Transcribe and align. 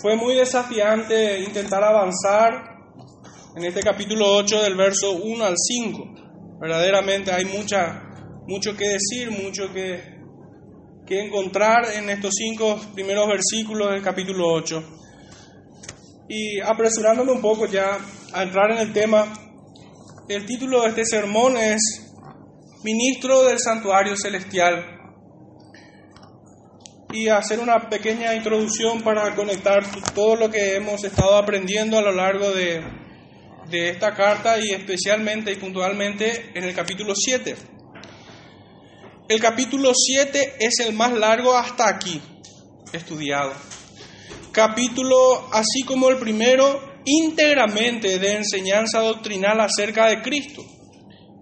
Fue 0.00 0.14
muy 0.14 0.36
desafiante 0.36 1.40
intentar 1.40 1.82
avanzar 1.82 2.52
en 3.56 3.64
este 3.64 3.80
capítulo 3.80 4.36
8 4.36 4.62
del 4.62 4.76
verso 4.76 5.10
1 5.10 5.44
al 5.44 5.56
5. 5.56 6.58
Verdaderamente 6.60 7.32
hay 7.32 7.44
mucha, 7.46 8.00
mucho 8.46 8.76
que 8.76 8.90
decir, 8.90 9.32
mucho 9.32 9.72
que, 9.72 10.20
que 11.04 11.20
encontrar 11.20 11.84
en 11.96 12.10
estos 12.10 12.32
cinco 12.36 12.78
primeros 12.94 13.26
versículos 13.26 13.90
del 13.90 14.00
capítulo 14.00 14.52
8. 14.52 14.84
Y 16.28 16.60
apresurándome 16.60 17.32
un 17.32 17.40
poco 17.40 17.66
ya 17.66 17.98
a 18.32 18.42
entrar 18.44 18.70
en 18.70 18.78
el 18.78 18.92
tema, 18.92 19.32
el 20.28 20.46
título 20.46 20.82
de 20.82 20.90
este 20.90 21.04
sermón 21.06 21.56
es 21.56 22.14
Ministro 22.84 23.42
del 23.42 23.58
Santuario 23.58 24.14
Celestial 24.16 24.97
y 27.12 27.28
hacer 27.28 27.60
una 27.60 27.88
pequeña 27.88 28.34
introducción 28.34 29.02
para 29.02 29.34
conectar 29.34 29.84
todo 30.14 30.36
lo 30.36 30.50
que 30.50 30.76
hemos 30.76 31.02
estado 31.04 31.36
aprendiendo 31.36 31.98
a 31.98 32.02
lo 32.02 32.12
largo 32.12 32.50
de, 32.50 32.82
de 33.70 33.90
esta 33.90 34.14
carta 34.14 34.58
y 34.58 34.70
especialmente 34.70 35.52
y 35.52 35.56
puntualmente 35.56 36.50
en 36.54 36.64
el 36.64 36.74
capítulo 36.74 37.14
7. 37.14 37.56
El 39.28 39.40
capítulo 39.40 39.92
7 39.94 40.54
es 40.60 40.78
el 40.80 40.94
más 40.94 41.12
largo 41.12 41.56
hasta 41.56 41.88
aquí 41.88 42.20
estudiado. 42.92 43.52
Capítulo, 44.52 45.48
así 45.52 45.82
como 45.86 46.08
el 46.08 46.18
primero, 46.18 47.00
íntegramente 47.04 48.18
de 48.18 48.36
enseñanza 48.36 49.00
doctrinal 49.00 49.60
acerca 49.60 50.06
de 50.06 50.22
Cristo, 50.22 50.62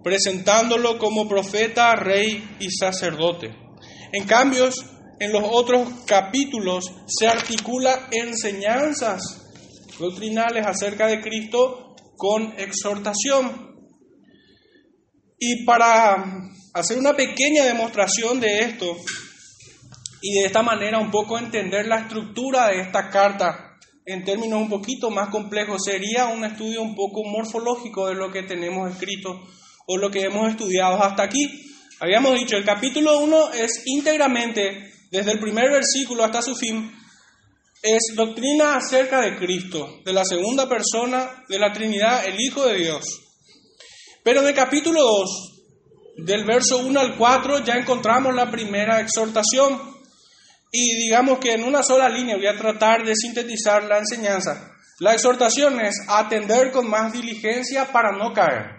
presentándolo 0.03 0.97
como 0.97 1.27
profeta, 1.27 1.95
rey 1.95 2.57
y 2.59 2.69
sacerdote. 2.71 3.55
En 4.11 4.25
cambio, 4.25 4.69
en 5.19 5.31
los 5.31 5.43
otros 5.49 5.87
capítulos 6.05 6.91
se 7.07 7.27
articula 7.27 8.07
enseñanzas 8.11 9.21
doctrinales 9.99 10.65
acerca 10.65 11.07
de 11.07 11.21
Cristo 11.21 11.95
con 12.15 12.53
exhortación. 12.57 13.75
Y 15.39 15.65
para 15.65 16.23
hacer 16.73 16.97
una 16.97 17.15
pequeña 17.15 17.63
demostración 17.63 18.39
de 18.39 18.59
esto 18.59 18.97
y 20.21 20.39
de 20.39 20.45
esta 20.45 20.63
manera 20.63 20.99
un 20.99 21.11
poco 21.11 21.37
entender 21.37 21.87
la 21.87 22.01
estructura 22.01 22.67
de 22.67 22.81
esta 22.81 23.09
carta 23.09 23.77
en 24.05 24.23
términos 24.23 24.61
un 24.61 24.69
poquito 24.69 25.09
más 25.09 25.29
complejos, 25.29 25.83
sería 25.83 26.27
un 26.27 26.45
estudio 26.45 26.81
un 26.81 26.95
poco 26.95 27.23
morfológico 27.25 28.07
de 28.07 28.15
lo 28.15 28.31
que 28.31 28.43
tenemos 28.43 28.89
escrito 28.89 29.41
o 29.85 29.97
lo 29.97 30.09
que 30.09 30.21
hemos 30.21 30.49
estudiado 30.49 31.03
hasta 31.03 31.23
aquí. 31.23 31.65
Habíamos 31.99 32.35
dicho, 32.35 32.55
el 32.55 32.63
capítulo 32.63 33.19
1 33.19 33.53
es 33.53 33.83
íntegramente 33.85 34.96
desde 35.11 35.31
el 35.31 35.39
primer 35.39 35.71
versículo 35.71 36.23
hasta 36.23 36.41
su 36.41 36.55
fin, 36.55 36.91
es 37.81 38.15
doctrina 38.15 38.75
acerca 38.75 39.21
de 39.21 39.37
Cristo, 39.37 39.99
de 40.03 40.13
la 40.13 40.25
segunda 40.25 40.67
persona 40.67 41.43
de 41.47 41.59
la 41.59 41.71
Trinidad, 41.71 42.25
el 42.25 42.39
Hijo 42.39 42.65
de 42.65 42.77
Dios. 42.77 43.05
Pero 44.23 44.41
en 44.41 44.47
el 44.47 44.53
capítulo 44.53 45.01
2, 45.01 45.57
del 46.17 46.43
verso 46.45 46.79
1 46.79 46.99
al 46.99 47.17
4, 47.17 47.63
ya 47.63 47.75
encontramos 47.75 48.33
la 48.35 48.49
primera 48.49 48.99
exhortación. 48.99 49.95
Y 50.71 50.95
digamos 51.05 51.39
que 51.39 51.53
en 51.53 51.63
una 51.63 51.83
sola 51.83 52.09
línea 52.09 52.35
voy 52.35 52.47
a 52.47 52.57
tratar 52.57 53.05
de 53.05 53.15
sintetizar 53.15 53.83
la 53.83 53.99
enseñanza. 53.99 54.71
La 54.99 55.13
exhortación 55.13 55.79
es 55.79 55.95
atender 56.09 56.71
con 56.71 56.89
más 56.89 57.13
diligencia 57.13 57.91
para 57.91 58.11
no 58.11 58.33
caer. 58.33 58.77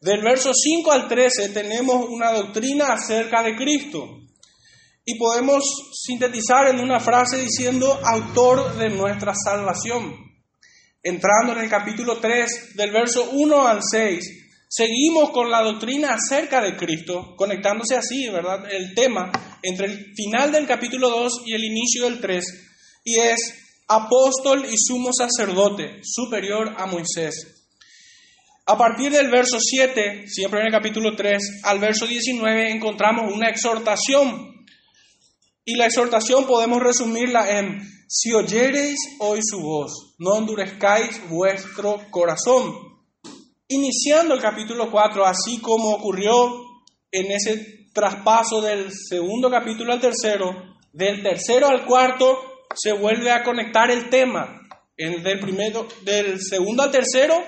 Del 0.00 0.22
verso 0.22 0.52
5 0.52 0.90
al 0.90 1.06
13 1.06 1.50
tenemos 1.50 2.08
una 2.08 2.32
doctrina 2.32 2.86
acerca 2.94 3.42
de 3.42 3.54
Cristo. 3.54 4.21
Y 5.04 5.18
podemos 5.18 5.64
sintetizar 5.92 6.68
en 6.68 6.78
una 6.78 7.00
frase 7.00 7.38
diciendo 7.38 8.00
autor 8.04 8.76
de 8.76 8.88
nuestra 8.90 9.32
salvación. 9.34 10.14
Entrando 11.02 11.54
en 11.54 11.58
el 11.58 11.68
capítulo 11.68 12.18
3, 12.18 12.76
del 12.76 12.92
verso 12.92 13.30
1 13.32 13.66
al 13.66 13.80
6, 13.82 14.42
seguimos 14.68 15.30
con 15.30 15.50
la 15.50 15.62
doctrina 15.62 16.14
acerca 16.14 16.60
de 16.60 16.76
Cristo, 16.76 17.34
conectándose 17.36 17.96
así, 17.96 18.28
¿verdad? 18.28 18.70
El 18.70 18.94
tema 18.94 19.32
entre 19.62 19.86
el 19.86 20.14
final 20.14 20.52
del 20.52 20.68
capítulo 20.68 21.10
2 21.10 21.42
y 21.46 21.54
el 21.54 21.64
inicio 21.64 22.04
del 22.04 22.20
3, 22.20 22.44
y 23.04 23.16
es 23.16 23.54
apóstol 23.88 24.64
y 24.70 24.76
sumo 24.76 25.10
sacerdote, 25.12 26.00
superior 26.04 26.74
a 26.78 26.86
Moisés. 26.86 27.64
A 28.66 28.78
partir 28.78 29.10
del 29.10 29.28
verso 29.28 29.58
7, 29.60 30.28
siempre 30.28 30.60
en 30.60 30.66
el 30.66 30.72
capítulo 30.72 31.16
3, 31.16 31.62
al 31.64 31.80
verso 31.80 32.06
19, 32.06 32.70
encontramos 32.70 33.32
una 33.32 33.48
exhortación 33.48 34.51
y 35.64 35.76
la 35.76 35.86
exhortación 35.86 36.46
podemos 36.46 36.80
resumirla 36.80 37.58
en, 37.58 37.80
si 38.08 38.32
oyereis 38.32 38.98
hoy 39.20 39.40
su 39.42 39.60
voz, 39.60 40.14
no 40.18 40.38
endurezcáis 40.38 41.20
vuestro 41.28 42.00
corazón. 42.10 42.74
Iniciando 43.68 44.34
el 44.34 44.40
capítulo 44.40 44.90
4, 44.90 45.24
así 45.24 45.60
como 45.60 45.94
ocurrió 45.94 46.62
en 47.10 47.30
ese 47.30 47.88
traspaso 47.94 48.60
del 48.60 48.90
segundo 48.92 49.50
capítulo 49.50 49.92
al 49.92 50.00
tercero, 50.00 50.50
del 50.92 51.22
tercero 51.22 51.68
al 51.68 51.86
cuarto 51.86 52.38
se 52.74 52.92
vuelve 52.92 53.30
a 53.30 53.42
conectar 53.42 53.90
el 53.90 54.10
tema. 54.10 54.58
Del, 54.96 55.40
primero, 55.40 55.88
del 56.02 56.40
segundo 56.40 56.82
al 56.82 56.90
tercero 56.90 57.42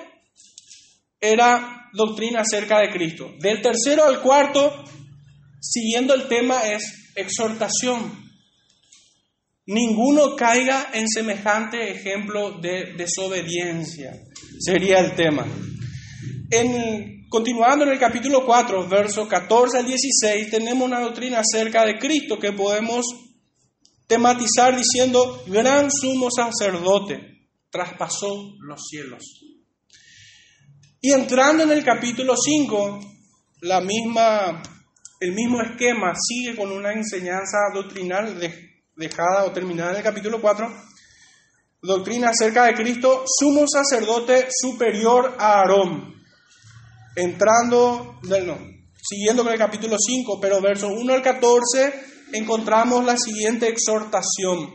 era 1.21 1.91
doctrina 1.93 2.41
acerca 2.41 2.81
de 2.81 2.91
Cristo. 2.91 3.31
Del 3.39 3.61
tercero 3.61 4.05
al 4.05 4.21
cuarto, 4.23 4.85
siguiendo 5.61 6.15
el 6.15 6.27
tema, 6.27 6.67
es 6.69 7.04
exhortación. 7.15 8.25
Ninguno 9.67 10.37
caiga 10.37 10.91
en 10.93 11.09
semejante 11.09 11.91
ejemplo 11.91 12.59
de 12.61 12.95
desobediencia, 12.97 14.13
sería 14.61 15.01
el 15.01 15.15
tema. 15.15 15.47
En, 16.51 17.27
continuando 17.31 17.85
en 17.87 17.93
el 17.93 17.99
capítulo 17.99 18.45
4, 18.45 18.89
versos 18.89 19.27
14 19.27 19.79
al 19.79 19.87
16, 19.87 20.51
tenemos 20.51 20.87
una 20.87 21.01
doctrina 21.01 21.41
acerca 21.41 21.87
de 21.87 21.99
Cristo 21.99 22.39
que 22.39 22.53
podemos 22.53 23.07
tematizar 24.07 24.77
diciendo, 24.77 25.43
gran 25.47 25.91
sumo 25.91 26.29
sacerdote, 26.31 27.49
traspasó 27.71 28.55
los 28.61 28.83
cielos. 28.87 29.23
Y 31.01 31.13
entrando 31.13 31.65
en 31.65 31.71
el 31.71 31.83
capítulo 31.83 32.35
5, 32.37 33.01
la 33.63 33.81
misma 33.81 34.63
el 35.25 35.33
mismo 35.33 35.63
esquema 35.63 36.13
sigue 36.15 36.55
con 36.55 36.71
una 36.71 36.93
enseñanza 36.93 37.57
doctrinal 37.73 38.39
dejada 38.95 39.45
o 39.47 39.53
terminada 39.53 39.93
en 39.93 39.97
el 39.97 40.03
capítulo 40.03 40.39
4. 40.39 40.71
Doctrina 41.81 42.29
acerca 42.29 42.67
de 42.67 42.75
Cristo, 42.75 43.25
sumo 43.27 43.65
sacerdote 43.67 44.49
superior 44.51 45.35
a 45.39 45.61
Aarón. 45.61 46.15
Entrando, 47.17 48.21
no, 48.23 48.59
siguiendo 49.01 49.45
con 49.45 49.53
el 49.55 49.59
capítulo 49.59 49.97
5, 49.99 50.39
pero 50.43 50.61
versos 50.61 50.93
1 50.95 51.15
al 51.15 51.23
14, 51.23 51.95
encontramos 52.35 53.03
la 53.03 53.17
siguiente 53.17 53.69
exhortación. 53.69 54.75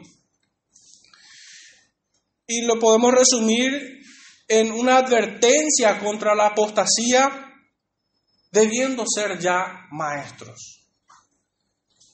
Y 2.47 2.66
lo 2.66 2.79
podemos 2.79 3.13
resumir 3.13 4.01
en 4.47 4.71
una 4.71 4.97
advertencia 4.97 5.99
contra 5.99 6.33
la 6.33 6.47
apostasía 6.47 7.48
debiendo 8.51 9.03
ser 9.07 9.39
ya 9.39 9.87
maestros. 9.91 10.79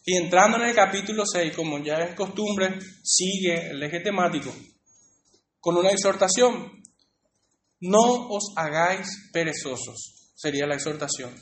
Y 0.05 0.17
entrando 0.17 0.57
en 0.57 0.69
el 0.69 0.75
capítulo 0.75 1.25
6, 1.25 1.55
como 1.55 1.83
ya 1.83 1.95
es 1.95 2.15
costumbre, 2.15 2.79
sigue 3.03 3.71
el 3.71 3.81
eje 3.81 4.01
temático 4.01 4.53
con 5.59 5.77
una 5.77 5.89
exhortación. 5.89 6.83
No 7.79 8.27
os 8.29 8.53
hagáis 8.55 9.07
perezosos, 9.33 10.31
sería 10.35 10.67
la 10.67 10.75
exhortación. 10.75 11.33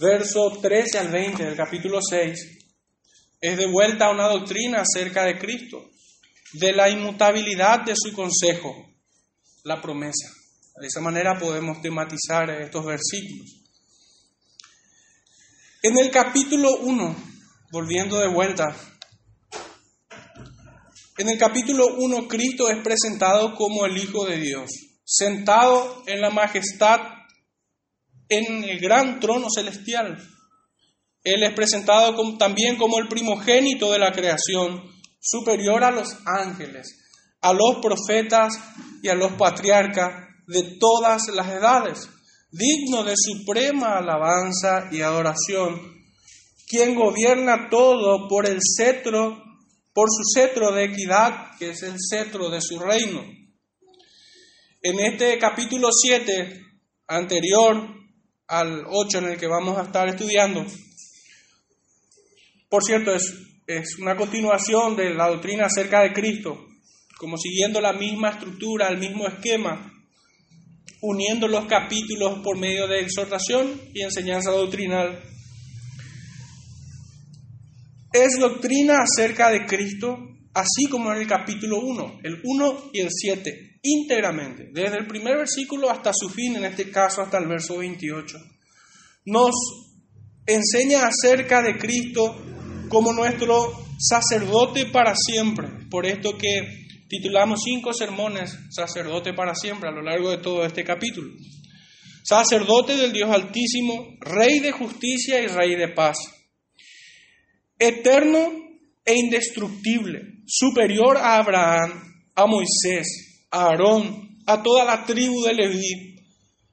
Verso 0.00 0.58
13 0.60 0.98
al 0.98 1.08
20 1.12 1.44
del 1.44 1.56
capítulo 1.56 2.00
6 2.02 2.58
es 3.40 3.56
de 3.56 3.66
vuelta 3.66 4.06
a 4.06 4.10
una 4.10 4.26
doctrina 4.26 4.80
acerca 4.80 5.24
de 5.24 5.38
Cristo, 5.38 5.90
de 6.54 6.72
la 6.72 6.90
inmutabilidad 6.90 7.84
de 7.84 7.94
su 7.94 8.12
consejo, 8.12 8.74
la 9.62 9.80
promesa. 9.80 10.32
De 10.80 10.88
esa 10.88 11.00
manera 11.00 11.38
podemos 11.38 11.80
tematizar 11.80 12.50
estos 12.50 12.84
versículos. 12.84 13.63
En 15.86 15.98
el 15.98 16.10
capítulo 16.10 16.78
1, 16.78 17.14
volviendo 17.70 18.18
de 18.18 18.28
vuelta, 18.28 18.74
en 21.18 21.28
el 21.28 21.36
capítulo 21.36 21.88
1 21.98 22.26
Cristo 22.26 22.70
es 22.70 22.82
presentado 22.82 23.54
como 23.54 23.84
el 23.84 23.98
Hijo 23.98 24.24
de 24.24 24.38
Dios, 24.38 24.70
sentado 25.04 26.02
en 26.06 26.22
la 26.22 26.30
majestad 26.30 27.00
en 28.30 28.64
el 28.64 28.80
gran 28.80 29.20
trono 29.20 29.48
celestial. 29.54 30.16
Él 31.22 31.42
es 31.42 31.52
presentado 31.52 32.16
también 32.38 32.78
como 32.78 32.98
el 32.98 33.06
primogénito 33.06 33.92
de 33.92 33.98
la 33.98 34.12
creación, 34.12 34.90
superior 35.20 35.84
a 35.84 35.90
los 35.90 36.16
ángeles, 36.24 36.98
a 37.42 37.52
los 37.52 37.82
profetas 37.82 38.54
y 39.02 39.10
a 39.10 39.14
los 39.14 39.32
patriarcas 39.32 40.28
de 40.46 40.78
todas 40.80 41.28
las 41.28 41.48
edades 41.48 42.08
digno 42.54 43.02
de 43.02 43.14
suprema 43.16 43.98
alabanza 43.98 44.88
y 44.92 45.00
adoración, 45.00 45.80
quien 46.68 46.94
gobierna 46.94 47.68
todo 47.68 48.28
por 48.28 48.48
el 48.48 48.58
cetro 48.62 49.42
por 49.92 50.08
su 50.10 50.22
cetro 50.34 50.72
de 50.72 50.84
equidad, 50.84 51.56
que 51.58 51.70
es 51.70 51.82
el 51.84 51.94
cetro 51.98 52.50
de 52.50 52.60
su 52.60 52.78
reino. 52.78 53.22
En 54.82 55.00
este 55.00 55.38
capítulo 55.38 55.88
7, 55.92 56.62
anterior 57.06 57.94
al 58.48 58.84
8 58.88 59.18
en 59.18 59.24
el 59.24 59.38
que 59.38 59.46
vamos 59.46 59.78
a 59.78 59.82
estar 59.82 60.08
estudiando, 60.08 60.66
por 62.68 62.82
cierto, 62.82 63.14
es, 63.14 63.32
es 63.68 63.98
una 64.00 64.16
continuación 64.16 64.96
de 64.96 65.14
la 65.14 65.28
doctrina 65.28 65.66
acerca 65.66 66.02
de 66.02 66.12
Cristo, 66.12 66.66
como 67.16 67.36
siguiendo 67.36 67.80
la 67.80 67.92
misma 67.92 68.30
estructura, 68.30 68.88
el 68.88 68.98
mismo 68.98 69.28
esquema, 69.28 69.93
uniendo 71.06 71.46
los 71.48 71.66
capítulos 71.66 72.38
por 72.42 72.58
medio 72.58 72.86
de 72.88 73.00
exhortación 73.00 73.78
y 73.92 74.02
enseñanza 74.02 74.50
doctrinal. 74.50 75.22
Es 78.10 78.38
doctrina 78.38 79.02
acerca 79.02 79.50
de 79.50 79.66
Cristo, 79.66 80.16
así 80.54 80.86
como 80.90 81.12
en 81.12 81.20
el 81.20 81.26
capítulo 81.26 81.80
1, 81.80 82.20
el 82.22 82.40
1 82.42 82.90
y 82.94 83.00
el 83.00 83.08
7, 83.10 83.80
íntegramente, 83.82 84.70
desde 84.72 84.96
el 84.96 85.06
primer 85.06 85.36
versículo 85.36 85.90
hasta 85.90 86.12
su 86.14 86.30
fin, 86.30 86.56
en 86.56 86.64
este 86.64 86.90
caso 86.90 87.20
hasta 87.20 87.36
el 87.38 87.48
verso 87.48 87.76
28. 87.78 88.38
Nos 89.26 89.54
enseña 90.46 91.06
acerca 91.06 91.60
de 91.60 91.76
Cristo 91.76 92.34
como 92.88 93.12
nuestro 93.12 93.72
sacerdote 93.98 94.86
para 94.86 95.14
siempre, 95.14 95.68
por 95.90 96.06
esto 96.06 96.38
que 96.38 96.83
titulamos 97.08 97.60
cinco 97.64 97.92
sermones, 97.92 98.56
sacerdote 98.70 99.32
para 99.32 99.54
siempre, 99.54 99.88
a 99.88 99.92
lo 99.92 100.02
largo 100.02 100.30
de 100.30 100.38
todo 100.38 100.64
este 100.64 100.84
capítulo. 100.84 101.30
Sacerdote 102.24 102.96
del 102.96 103.12
Dios 103.12 103.30
Altísimo, 103.30 104.16
Rey 104.20 104.60
de 104.60 104.72
justicia 104.72 105.42
y 105.42 105.46
Rey 105.46 105.76
de 105.76 105.88
paz. 105.88 106.16
Eterno 107.78 108.50
e 109.04 109.14
indestructible, 109.14 110.42
superior 110.46 111.16
a 111.18 111.36
Abraham, 111.36 112.02
a 112.34 112.46
Moisés, 112.46 113.46
a 113.50 113.64
Aarón, 113.64 114.40
a 114.46 114.62
toda 114.62 114.84
la 114.84 115.04
tribu 115.04 115.42
de 115.42 115.54
Leví, 115.54 116.16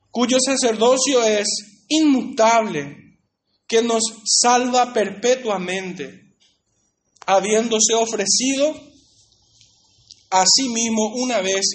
cuyo 0.10 0.38
sacerdocio 0.40 1.24
es 1.24 1.48
inmutable, 1.90 2.98
que 3.68 3.82
nos 3.82 4.04
salva 4.26 4.94
perpetuamente, 4.94 6.36
habiéndose 7.26 7.94
ofrecido 7.94 8.91
mismo 10.74 11.14
una 11.16 11.42
vez 11.42 11.66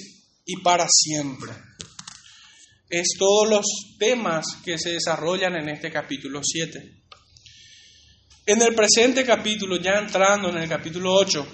y 0.44 0.60
para 0.62 0.86
siempre. 0.88 1.52
Es 2.88 3.08
todos 3.18 3.48
los 3.48 3.66
temas 3.98 4.46
que 4.64 4.78
se 4.78 4.92
desarrollan 4.92 5.56
en 5.56 5.68
este 5.68 5.90
capítulo 5.90 6.40
7. 6.42 7.02
En 8.46 8.62
el 8.62 8.74
presente 8.74 9.24
capítulo, 9.24 9.80
ya 9.80 9.98
entrando 9.98 10.50
en 10.50 10.58
el 10.58 10.68
capítulo 10.68 11.14
8, 11.14 11.46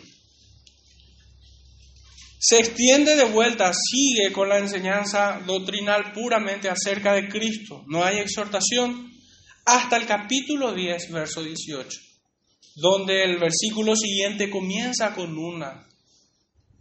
se 2.39 2.59
extiende 2.59 3.17
de 3.17 3.25
vuelta, 3.25 3.73
sigue 3.73 4.33
con 4.33 4.49
la 4.49 4.59
enseñanza 4.59 5.41
doctrinal 5.47 6.13
puramente 6.13 6.69
acerca 6.69 7.15
de 7.15 7.29
Cristo. 7.29 7.85
No 7.87 8.05
hay 8.05 8.19
exhortación 8.19 9.11
hasta 9.65 9.97
el 9.97 10.07
capítulo 10.07 10.75
10, 10.75 11.13
verso 11.13 11.43
18, 11.43 11.89
donde 12.75 13.25
el 13.25 13.39
versículo 13.39 13.97
siguiente 13.97 14.51
comienza 14.51 15.15
con 15.15 15.39
una 15.39 15.87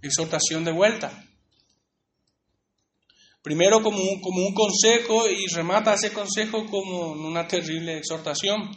exhortación 0.02 0.64
de 0.64 0.72
vuelta. 0.72 1.26
Primero 3.42 3.82
como 3.82 3.98
un, 3.98 4.22
como 4.22 4.46
un 4.46 4.54
consejo 4.54 5.28
y 5.28 5.48
remata 5.48 5.96
ese 5.96 6.14
consejo 6.14 6.66
como 6.68 7.14
una 7.14 7.48
terrible 7.48 7.98
exhortación. 7.98 8.70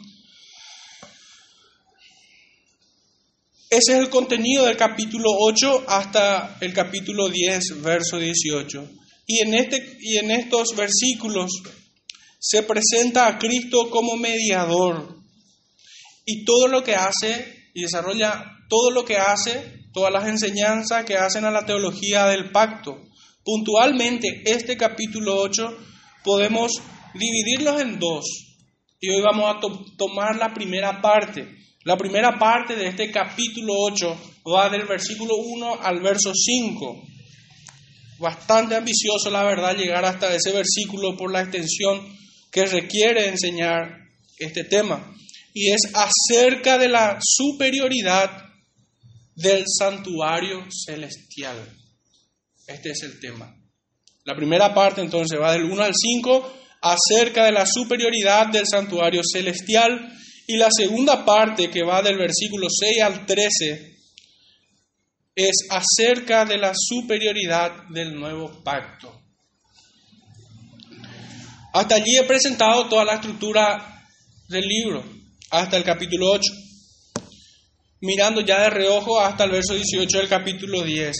Ese 3.69 3.93
es 3.93 3.99
el 3.99 4.09
contenido 4.09 4.65
del 4.65 4.77
capítulo 4.77 5.29
8 5.39 5.85
hasta 5.87 6.57
el 6.61 6.73
capítulo 6.73 7.29
10, 7.29 7.81
verso 7.81 8.17
18. 8.17 8.89
Y 9.27 9.39
en, 9.39 9.53
este, 9.53 9.97
y 9.99 10.17
en 10.17 10.31
estos 10.31 10.69
versículos 10.75 11.51
se 12.39 12.63
presenta 12.63 13.27
a 13.27 13.37
Cristo 13.37 13.89
como 13.89 14.15
mediador. 14.15 15.15
Y 16.25 16.43
todo 16.43 16.67
lo 16.67 16.83
que 16.83 16.95
hace 16.95 17.69
y 17.73 17.83
desarrolla 17.83 18.45
todo 18.67 18.91
lo 18.91 19.05
que 19.05 19.17
hace 19.17 19.84
todas 19.95 20.11
las 20.11 20.27
enseñanzas 20.27 21.05
que 21.05 21.15
hacen 21.15 21.45
a 21.45 21.51
la 21.51 21.65
teología 21.65 22.25
del 22.25 22.51
pacto. 22.51 23.01
Puntualmente, 23.45 24.43
este 24.45 24.75
capítulo 24.75 25.37
8 25.37 25.63
podemos 26.21 26.73
dividirlos 27.13 27.81
en 27.81 27.97
dos. 27.97 28.25
Y 28.99 29.09
hoy 29.09 29.21
vamos 29.21 29.55
a 29.55 29.59
tomar 29.97 30.35
la 30.35 30.53
primera 30.53 31.01
parte. 31.01 31.47
La 31.85 31.95
primera 31.95 32.37
parte 32.37 32.75
de 32.75 32.87
este 32.87 33.09
capítulo 33.09 33.73
8 33.89 34.17
va 34.53 34.69
del 34.69 34.85
versículo 34.85 35.35
1 35.37 35.79
al 35.81 36.01
verso 36.01 36.33
5. 36.33 37.01
Bastante 38.19 38.75
ambicioso, 38.75 39.29
la 39.31 39.45
verdad, 39.45 39.77
llegar 39.77 40.03
hasta 40.03 40.35
ese 40.35 40.51
versículo 40.51 41.15
por 41.15 41.31
la 41.31 41.41
extensión 41.41 42.05
que 42.51 42.65
requiere 42.65 43.29
enseñar 43.29 44.09
este 44.37 44.65
tema. 44.65 45.15
Y 45.53 45.71
es 45.71 45.83
acerca 45.93 46.77
de 46.77 46.89
la 46.89 47.17
superioridad 47.21 48.44
del 49.35 49.65
santuario 49.67 50.65
celestial. 50.71 51.57
Este 52.67 52.91
es 52.91 53.03
el 53.03 53.19
tema. 53.19 53.53
La 54.23 54.35
primera 54.35 54.73
parte 54.73 55.01
entonces 55.01 55.39
va 55.39 55.53
del 55.53 55.65
1 55.65 55.83
al 55.83 55.93
5 55.93 56.53
acerca 56.81 57.45
de 57.45 57.51
la 57.51 57.65
superioridad 57.65 58.47
del 58.47 58.65
santuario 58.65 59.21
celestial 59.23 60.13
y 60.47 60.57
la 60.57 60.69
segunda 60.71 61.25
parte 61.25 61.69
que 61.69 61.83
va 61.83 62.01
del 62.01 62.17
versículo 62.17 62.67
6 62.69 63.01
al 63.03 63.25
13 63.25 63.95
es 65.35 65.67
acerca 65.69 66.45
de 66.45 66.57
la 66.57 66.73
superioridad 66.73 67.87
del 67.89 68.15
nuevo 68.15 68.63
pacto. 68.63 69.21
Hasta 71.73 71.95
allí 71.95 72.17
he 72.17 72.23
presentado 72.23 72.87
toda 72.87 73.03
la 73.03 73.15
estructura 73.15 74.05
del 74.47 74.65
libro, 74.65 75.03
hasta 75.51 75.75
el 75.75 75.83
capítulo 75.83 76.31
8 76.31 76.64
mirando 78.01 78.41
ya 78.41 78.61
de 78.61 78.69
reojo 78.69 79.19
hasta 79.19 79.45
el 79.45 79.51
verso 79.51 79.73
18 79.73 80.17
del 80.17 80.27
capítulo 80.29 80.83
10. 80.83 81.15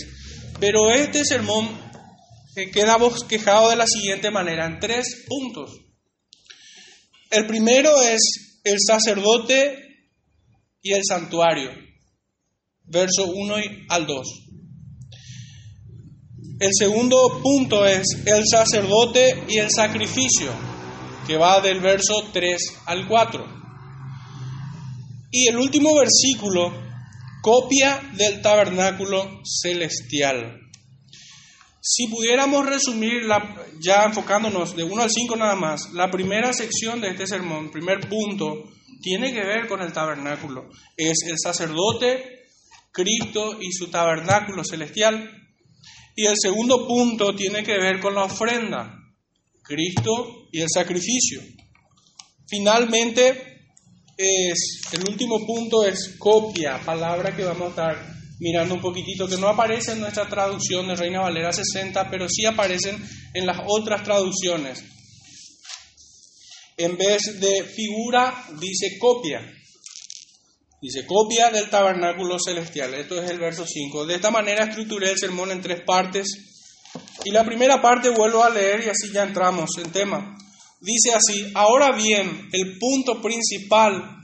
Pero 0.59 0.91
este 0.91 1.25
sermón 1.25 1.69
queda 2.71 2.97
bosquejado 2.97 3.69
de 3.69 3.75
la 3.75 3.87
siguiente 3.87 4.31
manera, 4.31 4.65
en 4.65 4.79
tres 4.79 5.25
puntos. 5.27 5.71
El 7.29 7.47
primero 7.47 8.01
es 8.01 8.61
el 8.63 8.77
sacerdote 8.79 9.77
y 10.81 10.93
el 10.93 11.01
santuario, 11.03 11.71
verso 12.83 13.25
1 13.25 13.55
al 13.89 14.07
2. 14.07 14.27
El 16.59 16.71
segundo 16.73 17.41
punto 17.43 17.85
es 17.85 18.03
el 18.25 18.43
sacerdote 18.49 19.43
y 19.49 19.57
el 19.57 19.69
sacrificio, 19.69 20.53
que 21.27 21.35
va 21.35 21.59
del 21.59 21.81
verso 21.81 22.29
3 22.31 22.61
al 22.85 23.07
4. 23.07 23.54
Y 25.37 25.49
el 25.49 25.57
último 25.57 25.93
versículo, 25.93 26.73
copia 27.41 27.99
del 28.13 28.41
tabernáculo 28.41 29.41
celestial. 29.43 30.61
Si 31.81 32.07
pudiéramos 32.07 32.65
resumir, 32.65 33.23
ya 33.81 34.05
enfocándonos 34.05 34.77
de 34.77 34.85
1 34.85 35.03
al 35.03 35.11
5 35.11 35.35
nada 35.35 35.57
más, 35.57 35.91
la 35.91 36.09
primera 36.09 36.53
sección 36.53 37.01
de 37.01 37.09
este 37.09 37.27
sermón, 37.27 37.69
primer 37.69 38.07
punto, 38.07 38.63
tiene 39.01 39.33
que 39.33 39.43
ver 39.43 39.67
con 39.67 39.81
el 39.81 39.91
tabernáculo. 39.91 40.69
Es 40.95 41.17
el 41.27 41.35
sacerdote, 41.37 42.45
Cristo 42.93 43.57
y 43.59 43.73
su 43.73 43.89
tabernáculo 43.89 44.63
celestial. 44.63 45.29
Y 46.15 46.27
el 46.27 46.35
segundo 46.41 46.87
punto 46.87 47.35
tiene 47.35 47.61
que 47.61 47.77
ver 47.77 47.99
con 47.99 48.15
la 48.15 48.23
ofrenda, 48.23 48.95
Cristo 49.63 50.47
y 50.53 50.61
el 50.61 50.69
sacrificio. 50.73 51.41
Finalmente, 52.47 53.54
el 54.17 55.09
último 55.09 55.45
punto 55.45 55.83
es 55.83 56.15
copia, 56.17 56.79
palabra 56.85 57.35
que 57.35 57.43
vamos 57.43 57.67
a 57.67 57.69
estar 57.69 58.15
mirando 58.39 58.75
un 58.75 58.81
poquitito, 58.81 59.27
que 59.27 59.37
no 59.37 59.47
aparece 59.47 59.93
en 59.93 60.01
nuestra 60.01 60.27
traducción 60.27 60.87
de 60.87 60.95
Reina 60.95 61.21
Valera 61.21 61.51
60, 61.51 62.09
pero 62.09 62.27
sí 62.29 62.45
aparecen 62.45 62.97
en 63.33 63.45
las 63.45 63.57
otras 63.65 64.03
traducciones. 64.03 64.83
En 66.77 66.97
vez 66.97 67.39
de 67.39 67.63
figura, 67.63 68.45
dice 68.59 68.97
copia. 68.99 69.41
Dice 70.81 71.05
copia 71.05 71.49
del 71.49 71.69
tabernáculo 71.69 72.37
celestial. 72.37 72.93
Esto 72.93 73.21
es 73.21 73.29
el 73.31 73.39
verso 73.39 73.65
5. 73.65 74.05
De 74.05 74.15
esta 74.15 74.29
manera 74.29 74.65
estructuré 74.65 75.11
el 75.11 75.17
sermón 75.17 75.51
en 75.51 75.61
tres 75.61 75.81
partes. 75.85 76.27
Y 77.23 77.31
la 77.31 77.45
primera 77.45 77.81
parte 77.81 78.09
vuelvo 78.09 78.43
a 78.43 78.49
leer 78.49 78.83
y 78.85 78.89
así 78.89 79.11
ya 79.11 79.23
entramos 79.23 79.69
en 79.77 79.91
tema. 79.91 80.37
Dice 80.81 81.13
así, 81.13 81.51
ahora 81.55 81.91
bien, 81.93 82.49
el 82.51 82.77
punto 82.77 83.21
principal 83.21 84.17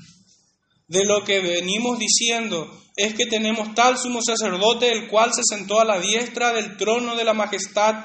de 0.88 1.06
lo 1.06 1.24
que 1.24 1.40
venimos 1.40 1.98
diciendo 1.98 2.70
es 2.96 3.14
que 3.14 3.26
tenemos 3.26 3.74
tal 3.74 3.98
sumo 3.98 4.22
sacerdote, 4.22 4.92
el 4.92 5.08
cual 5.08 5.32
se 5.34 5.42
sentó 5.44 5.80
a 5.80 5.86
la 5.86 6.00
diestra 6.00 6.52
del 6.52 6.78
trono 6.78 7.16
de 7.16 7.24
la 7.24 7.34
majestad 7.34 7.96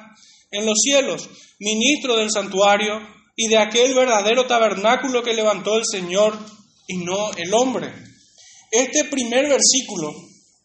en 0.53 0.65
los 0.65 0.79
cielos, 0.81 1.29
ministro 1.59 2.17
del 2.17 2.31
santuario 2.31 3.01
y 3.35 3.49
de 3.49 3.59
aquel 3.59 3.95
verdadero 3.95 4.47
tabernáculo 4.47 5.23
que 5.23 5.35
levantó 5.35 5.77
el 5.77 5.85
Señor 5.85 6.39
y 6.87 6.99
no 6.99 7.33
el 7.33 7.53
hombre. 7.53 7.93
Este 8.71 9.05
primer 9.05 9.49
versículo 9.49 10.15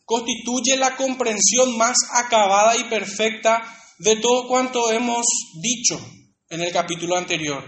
constituye 0.05 0.77
la 0.77 0.95
comprensión 0.95 1.77
más 1.77 1.97
acabada 2.13 2.77
y 2.77 2.83
perfecta 2.85 3.61
de 3.99 4.15
todo 4.17 4.47
cuanto 4.47 4.91
hemos 4.91 5.25
dicho 5.61 5.99
en 6.51 6.61
el 6.61 6.71
capítulo 6.71 7.17
anterior. 7.17 7.63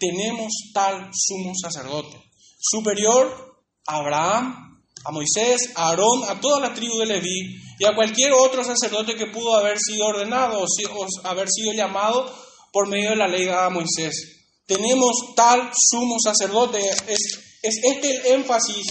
Tenemos 0.00 0.50
tal 0.72 1.10
sumo 1.12 1.52
sacerdote, 1.54 2.18
superior 2.58 3.60
a 3.86 3.96
Abraham, 3.98 4.82
a 5.04 5.12
Moisés, 5.12 5.70
a 5.74 5.90
Aarón, 5.90 6.24
a 6.28 6.40
toda 6.40 6.58
la 6.60 6.74
tribu 6.74 6.98
de 6.98 7.06
Leví 7.06 7.60
y 7.78 7.84
a 7.84 7.94
cualquier 7.94 8.32
otro 8.32 8.64
sacerdote 8.64 9.14
que 9.14 9.26
pudo 9.26 9.54
haber 9.54 9.78
sido 9.78 10.06
ordenado 10.06 10.64
o, 10.64 11.28
haber 11.28 11.48
sido 11.50 11.74
llamado 11.74 12.34
por 12.72 12.88
medio 12.88 13.10
de 13.10 13.16
la 13.16 13.28
ley 13.28 13.44
de 13.44 13.70
Moisés. 13.70 14.46
Tenemos 14.66 15.34
tal 15.36 15.70
sumo 15.90 16.16
sacerdote. 16.18 16.78
Es, 16.78 17.18
es 17.62 17.80
este 17.82 18.16
el 18.16 18.40
énfasis 18.40 18.86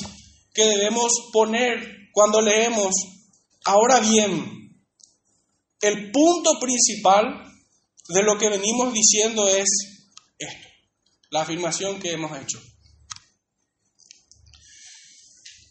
que 0.54 0.68
debemos 0.68 1.12
poner 1.34 2.10
cuando 2.12 2.42
leemos. 2.42 2.94
Ahora 3.64 4.00
bien, 4.02 4.76
el 5.82 6.12
punto 6.12 6.60
principal 6.60 7.51
de 8.14 8.24
lo 8.24 8.38
que 8.38 8.50
venimos 8.50 8.94
diciendo 8.94 9.48
es 9.48 9.68
esto, 10.38 10.68
la 11.30 11.42
afirmación 11.42 12.00
que 12.00 12.12
hemos 12.12 12.32
hecho. 12.38 12.62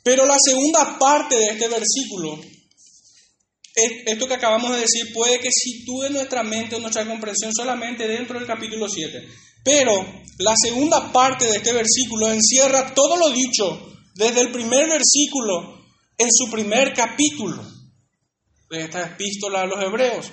Pero 0.03 0.25
la 0.25 0.37
segunda 0.43 0.99
parte 0.99 1.37
de 1.37 1.47
este 1.51 1.69
versículo, 1.69 2.41
esto 4.07 4.27
que 4.27 4.35
acabamos 4.35 4.73
de 4.73 4.81
decir, 4.81 5.13
puede 5.13 5.39
que 5.39 5.51
sitúe 5.53 6.09
nuestra 6.11 6.43
mente 6.43 6.77
o 6.77 6.81
nuestra 6.81 7.07
comprensión 7.07 7.53
solamente 7.55 8.07
dentro 8.09 8.39
del 8.39 8.47
capítulo 8.47 8.89
7. 8.89 9.29
Pero 9.63 9.93
la 10.39 10.55
segunda 10.57 11.13
parte 11.13 11.45
de 11.47 11.57
este 11.57 11.73
versículo 11.73 12.31
encierra 12.31 12.95
todo 12.95 13.17
lo 13.17 13.31
dicho 13.31 13.95
desde 14.15 14.41
el 14.41 14.53
primer 14.53 14.89
versículo 14.89 15.85
en 16.17 16.29
su 16.31 16.51
primer 16.51 16.95
capítulo 16.95 17.63
de 18.71 18.83
esta 18.83 19.07
epístola 19.07 19.63
a 19.63 19.67
los 19.67 19.83
hebreos. 19.83 20.31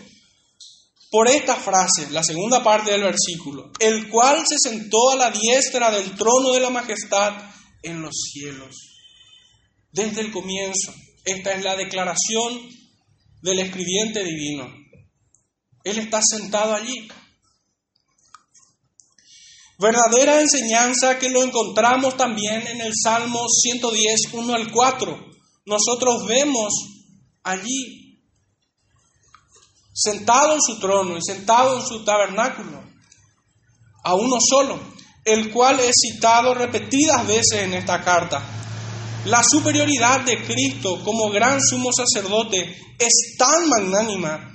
Por 1.09 1.27
esta 1.27 1.55
frase, 1.55 2.09
la 2.11 2.23
segunda 2.23 2.63
parte 2.63 2.91
del 2.91 3.03
versículo, 3.03 3.71
el 3.79 4.09
cual 4.09 4.43
se 4.47 4.57
sentó 4.57 5.11
a 5.11 5.15
la 5.15 5.31
diestra 5.31 5.89
del 5.91 6.15
trono 6.15 6.51
de 6.51 6.59
la 6.59 6.69
majestad 6.69 7.33
en 7.83 8.01
los 8.01 8.13
cielos. 8.31 8.75
Desde 9.91 10.21
el 10.21 10.31
comienzo, 10.31 10.93
esta 11.23 11.53
es 11.53 11.63
la 11.63 11.75
declaración 11.75 12.69
del 13.41 13.59
escribiente 13.59 14.23
divino. 14.23 14.67
Él 15.83 15.97
está 15.99 16.21
sentado 16.21 16.75
allí. 16.75 17.07
Verdadera 19.79 20.41
enseñanza 20.41 21.17
que 21.19 21.29
lo 21.29 21.43
encontramos 21.43 22.17
también 22.17 22.67
en 22.67 22.81
el 22.81 22.93
Salmo 23.01 23.45
110, 23.47 24.33
1 24.33 24.53
al 24.53 24.71
4 24.71 25.27
nosotros 25.67 26.25
vemos 26.25 26.73
allí, 27.43 28.06
sentado 29.98 30.54
en 30.54 30.62
su 30.62 30.80
trono 30.80 31.18
y 31.18 31.22
sentado 31.24 31.80
en 31.80 31.86
su 31.86 32.04
tabernáculo, 32.04 32.84
a 34.04 34.13
uno 34.13 34.38
solo, 34.39 34.80
el 35.25 35.51
cual 35.51 35.80
es 35.80 35.96
citado 36.00 36.54
repetidas 36.54 37.25
veces 37.25 37.63
en 37.63 37.74
esta 37.74 38.04
carta. 38.04 38.44
La 39.25 39.42
superioridad 39.44 40.22
de 40.22 40.44
Cristo 40.46 41.04
como 41.04 41.32
gran 41.32 41.60
sumo 41.60 41.89
sacerdote 41.92 42.77
es 43.00 43.36
tan 43.39 43.68
magnánima 43.68 44.54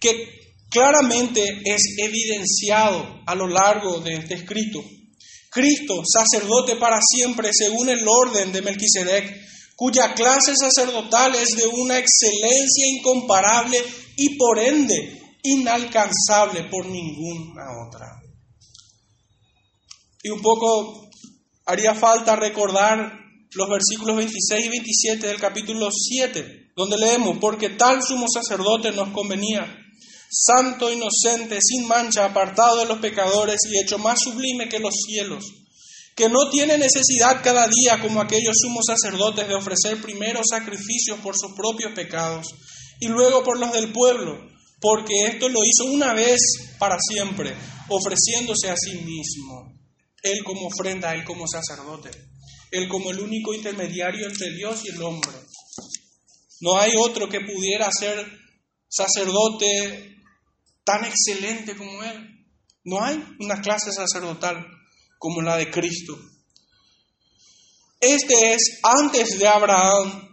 que 0.00 0.40
claramente 0.70 1.60
es 1.64 1.96
evidenciado 1.98 3.20
a 3.26 3.34
lo 3.34 3.46
largo 3.46 4.00
de 4.00 4.14
este 4.14 4.34
escrito. 4.34 4.82
Cristo, 5.50 6.02
sacerdote 6.06 6.76
para 6.76 7.00
siempre 7.02 7.50
según 7.52 7.90
el 7.90 8.00
orden 8.08 8.50
de 8.50 8.62
Melquisedec, 8.62 9.50
cuya 9.76 10.14
clase 10.14 10.54
sacerdotal 10.56 11.34
es 11.34 11.50
de 11.56 11.66
una 11.66 11.98
excelencia 11.98 12.86
incomparable 12.96 13.78
y 14.16 14.36
por 14.36 14.58
ende 14.58 15.20
inalcanzable 15.42 16.64
por 16.70 16.86
ninguna 16.86 17.64
otra. 17.86 18.20
Y 20.22 20.30
un 20.30 20.40
poco 20.40 21.08
haría 21.66 21.94
falta 21.94 22.36
recordar 22.36 23.18
los 23.52 23.68
versículos 23.68 24.16
26 24.16 24.66
y 24.66 24.68
27 24.68 25.26
del 25.26 25.40
capítulo 25.40 25.88
7, 25.90 26.72
donde 26.76 26.98
leemos, 26.98 27.38
porque 27.40 27.70
tal 27.70 28.02
sumo 28.02 28.26
sacerdote 28.32 28.92
nos 28.92 29.10
convenía, 29.10 29.66
santo, 30.30 30.92
inocente, 30.92 31.58
sin 31.62 31.88
mancha, 31.88 32.26
apartado 32.26 32.78
de 32.78 32.86
los 32.86 32.98
pecadores 32.98 33.58
y 33.68 33.82
hecho 33.82 33.98
más 33.98 34.20
sublime 34.20 34.68
que 34.68 34.78
los 34.78 34.94
cielos 35.06 35.44
que 36.20 36.28
no 36.28 36.50
tiene 36.50 36.76
necesidad 36.76 37.42
cada 37.42 37.66
día 37.66 37.98
como 38.02 38.20
aquellos 38.20 38.54
sumos 38.60 38.84
sacerdotes 38.86 39.48
de 39.48 39.54
ofrecer 39.54 40.02
primero 40.02 40.42
sacrificios 40.44 41.18
por 41.20 41.34
sus 41.34 41.54
propios 41.56 41.92
pecados 41.94 42.46
y 43.00 43.08
luego 43.08 43.42
por 43.42 43.58
los 43.58 43.72
del 43.72 43.92
pueblo, 43.92 44.38
porque 44.80 45.14
esto 45.26 45.48
lo 45.48 45.60
hizo 45.64 45.90
una 45.90 46.14
vez 46.14 46.38
para 46.78 46.96
siempre, 47.00 47.54
ofreciéndose 47.88 48.70
a 48.70 48.76
sí 48.76 48.98
mismo, 48.98 49.74
él 50.22 50.44
como 50.44 50.68
ofrenda, 50.68 51.14
él 51.14 51.24
como 51.24 51.46
sacerdote, 51.48 52.10
él 52.70 52.88
como 52.88 53.10
el 53.10 53.20
único 53.20 53.54
intermediario 53.54 54.26
entre 54.26 54.50
Dios 54.50 54.82
y 54.84 54.90
el 54.90 55.02
hombre. 55.02 55.32
No 56.60 56.78
hay 56.78 56.92
otro 56.98 57.28
que 57.28 57.40
pudiera 57.40 57.90
ser 57.90 58.26
sacerdote 58.88 60.16
tan 60.84 61.04
excelente 61.04 61.76
como 61.76 62.02
él. 62.02 62.46
No 62.84 63.02
hay 63.02 63.22
una 63.38 63.60
clase 63.60 63.92
sacerdotal 63.92 64.66
como 65.18 65.40
la 65.40 65.56
de 65.56 65.70
Cristo. 65.70 66.18
Este 68.00 68.54
es 68.54 68.80
antes 68.82 69.38
de 69.38 69.46
Abraham. 69.46 70.28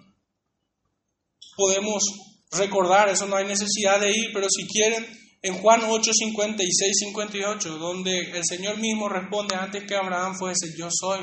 Podemos 1.55 2.03
recordar, 2.51 3.09
eso 3.09 3.25
no 3.27 3.35
hay 3.35 3.45
necesidad 3.45 3.99
de 3.99 4.11
ir, 4.11 4.31
pero 4.33 4.47
si 4.49 4.65
quieren, 4.67 5.05
en 5.41 5.55
Juan 5.55 5.81
8, 5.87 6.11
56, 6.13 6.93
58, 6.99 7.77
donde 7.77 8.31
el 8.31 8.43
Señor 8.43 8.77
mismo 8.77 9.07
responde 9.09 9.55
antes 9.55 9.83
que 9.83 9.95
Abraham 9.95 10.35
fuese, 10.37 10.73
yo 10.77 10.89
soy. 10.91 11.21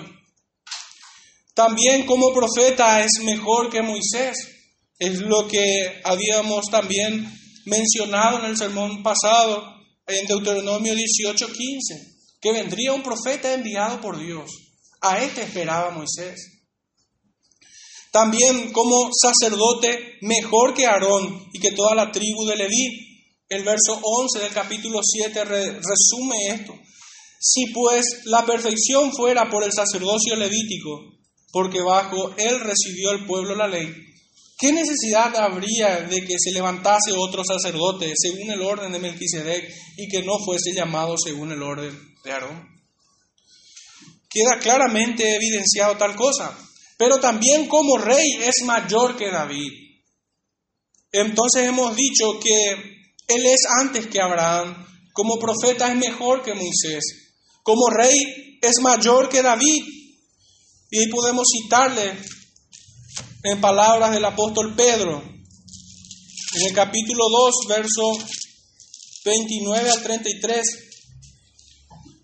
También 1.54 2.04
como 2.06 2.32
profeta 2.32 3.04
es 3.04 3.22
mejor 3.24 3.70
que 3.70 3.82
Moisés. 3.82 4.36
Es 4.98 5.20
lo 5.20 5.46
que 5.48 6.00
habíamos 6.04 6.66
también 6.70 7.32
mencionado 7.66 8.38
en 8.38 8.46
el 8.46 8.56
sermón 8.56 9.02
pasado, 9.02 9.74
en 10.06 10.26
Deuteronomio 10.26 10.94
18, 10.94 11.46
15 11.46 12.14
que 12.44 12.52
vendría 12.52 12.92
un 12.92 13.02
profeta 13.02 13.54
enviado 13.54 14.02
por 14.02 14.18
Dios. 14.18 14.50
A 15.00 15.18
este 15.24 15.40
esperaba 15.40 15.90
Moisés. 15.90 16.53
También 18.14 18.70
como 18.70 19.10
sacerdote 19.12 20.18
mejor 20.20 20.72
que 20.72 20.86
Aarón 20.86 21.48
y 21.52 21.58
que 21.58 21.72
toda 21.72 21.96
la 21.96 22.12
tribu 22.12 22.46
de 22.46 22.54
Leví. 22.54 23.10
El 23.48 23.64
verso 23.64 23.98
11 24.00 24.38
del 24.38 24.52
capítulo 24.52 25.00
7 25.02 25.44
resume 25.44 26.46
esto. 26.46 26.78
Si 27.40 27.72
pues 27.72 28.20
la 28.26 28.46
perfección 28.46 29.12
fuera 29.12 29.50
por 29.50 29.64
el 29.64 29.72
sacerdocio 29.72 30.36
levítico, 30.36 31.12
porque 31.50 31.80
bajo 31.80 32.32
él 32.36 32.60
recibió 32.60 33.10
el 33.10 33.26
pueblo 33.26 33.56
la 33.56 33.66
ley, 33.66 33.92
¿qué 34.58 34.72
necesidad 34.72 35.34
habría 35.34 36.02
de 36.02 36.24
que 36.24 36.36
se 36.38 36.52
levantase 36.52 37.12
otro 37.12 37.42
sacerdote 37.44 38.12
según 38.16 38.48
el 38.52 38.62
orden 38.62 38.92
de 38.92 39.00
Melquisedec 39.00 39.74
y 39.96 40.08
que 40.08 40.22
no 40.22 40.38
fuese 40.38 40.72
llamado 40.72 41.16
según 41.18 41.50
el 41.50 41.64
orden 41.64 42.14
Claro. 42.22 42.48
Queda 44.30 44.60
claramente 44.60 45.34
evidenciado 45.34 45.96
tal 45.96 46.14
cosa. 46.14 46.56
Pero 47.04 47.20
también 47.20 47.68
como 47.68 47.98
rey 47.98 48.26
es 48.40 48.64
mayor 48.64 49.14
que 49.14 49.30
David. 49.30 49.70
Entonces 51.12 51.66
hemos 51.68 51.94
dicho 51.94 52.40
que 52.40 52.72
él 53.28 53.44
es 53.44 53.60
antes 53.78 54.06
que 54.06 54.22
Abraham. 54.22 54.86
Como 55.12 55.38
profeta 55.38 55.90
es 55.90 55.98
mejor 55.98 56.42
que 56.42 56.54
Moisés. 56.54 57.04
Como 57.62 57.90
rey 57.90 58.58
es 58.62 58.80
mayor 58.80 59.28
que 59.28 59.42
David. 59.42 59.84
Y 60.90 61.08
podemos 61.08 61.46
citarle 61.46 62.14
en 63.42 63.60
palabras 63.60 64.12
del 64.12 64.24
apóstol 64.24 64.74
Pedro. 64.74 65.22
En 66.54 66.62
el 66.62 66.72
capítulo 66.72 67.24
2, 67.28 67.54
verso 67.68 68.12
29 69.26 69.90
al 69.90 70.02
33. 70.02 70.64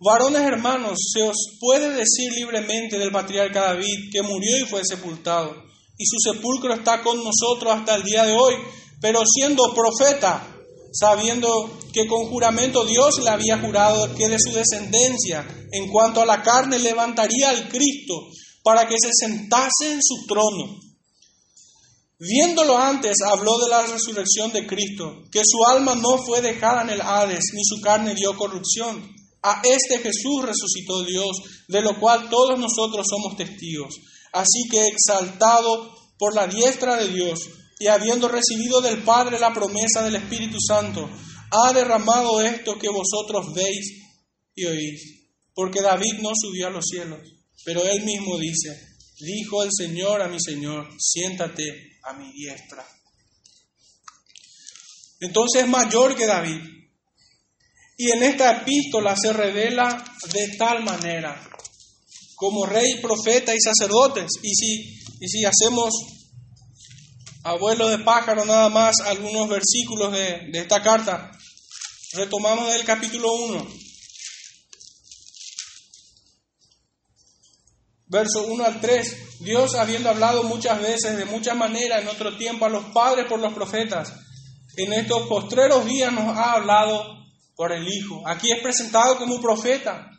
Varones 0.03 0.41
hermanos, 0.41 0.99
se 1.13 1.23
os 1.23 1.37
puede 1.61 1.91
decir 1.91 2.33
libremente 2.33 2.99
del 2.99 3.13
patriarca 3.13 3.75
David 3.75 4.11
que 4.11 4.23
murió 4.23 4.57
y 4.57 4.65
fue 4.65 4.81
sepultado, 4.83 5.55
y 5.99 6.07
su 6.07 6.17
sepulcro 6.33 6.73
está 6.73 7.03
con 7.03 7.23
nosotros 7.23 7.71
hasta 7.71 7.97
el 7.97 8.03
día 8.03 8.25
de 8.25 8.33
hoy, 8.33 8.55
pero 8.99 9.21
siendo 9.27 9.75
profeta, 9.75 10.57
sabiendo 10.91 11.79
que 11.93 12.07
con 12.07 12.31
juramento 12.31 12.87
Dios 12.87 13.23
le 13.23 13.29
había 13.29 13.59
jurado 13.59 14.15
que 14.15 14.27
de 14.27 14.39
su 14.39 14.53
descendencia, 14.53 15.47
en 15.71 15.89
cuanto 15.89 16.23
a 16.23 16.27
la 16.27 16.43
carne, 16.43 16.79
levantaría 16.79 17.51
al 17.51 17.69
Cristo 17.69 18.27
para 18.63 18.89
que 18.89 18.97
se 18.99 19.11
sentase 19.13 19.93
en 19.93 20.01
su 20.03 20.27
trono. 20.27 20.81
Viéndolo 22.19 22.79
antes, 22.79 23.19
habló 23.21 23.59
de 23.59 23.69
la 23.69 23.83
resurrección 23.87 24.51
de 24.51 24.67
Cristo, 24.67 25.25
que 25.31 25.43
su 25.45 25.63
alma 25.71 25.95
no 25.95 26.17
fue 26.25 26.41
dejada 26.41 26.81
en 26.83 26.91
el 26.91 27.03
Hades, 27.03 27.45
ni 27.53 27.63
su 27.65 27.83
carne 27.83 28.15
dio 28.15 28.35
corrupción. 28.35 29.20
A 29.43 29.63
este 29.65 29.99
Jesús 29.99 30.43
resucitó 30.43 31.03
Dios, 31.05 31.31
de 31.69 31.81
lo 31.81 31.99
cual 31.99 32.29
todos 32.29 32.59
nosotros 32.59 33.07
somos 33.09 33.37
testigos. 33.37 33.95
Así 34.33 34.69
que 34.71 34.87
exaltado 34.87 35.95
por 36.19 36.35
la 36.35 36.47
diestra 36.47 36.97
de 36.97 37.09
Dios, 37.09 37.39
y 37.79 37.87
habiendo 37.87 38.29
recibido 38.29 38.83
del 38.83 39.03
Padre 39.03 39.39
la 39.39 39.55
promesa 39.55 40.03
del 40.03 40.17
Espíritu 40.17 40.59
Santo, 40.61 41.09
ha 41.51 41.73
derramado 41.73 42.43
esto 42.43 42.79
que 42.79 42.91
vosotros 42.91 43.55
veis 43.55 44.03
y 44.55 44.67
oís. 44.67 45.21
Porque 45.55 45.81
David 45.81 46.21
no 46.21 46.31
subió 46.35 46.67
a 46.67 46.71
los 46.71 46.85
cielos, 46.87 47.21
pero 47.65 47.83
él 47.83 48.05
mismo 48.05 48.39
dice, 48.39 48.79
dijo 49.19 49.63
el 49.63 49.71
Señor 49.73 50.21
a 50.21 50.29
mi 50.29 50.39
Señor, 50.39 50.89
siéntate 50.99 51.99
a 52.05 52.13
mi 52.13 52.31
diestra. 52.33 52.87
Entonces 55.21 55.63
es 55.63 55.69
mayor 55.69 56.17
que 56.17 56.27
David. 56.27 56.61
Y 58.03 58.13
en 58.13 58.23
esta 58.23 58.63
epístola 58.63 59.15
se 59.15 59.31
revela 59.31 60.03
de 60.33 60.57
tal 60.57 60.83
manera, 60.83 61.39
como 62.35 62.65
rey, 62.65 62.99
profeta 62.99 63.55
y 63.55 63.61
sacerdotes. 63.61 64.27
Y 64.43 64.55
si, 64.55 65.01
y 65.21 65.29
si 65.29 65.45
hacemos 65.45 65.93
abuelo 67.43 67.91
de 67.91 67.99
pájaro 67.99 68.47
nada 68.47 68.71
más 68.71 69.01
algunos 69.01 69.51
versículos 69.51 70.13
de, 70.13 70.49
de 70.51 70.61
esta 70.61 70.83
carta, 70.83 71.31
retomamos 72.15 72.73
del 72.73 72.87
capítulo 72.87 73.35
1. 73.35 73.69
Verso 78.07 78.47
1 78.47 78.65
al 78.65 78.81
3. 78.81 79.41
Dios, 79.41 79.75
habiendo 79.75 80.09
hablado 80.09 80.45
muchas 80.45 80.81
veces, 80.81 81.19
de 81.19 81.27
muchas 81.27 81.55
maneras, 81.55 82.01
en 82.01 82.09
otro 82.09 82.35
tiempo, 82.39 82.65
a 82.65 82.71
los 82.71 82.95
padres 82.95 83.27
por 83.27 83.41
los 83.41 83.53
profetas, 83.53 84.15
en 84.79 84.95
estos 84.95 85.29
postreros 85.29 85.85
días 85.85 86.11
nos 86.15 86.35
ha 86.35 86.53
hablado 86.55 87.20
por 87.55 87.73
el 87.73 87.87
Hijo. 87.87 88.23
Aquí 88.27 88.51
es 88.51 88.63
presentado 88.63 89.17
como 89.17 89.41
profeta, 89.41 90.11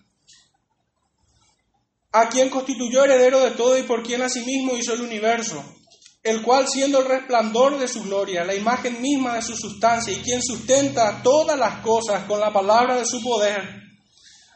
a 2.12 2.30
quien 2.30 2.50
constituyó 2.50 3.04
heredero 3.04 3.40
de 3.40 3.52
todo 3.52 3.78
y 3.78 3.84
por 3.84 4.04
quien 4.04 4.22
asimismo 4.22 4.76
hizo 4.76 4.94
el 4.94 5.02
universo, 5.02 5.64
el 6.24 6.42
cual 6.42 6.68
siendo 6.68 7.00
el 7.00 7.08
resplandor 7.08 7.80
de 7.80 7.88
su 7.88 8.04
gloria, 8.04 8.44
la 8.44 8.54
imagen 8.54 9.02
misma 9.02 9.36
de 9.36 9.42
su 9.42 9.56
sustancia, 9.56 10.14
y 10.14 10.18
quien 10.18 10.42
sustenta 10.44 11.22
todas 11.24 11.58
las 11.58 11.82
cosas 11.82 12.26
con 12.26 12.40
la 12.40 12.52
palabra 12.52 12.98
de 12.98 13.06
su 13.06 13.22
poder, 13.22 13.82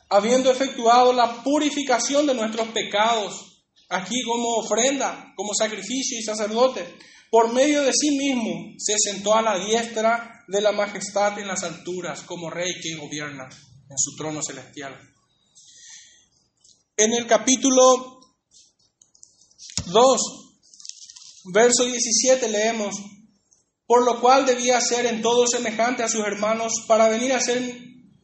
habiendo 0.09 0.51
efectuado 0.51 1.13
la 1.13 1.43
purificación 1.43 2.27
de 2.27 2.35
nuestros 2.35 2.67
pecados, 2.69 3.63
aquí 3.89 4.21
como 4.23 4.57
ofrenda, 4.57 5.33
como 5.35 5.53
sacrificio 5.53 6.19
y 6.19 6.23
sacerdote, 6.23 6.85
por 7.31 7.51
medio 7.51 7.83
de 7.83 7.91
sí 7.93 8.17
mismo 8.17 8.73
se 8.77 8.95
sentó 8.97 9.35
a 9.35 9.41
la 9.41 9.57
diestra 9.57 10.34
de 10.47 10.61
la 10.61 10.71
majestad 10.71 11.39
en 11.39 11.47
las 11.47 11.63
alturas, 11.63 12.21
como 12.23 12.49
rey 12.49 12.73
que 12.81 12.95
gobierna 12.95 13.49
en 13.89 13.97
su 13.97 14.15
trono 14.15 14.41
celestial. 14.41 14.97
En 16.97 17.13
el 17.13 17.27
capítulo 17.27 18.19
2, 19.87 20.21
verso 21.53 21.85
17 21.85 22.47
leemos, 22.49 22.95
por 23.85 24.03
lo 24.05 24.21
cual 24.21 24.45
debía 24.45 24.79
ser 24.81 25.05
en 25.05 25.21
todo 25.21 25.45
semejante 25.47 26.03
a 26.03 26.07
sus 26.07 26.25
hermanos 26.25 26.73
para 26.87 27.09
venir 27.09 27.33
a 27.33 27.41
ser 27.41 27.61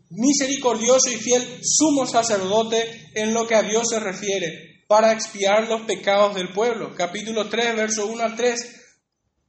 misericordioso 0.10 1.10
y 1.12 1.18
fiel 1.18 1.62
sumo 1.64 2.06
sacerdote 2.06 3.12
en 3.16 3.34
lo 3.34 3.48
que 3.48 3.56
a 3.56 3.64
Dios 3.64 3.88
se 3.90 4.00
refiere, 4.00 4.86
para 4.88 5.14
expiar 5.14 5.68
los 5.68 5.82
pecados 5.82 6.36
del 6.36 6.52
pueblo. 6.52 6.94
Capítulo 6.96 7.50
3, 7.50 7.76
verso 7.76 8.08
1 8.08 8.24
al 8.24 8.36
3 8.36 8.81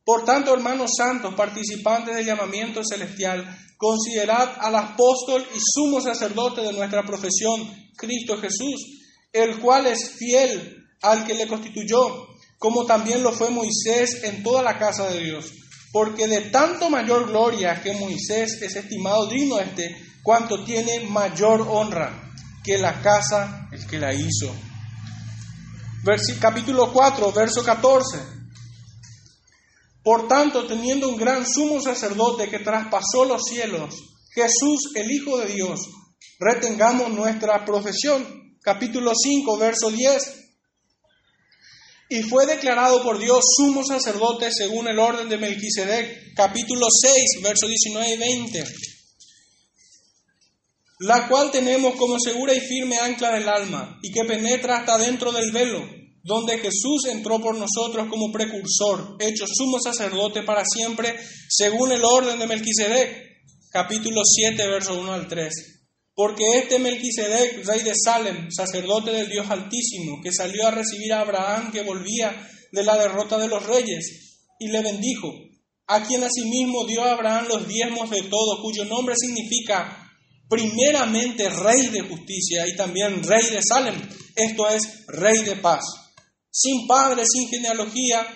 por 0.04 0.24
tanto, 0.24 0.52
hermanos 0.52 0.90
santos, 0.96 1.34
participantes 1.34 2.16
del 2.16 2.26
llamamiento 2.26 2.82
celestial, 2.84 3.46
considerad 3.76 4.56
al 4.58 4.74
apóstol 4.74 5.46
y 5.54 5.58
sumo 5.60 6.00
sacerdote 6.00 6.62
de 6.62 6.72
nuestra 6.72 7.04
profesión, 7.04 7.68
Cristo 7.96 8.36
Jesús, 8.38 9.00
el 9.32 9.58
cual 9.60 9.86
es 9.86 10.10
fiel 10.10 10.86
al 11.02 11.24
que 11.24 11.34
le 11.34 11.46
constituyó, 11.46 12.28
como 12.58 12.84
también 12.84 13.22
lo 13.22 13.32
fue 13.32 13.50
Moisés 13.50 14.24
en 14.24 14.42
toda 14.42 14.62
la 14.62 14.78
casa 14.78 15.08
de 15.08 15.20
Dios. 15.20 15.52
Porque 15.92 16.26
de 16.26 16.42
tanto 16.42 16.88
mayor 16.88 17.28
gloria 17.28 17.80
que 17.82 17.92
Moisés 17.92 18.60
es 18.62 18.76
estimado 18.76 19.26
digno 19.26 19.60
este, 19.60 19.94
cuanto 20.22 20.64
tiene 20.64 21.00
mayor 21.00 21.66
honra 21.68 22.32
que 22.64 22.78
la 22.78 23.00
casa 23.02 23.68
el 23.70 23.86
que 23.86 23.98
la 23.98 24.14
hizo. 24.14 24.54
capítulo 26.40 26.92
4, 26.92 27.32
verso 27.32 27.62
14. 27.62 28.31
Por 30.02 30.26
tanto, 30.26 30.66
teniendo 30.66 31.08
un 31.08 31.16
gran 31.16 31.46
sumo 31.46 31.80
sacerdote 31.80 32.48
que 32.48 32.58
traspasó 32.58 33.24
los 33.24 33.42
cielos, 33.44 33.94
Jesús, 34.34 34.90
el 34.94 35.10
Hijo 35.10 35.38
de 35.38 35.52
Dios, 35.52 35.80
retengamos 36.40 37.10
nuestra 37.10 37.64
profesión. 37.64 38.56
Capítulo 38.62 39.12
5, 39.14 39.58
verso 39.58 39.90
10. 39.90 40.42
Y 42.10 42.22
fue 42.22 42.46
declarado 42.46 43.02
por 43.02 43.18
Dios 43.18 43.44
sumo 43.56 43.84
sacerdote 43.84 44.50
según 44.52 44.88
el 44.88 44.98
orden 44.98 45.28
de 45.28 45.38
Melquisedec. 45.38 46.34
Capítulo 46.34 46.86
6, 46.90 47.42
verso 47.42 47.66
19 47.66 48.14
y 48.14 48.16
20. 48.16 48.64
La 50.98 51.28
cual 51.28 51.50
tenemos 51.50 51.94
como 51.94 52.18
segura 52.18 52.54
y 52.54 52.60
firme 52.60 52.98
ancla 52.98 53.32
del 53.32 53.48
alma 53.48 53.98
y 54.02 54.12
que 54.12 54.24
penetra 54.24 54.78
hasta 54.78 54.98
dentro 54.98 55.32
del 55.32 55.50
velo 55.52 56.01
donde 56.24 56.58
Jesús 56.58 57.06
entró 57.10 57.40
por 57.40 57.56
nosotros 57.56 58.06
como 58.08 58.30
precursor, 58.30 59.16
hecho 59.18 59.44
sumo 59.46 59.78
sacerdote 59.80 60.42
para 60.42 60.62
siempre, 60.64 61.16
según 61.48 61.92
el 61.92 62.04
orden 62.04 62.38
de 62.38 62.46
Melquisedec. 62.46 63.32
Capítulo 63.70 64.20
7, 64.24 64.66
verso 64.68 64.98
1 65.00 65.12
al 65.12 65.26
3. 65.26 65.52
Porque 66.14 66.44
este 66.58 66.78
Melquisedec, 66.78 67.64
rey 67.66 67.82
de 67.82 67.94
Salem, 67.96 68.50
sacerdote 68.50 69.10
del 69.12 69.30
Dios 69.30 69.50
Altísimo, 69.50 70.20
que 70.22 70.32
salió 70.32 70.66
a 70.66 70.70
recibir 70.70 71.12
a 71.12 71.20
Abraham 71.20 71.72
que 71.72 71.82
volvía 71.82 72.48
de 72.70 72.84
la 72.84 72.98
derrota 72.98 73.38
de 73.38 73.48
los 73.48 73.64
reyes, 73.66 74.46
y 74.60 74.68
le 74.68 74.82
bendijo, 74.82 75.32
a 75.88 76.06
quien 76.06 76.22
asimismo 76.22 76.86
dio 76.86 77.02
a 77.02 77.12
Abraham 77.12 77.46
los 77.48 77.66
diezmos 77.66 78.10
de 78.10 78.22
todo, 78.22 78.62
cuyo 78.62 78.84
nombre 78.84 79.14
significa 79.18 79.98
primeramente 80.48 81.48
rey 81.48 81.88
de 81.88 82.02
justicia 82.02 82.68
y 82.68 82.76
también 82.76 83.22
rey 83.24 83.46
de 83.46 83.60
Salem, 83.62 83.96
esto 84.36 84.68
es, 84.68 85.06
rey 85.08 85.42
de 85.42 85.56
paz 85.56 86.01
sin 86.52 86.86
padre, 86.86 87.24
sin 87.26 87.48
genealogía, 87.48 88.26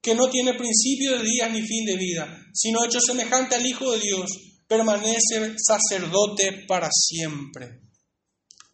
que 0.00 0.14
no 0.14 0.30
tiene 0.30 0.54
principio 0.54 1.18
de 1.18 1.24
días 1.24 1.50
ni 1.50 1.62
fin 1.62 1.84
de 1.84 1.96
vida, 1.96 2.46
sino 2.54 2.84
hecho 2.84 3.00
semejante 3.00 3.56
al 3.56 3.66
Hijo 3.66 3.90
de 3.90 4.00
Dios, 4.00 4.30
permanece 4.68 5.56
sacerdote 5.58 6.64
para 6.68 6.88
siempre. 6.92 7.80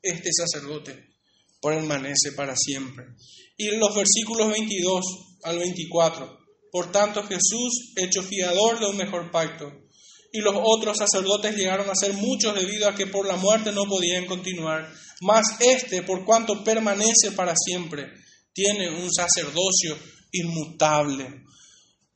Este 0.02 0.30
sacerdote 0.30 1.16
permanece 1.60 2.32
para 2.36 2.54
siempre. 2.54 3.06
Y 3.56 3.68
en 3.68 3.80
los 3.80 3.94
versículos 3.94 4.50
22 4.50 5.04
al 5.44 5.58
24, 5.58 6.38
por 6.70 6.92
tanto 6.92 7.22
Jesús, 7.22 7.94
hecho 7.96 8.22
fiador 8.22 8.78
de 8.78 8.86
un 8.86 8.96
mejor 8.96 9.30
pacto, 9.30 9.72
y 10.32 10.40
los 10.40 10.54
otros 10.62 10.98
sacerdotes 10.98 11.56
llegaron 11.56 11.88
a 11.88 11.94
ser 11.94 12.14
muchos 12.14 12.54
debido 12.54 12.88
a 12.88 12.94
que 12.94 13.06
por 13.06 13.26
la 13.26 13.36
muerte 13.36 13.72
no 13.72 13.84
podían 13.84 14.26
continuar, 14.26 14.92
mas 15.20 15.44
este, 15.60 16.02
por 16.02 16.24
cuanto 16.24 16.64
permanece 16.64 17.32
para 17.36 17.54
siempre, 17.56 18.21
tiene 18.52 18.90
un 18.90 19.10
sacerdocio 19.12 19.98
inmutable. 20.32 21.44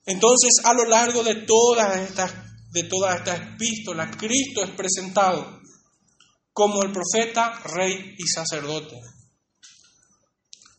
Entonces, 0.04 0.52
a 0.64 0.72
lo 0.72 0.84
largo 0.84 1.22
de 1.22 1.34
todas 1.46 1.98
estas 1.98 2.32
de 2.76 2.84
todas 2.84 3.16
estas 3.16 3.40
epístolas, 3.40 4.14
Cristo 4.16 4.62
es 4.62 4.70
presentado 4.72 5.60
como 6.52 6.82
el 6.82 6.92
profeta, 6.92 7.58
rey 7.64 8.14
y 8.18 8.26
sacerdote. 8.26 9.00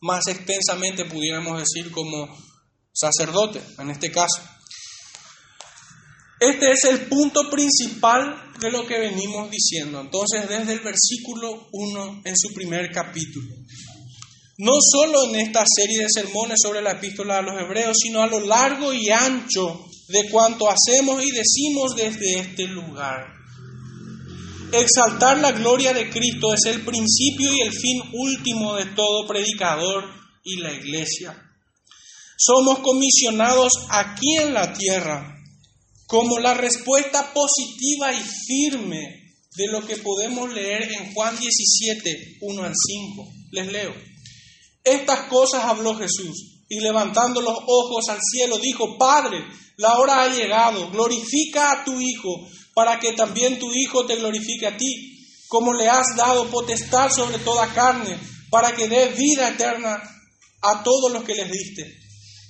Más 0.01 0.27
extensamente 0.27 1.05
pudiéramos 1.05 1.59
decir 1.59 1.91
como 1.91 2.27
sacerdote, 2.93 3.61
en 3.79 3.89
este 3.89 4.11
caso. 4.11 4.43
Este 6.39 6.71
es 6.71 6.83
el 6.83 7.07
punto 7.07 7.49
principal 7.49 8.53
de 8.59 8.69
lo 8.69 8.85
que 8.85 8.99
venimos 8.99 9.49
diciendo. 9.49 9.99
Entonces, 9.99 10.47
desde 10.47 10.73
el 10.73 10.81
versículo 10.81 11.67
1 11.71 12.21
en 12.25 12.37
su 12.37 12.53
primer 12.53 12.91
capítulo 12.91 13.55
no 14.57 14.73
solo 14.81 15.25
en 15.25 15.35
esta 15.35 15.63
serie 15.67 16.01
de 16.01 16.09
sermones 16.09 16.57
sobre 16.61 16.81
la 16.81 16.93
epístola 16.93 17.39
a 17.39 17.41
los 17.41 17.59
hebreos, 17.61 17.95
sino 18.01 18.21
a 18.21 18.27
lo 18.27 18.39
largo 18.39 18.91
y 18.93 19.09
ancho 19.09 19.85
de 20.07 20.29
cuanto 20.29 20.67
hacemos 20.69 21.23
y 21.23 21.31
decimos 21.31 21.95
desde 21.95 22.39
este 22.39 22.65
lugar. 22.67 23.37
Exaltar 24.71 25.39
la 25.39 25.51
gloria 25.51 25.93
de 25.93 26.09
Cristo 26.09 26.53
es 26.53 26.65
el 26.65 26.81
principio 26.83 27.53
y 27.53 27.61
el 27.61 27.71
fin 27.71 28.01
último 28.13 28.75
de 28.75 28.85
todo 28.87 29.27
predicador 29.27 30.05
y 30.43 30.57
la 30.57 30.73
iglesia. 30.73 31.35
Somos 32.37 32.79
comisionados 32.79 33.71
aquí 33.89 34.37
en 34.37 34.53
la 34.53 34.73
tierra 34.73 35.35
como 36.07 36.39
la 36.39 36.53
respuesta 36.53 37.33
positiva 37.33 38.13
y 38.13 38.21
firme 38.21 39.35
de 39.55 39.67
lo 39.67 39.85
que 39.85 39.97
podemos 39.97 40.53
leer 40.53 40.91
en 40.93 41.13
Juan 41.13 41.37
17, 41.37 42.37
1 42.41 42.63
al 42.63 42.73
5. 42.75 43.33
Les 43.51 43.67
leo. 43.67 44.06
Estas 44.87 45.27
cosas 45.27 45.65
habló 45.65 45.95
Jesús 45.95 46.63
y 46.69 46.79
levantando 46.79 47.41
los 47.41 47.57
ojos 47.67 48.07
al 48.09 48.19
cielo 48.21 48.57
dijo, 48.57 48.97
Padre, 48.97 49.45
la 49.75 49.97
hora 49.97 50.23
ha 50.23 50.27
llegado, 50.29 50.89
glorifica 50.91 51.71
a 51.71 51.83
tu 51.83 51.99
Hijo 51.99 52.47
para 52.73 52.97
que 52.97 53.11
también 53.11 53.59
tu 53.59 53.69
Hijo 53.73 54.05
te 54.05 54.15
glorifique 54.15 54.65
a 54.65 54.77
ti, 54.77 55.25
como 55.49 55.73
le 55.73 55.89
has 55.89 56.15
dado 56.15 56.47
potestad 56.47 57.11
sobre 57.11 57.39
toda 57.39 57.73
carne, 57.73 58.17
para 58.49 58.75
que 58.75 58.87
dé 58.87 59.09
vida 59.09 59.49
eterna 59.49 60.01
a 60.61 60.83
todos 60.83 61.11
los 61.11 61.23
que 61.23 61.35
les 61.35 61.51
diste. 61.51 61.97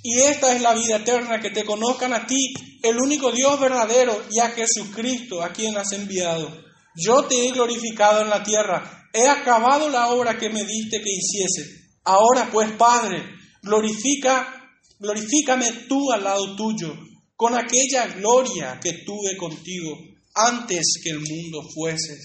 Y 0.03 0.19
esta 0.19 0.53
es 0.55 0.61
la 0.61 0.73
vida 0.73 0.97
eterna, 0.97 1.41
que 1.41 1.49
te 1.49 1.65
conozcan 1.65 2.13
a 2.13 2.27
ti, 2.27 2.53
el 2.83 2.97
único 2.97 3.31
Dios 3.31 3.59
verdadero, 3.59 4.21
y 4.31 4.39
a 4.39 4.49
Jesucristo, 4.49 5.41
a 5.41 5.51
quien 5.53 5.75
has 5.75 5.91
enviado. 5.91 6.49
Yo 6.95 7.23
te 7.23 7.47
he 7.47 7.51
glorificado 7.51 8.21
en 8.21 8.29
la 8.29 8.43
tierra, 8.43 9.09
he 9.11 9.27
acabado 9.27 9.89
la 9.89 10.09
obra 10.09 10.37
que 10.37 10.49
me 10.49 10.63
diste 10.63 11.01
que 11.01 11.09
hiciese. 11.09 11.86
Ahora 12.07 12.49
pues, 12.51 12.71
Padre, 12.77 13.21
glorifica, 13.61 14.71
glorifícame 14.97 15.71
tú 15.89 16.09
al 16.13 16.23
lado 16.23 16.55
tuyo, 16.55 16.93
con 17.35 17.53
aquella 17.53 18.07
gloria 18.15 18.79
que 18.81 19.03
tuve 19.05 19.35
contigo 19.35 19.97
antes 20.33 21.01
que 21.03 21.09
el 21.09 21.19
mundo 21.19 21.61
fuese. 21.75 22.17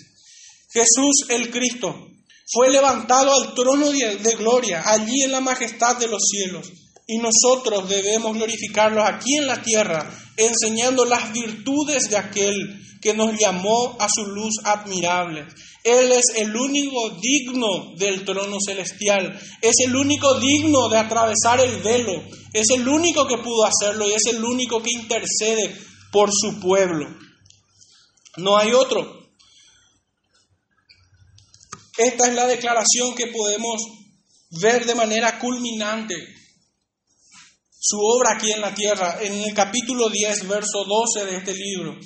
Jesús 0.73 1.27
el 1.31 1.51
Cristo 1.51 2.09
fue 2.47 2.71
levantado 2.71 3.33
al 3.35 3.55
trono 3.55 3.91
de 3.91 4.37
gloria, 4.37 4.83
allí 4.87 5.23
en 5.25 5.33
la 5.33 5.41
majestad 5.41 5.97
de 5.97 6.07
los 6.07 6.23
cielos 6.31 6.71
y 7.07 7.19
nosotros 7.19 7.89
debemos 7.89 8.37
glorificarlos 8.37 9.05
aquí 9.05 9.37
en 9.37 9.47
la 9.47 9.63
tierra, 9.63 10.11
enseñando 10.37 11.05
las 11.05 11.33
virtudes 11.33 12.09
de 12.09 12.17
aquel 12.17 12.81
que 13.01 13.15
nos 13.15 13.37
llamó 13.39 13.97
a 13.99 14.09
su 14.09 14.25
luz 14.27 14.55
admirable. 14.65 15.47
Él 15.83 16.13
es 16.13 16.25
el 16.37 16.55
único 16.55 17.11
digno 17.21 17.95
del 17.97 18.25
trono 18.25 18.57
celestial, 18.65 19.39
es 19.61 19.75
el 19.85 19.97
único 19.97 20.39
digno 20.39 20.89
de 20.89 20.99
atravesar 20.99 21.61
el 21.61 21.83
velo, 21.83 22.23
es 22.53 22.71
el 22.71 22.87
único 22.87 23.27
que 23.27 23.39
pudo 23.39 23.65
hacerlo 23.65 24.09
y 24.09 24.13
es 24.13 24.27
el 24.27 24.45
único 24.45 24.81
que 24.81 24.93
intercede 24.93 25.77
por 26.13 26.31
su 26.33 26.61
pueblo. 26.61 27.09
No 28.37 28.57
hay 28.57 28.73
otro. 28.73 29.21
Esta 31.99 32.29
es 32.29 32.35
la 32.35 32.47
declaración 32.47 33.15
que 33.17 33.27
podemos 33.27 33.83
ver 34.51 34.87
de 34.87 34.95
manera 34.95 35.39
culminante 35.41 36.42
su 37.85 37.99
obra 37.99 38.37
aquí 38.37 38.53
en 38.53 38.61
la 38.61 38.73
tierra. 38.73 39.19
En 39.21 39.33
el 39.43 39.53
capítulo 39.53 40.09
10, 40.09 40.47
verso 40.47 40.85
12 40.85 41.27
de 41.27 41.37
este 41.39 41.53
libro. 41.53 41.97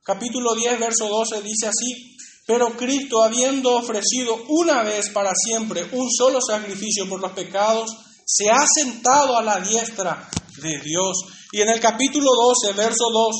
Capítulo 0.00 0.54
10, 0.54 0.78
verso 0.78 1.08
12 1.08 1.42
dice 1.42 1.66
así, 1.66 2.16
pero 2.46 2.76
Cristo, 2.76 3.24
habiendo 3.24 3.74
ofrecido 3.74 4.38
una 4.48 4.84
vez 4.84 5.10
para 5.10 5.32
siempre 5.34 5.84
un 5.90 6.08
solo 6.12 6.38
sacrificio 6.40 7.08
por 7.08 7.20
los 7.20 7.32
pecados, 7.32 7.90
se 8.24 8.48
ha 8.50 8.64
sentado 8.72 9.36
a 9.36 9.42
la 9.42 9.58
diestra 9.58 10.30
de 10.62 10.78
Dios. 10.78 11.16
Y 11.50 11.60
en 11.60 11.70
el 11.70 11.80
capítulo 11.80 12.30
12, 12.62 12.74
verso 12.74 13.10
2, 13.12 13.36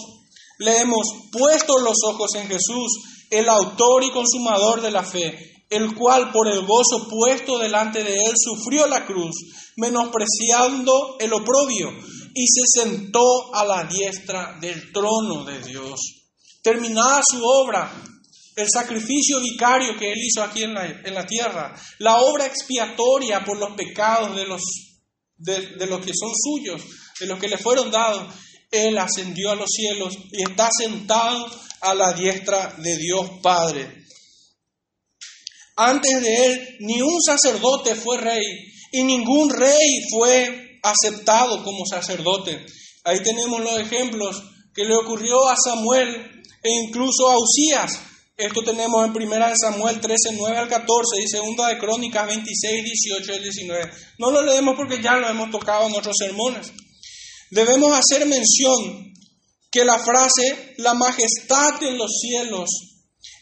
leemos, 0.59 1.07
puesto 1.31 1.79
los 1.79 1.99
ojos 2.05 2.35
en 2.35 2.49
Jesús, 2.49 2.99
el 3.31 3.49
autor 3.49 4.03
y 4.03 4.11
consumador 4.11 4.83
de 4.83 4.90
la 4.90 5.05
fe, 5.05 5.56
el 5.68 5.94
cual 5.94 6.31
por 6.33 6.48
el 6.48 6.61
gozo 6.61 7.09
puesto 7.09 7.59
delante 7.59 8.05
de 8.05 8.14
él 8.14 8.35
sufrió 8.37 8.87
la 8.87 9.05
cruz, 9.05 9.35
menospreciando 9.76 11.16
el 11.18 11.33
oprobio, 11.33 11.90
y 12.35 12.46
se 12.46 12.83
sentó 12.83 13.55
a 13.55 13.64
la 13.64 13.85
diestra 13.85 14.59
del 14.61 14.92
trono 14.92 15.44
de 15.44 15.61
Dios. 15.61 16.00
Terminada 16.62 17.22
su 17.29 17.42
obra, 17.42 17.90
el 18.57 18.68
sacrificio 18.70 19.40
vicario 19.40 19.96
que 19.98 20.12
él 20.12 20.18
hizo 20.18 20.42
aquí 20.42 20.62
en 20.62 20.74
la, 20.74 20.87
en 20.87 21.14
la 21.14 21.26
tierra, 21.26 21.74
la 21.98 22.18
obra 22.18 22.46
expiatoria 22.46 23.44
por 23.44 23.59
los 23.59 23.74
pecados 23.74 24.37
de 24.37 24.46
los, 24.46 24.61
de, 25.37 25.76
de 25.76 25.87
los 25.87 26.05
que 26.05 26.12
son 26.14 26.31
suyos, 26.35 26.83
de 27.18 27.26
los 27.26 27.38
que 27.38 27.48
le 27.48 27.59
fueron 27.59 27.90
dados, 27.90 28.35
él 28.70 28.98
ascendió 28.98 29.50
a 29.50 29.57
los 29.57 29.70
cielos 29.70 30.14
y 30.33 30.42
está 30.42 30.68
sentado 30.76 31.46
a 31.81 31.94
la 31.94 32.12
diestra 32.12 32.74
de 32.79 32.96
Dios 32.96 33.31
Padre. 33.42 34.06
Antes 35.77 36.23
de 36.23 36.47
él, 36.47 36.77
ni 36.81 37.03
un 37.03 37.23
sacerdote 37.23 37.95
fue 37.95 38.17
rey 38.19 38.43
y 38.93 39.03
ningún 39.03 39.51
rey 39.51 40.01
fue 40.11 40.81
aceptado 40.83 41.62
como 41.62 41.85
sacerdote. 41.85 42.65
Ahí 43.05 43.21
tenemos 43.23 43.61
los 43.61 43.79
ejemplos 43.79 44.43
que 44.75 44.85
le 44.85 44.97
ocurrió 44.97 45.49
a 45.49 45.57
Samuel 45.57 46.43
e 46.62 46.71
incluso 46.71 47.29
a 47.29 47.37
Usías. 47.39 48.01
Esto 48.37 48.62
tenemos 48.62 49.05
en 49.05 49.11
1 49.11 49.47
Samuel 49.59 50.01
13, 50.01 50.33
9 50.33 50.57
al 50.57 50.69
14 50.69 51.17
y 51.19 51.57
2 51.57 51.69
de 51.69 51.79
Crónicas 51.79 52.27
26, 52.27 52.85
18 52.85 53.33
al 53.33 53.43
19. 53.43 53.91
No 54.19 54.31
lo 54.31 54.43
leemos 54.43 54.77
porque 54.77 55.03
ya 55.03 55.17
lo 55.17 55.29
hemos 55.29 55.51
tocado 55.51 55.87
en 55.87 55.95
otros 55.95 56.17
sermones. 56.19 56.73
Debemos 57.51 57.93
hacer 57.93 58.27
mención 58.27 59.12
que 59.71 59.85
la 59.85 59.99
frase 59.99 60.75
la 60.79 60.95
majestad 60.95 61.83
en 61.83 61.97
los 61.97 62.11
cielos 62.21 62.69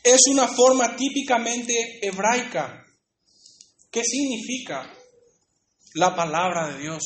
es 0.05 0.21
una 0.31 0.47
forma 0.47 0.95
típicamente 0.95 1.99
hebraica. 2.03 2.85
¿Qué 3.91 4.03
significa 4.05 4.93
la 5.95 6.15
palabra 6.15 6.69
de 6.69 6.83
Dios? 6.83 7.03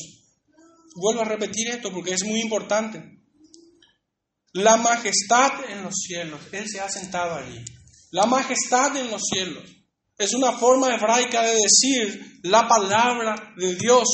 Vuelvo 0.97 1.23
a 1.23 1.25
repetir 1.25 1.69
esto 1.69 1.93
porque 1.93 2.15
es 2.15 2.25
muy 2.25 2.41
importante. 2.41 3.01
La 4.53 4.77
majestad 4.77 5.71
en 5.71 5.85
los 5.85 5.95
cielos, 5.95 6.41
Él 6.51 6.65
se 6.69 6.81
ha 6.81 6.89
sentado 6.89 7.37
allí. 7.37 7.65
La 8.11 8.27
majestad 8.27 8.97
en 8.97 9.11
los 9.11 9.23
cielos 9.33 9.65
es 10.19 10.35
una 10.35 10.59
forma 10.59 10.93
hebraica 10.93 11.43
de 11.43 11.55
decir 11.55 12.41
la 12.43 12.67
palabra 12.67 13.55
de 13.57 13.77
Dios. 13.77 14.09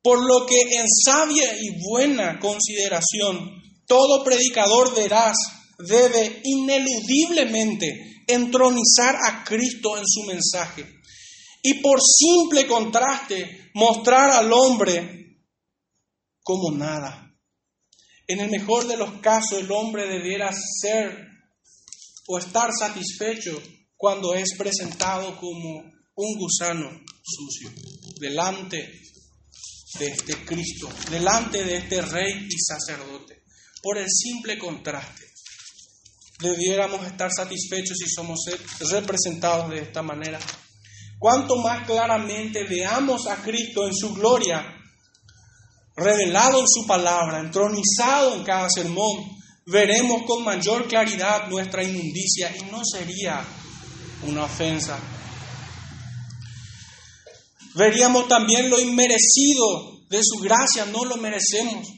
Por 0.00 0.20
lo 0.20 0.46
que 0.46 0.60
en 0.60 0.86
sabia 0.88 1.56
y 1.60 1.80
buena 1.90 2.38
consideración, 2.38 3.50
todo 3.86 4.22
predicador 4.22 4.94
veraz 4.94 5.34
debe 5.78 6.40
ineludiblemente 6.44 8.22
entronizar 8.26 9.16
a 9.16 9.44
Cristo 9.44 9.98
en 9.98 10.04
su 10.06 10.22
mensaje 10.24 10.86
y 11.62 11.74
por 11.80 11.98
simple 12.00 12.66
contraste 12.66 13.70
mostrar 13.74 14.30
al 14.30 14.52
hombre 14.52 15.40
como 16.42 16.76
nada. 16.76 17.20
En 18.26 18.40
el 18.40 18.50
mejor 18.50 18.86
de 18.86 18.96
los 18.96 19.20
casos 19.20 19.60
el 19.60 19.70
hombre 19.72 20.06
debiera 20.06 20.50
ser 20.52 21.26
o 22.26 22.38
estar 22.38 22.70
satisfecho 22.72 23.60
cuando 23.96 24.34
es 24.34 24.56
presentado 24.56 25.36
como 25.38 25.92
un 26.16 26.38
gusano 26.38 26.90
sucio 27.22 27.70
delante 28.20 29.00
de 29.98 30.06
este 30.06 30.44
Cristo, 30.44 30.88
delante 31.10 31.64
de 31.64 31.76
este 31.76 32.02
rey 32.02 32.48
y 32.48 32.58
sacerdote, 32.58 33.42
por 33.82 33.98
el 33.98 34.06
simple 34.08 34.58
contraste 34.58 35.23
debiéramos 36.40 37.06
estar 37.06 37.30
satisfechos 37.32 37.96
si 37.98 38.08
somos 38.10 38.40
representados 38.90 39.70
de 39.70 39.80
esta 39.80 40.02
manera. 40.02 40.38
Cuanto 41.18 41.56
más 41.56 41.86
claramente 41.86 42.64
veamos 42.64 43.26
a 43.26 43.36
Cristo 43.36 43.86
en 43.86 43.94
su 43.94 44.12
gloria, 44.14 44.64
revelado 45.96 46.60
en 46.60 46.68
su 46.68 46.86
palabra, 46.86 47.40
entronizado 47.40 48.34
en 48.34 48.44
cada 48.44 48.68
sermón, 48.68 49.24
veremos 49.66 50.22
con 50.26 50.44
mayor 50.44 50.86
claridad 50.88 51.48
nuestra 51.48 51.82
inmundicia 51.82 52.54
y 52.56 52.70
no 52.70 52.82
sería 52.84 53.44
una 54.26 54.44
ofensa. 54.44 54.98
Veríamos 57.74 58.28
también 58.28 58.70
lo 58.70 58.78
inmerecido 58.78 60.04
de 60.08 60.20
su 60.22 60.40
gracia, 60.40 60.84
no 60.86 61.04
lo 61.04 61.16
merecemos. 61.16 61.88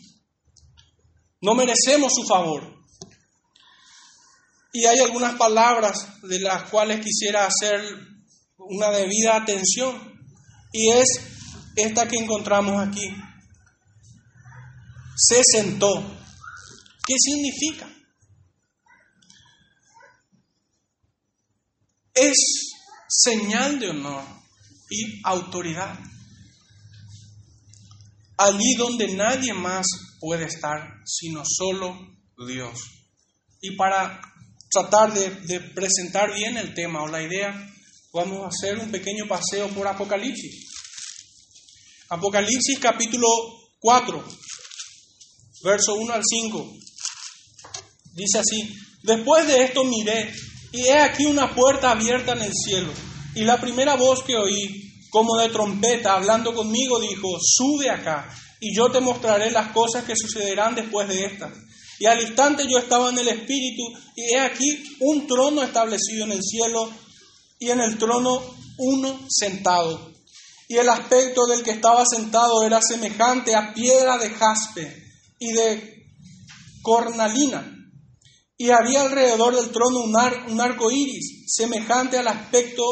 No 1.40 1.54
merecemos 1.54 2.14
su 2.14 2.24
favor. 2.24 2.75
Y 4.76 4.84
hay 4.84 4.98
algunas 4.98 5.36
palabras 5.36 6.20
de 6.20 6.38
las 6.38 6.64
cuales 6.64 7.02
quisiera 7.02 7.46
hacer 7.46 7.80
una 8.58 8.90
debida 8.90 9.36
atención. 9.36 9.96
Y 10.70 10.90
es 10.90 11.08
esta 11.76 12.06
que 12.06 12.18
encontramos 12.18 12.86
aquí. 12.86 13.08
Se 15.16 15.40
sentó. 15.50 15.88
¿Qué 17.06 17.14
significa? 17.18 17.88
Es 22.12 22.34
señal 23.08 23.80
de 23.80 23.88
honor 23.88 24.24
y 24.90 25.22
autoridad. 25.24 25.98
Allí 28.36 28.74
donde 28.76 29.08
nadie 29.14 29.54
más 29.54 29.86
puede 30.20 30.44
estar, 30.44 31.00
sino 31.06 31.44
solo 31.46 31.98
Dios. 32.46 32.78
Y 33.62 33.74
para 33.74 34.20
tratar 34.76 35.14
de, 35.14 35.60
presentar 35.74 36.34
bien 36.34 36.58
el 36.58 36.74
tema 36.74 37.02
o 37.02 37.08
la 37.08 37.22
idea, 37.22 37.50
vamos 38.12 38.44
a 38.44 38.48
hacer 38.48 38.78
un 38.78 38.90
pequeño 38.90 39.26
paseo 39.26 39.68
por 39.68 39.86
Apocalipsis. 39.86 40.66
Apocalipsis 42.10 42.78
capítulo 42.78 43.26
4, 43.78 44.24
verso 45.64 45.94
1 45.94 46.12
al 46.12 46.22
5. 46.22 46.72
Dice 48.12 48.38
así, 48.38 48.76
después 49.02 49.46
de 49.46 49.64
esto 49.64 49.82
miré 49.84 50.34
y 50.72 50.82
he 50.82 50.98
aquí 50.98 51.24
una 51.24 51.54
puerta 51.54 51.92
abierta 51.92 52.32
en 52.32 52.42
el 52.42 52.52
cielo. 52.52 52.92
Y 53.34 53.44
la 53.44 53.58
primera 53.58 53.94
voz 53.94 54.22
que 54.22 54.36
oí, 54.36 54.92
como 55.10 55.38
de 55.38 55.48
trompeta, 55.48 56.14
hablando 56.14 56.54
conmigo, 56.54 57.00
dijo, 57.00 57.38
sube 57.40 57.88
acá 57.88 58.28
y 58.60 58.76
yo 58.76 58.90
te 58.90 59.00
mostraré 59.00 59.50
las 59.50 59.72
cosas 59.72 60.04
que 60.04 60.16
sucederán 60.16 60.74
después 60.74 61.08
de 61.08 61.24
estas. 61.24 61.52
Y 61.98 62.06
al 62.06 62.20
instante 62.20 62.64
yo 62.68 62.78
estaba 62.78 63.10
en 63.10 63.18
el 63.18 63.28
Espíritu 63.28 63.82
y 64.14 64.34
he 64.34 64.40
aquí 64.40 64.96
un 65.00 65.26
trono 65.26 65.62
establecido 65.62 66.24
en 66.24 66.32
el 66.32 66.42
cielo 66.42 66.90
y 67.58 67.70
en 67.70 67.80
el 67.80 67.98
trono 67.98 68.42
uno 68.78 69.18
sentado. 69.28 70.12
y 70.68 70.76
el 70.76 70.88
aspecto 70.88 71.46
del 71.46 71.62
que 71.62 71.70
estaba 71.70 72.04
sentado 72.04 72.64
era 72.64 72.80
semejante 72.82 73.54
a 73.54 73.72
piedra 73.72 74.18
de 74.18 74.30
jaspe 74.30 75.04
y 75.38 75.52
de 75.52 75.96
cornalina. 76.82 77.72
Y 78.58 78.70
había 78.70 79.02
alrededor 79.02 79.54
del 79.54 79.70
trono 79.70 80.00
un, 80.00 80.60
arco 80.60 80.90
iris, 80.90 81.44
semejante 81.46 82.18
al 82.18 82.26
aspecto, 82.26 82.82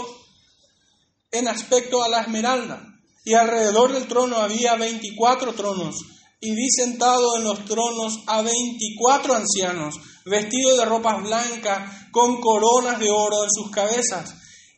en 1.31 1.49
aspecto 1.49 2.03
a 2.03 2.09
la 2.09 2.21
esmeralda. 2.21 2.85
Y 3.25 3.35
alrededor 3.35 3.93
del 3.93 4.07
trono 4.07 4.37
había 4.37 4.77
veinticuatro 4.77 5.55
tronos, 5.55 5.97
y 6.45 6.55
vi 6.55 6.69
sentado 6.71 7.37
en 7.39 7.45
los 7.45 7.65
tronos 7.65 8.23
a 8.27 8.43
veinticuatro 8.43 9.35
ancianos, 9.35 9.95
vestidos 10.27 10.79
de 10.79 10.85
ropas 10.85 11.23
blancas, 11.23 12.11
con 12.11 12.41
coronas 12.41 13.01
de 13.01 13.11
oro 13.11 13.45
en 13.45 13.51
sus 13.51 13.71
cabezas 13.71 14.35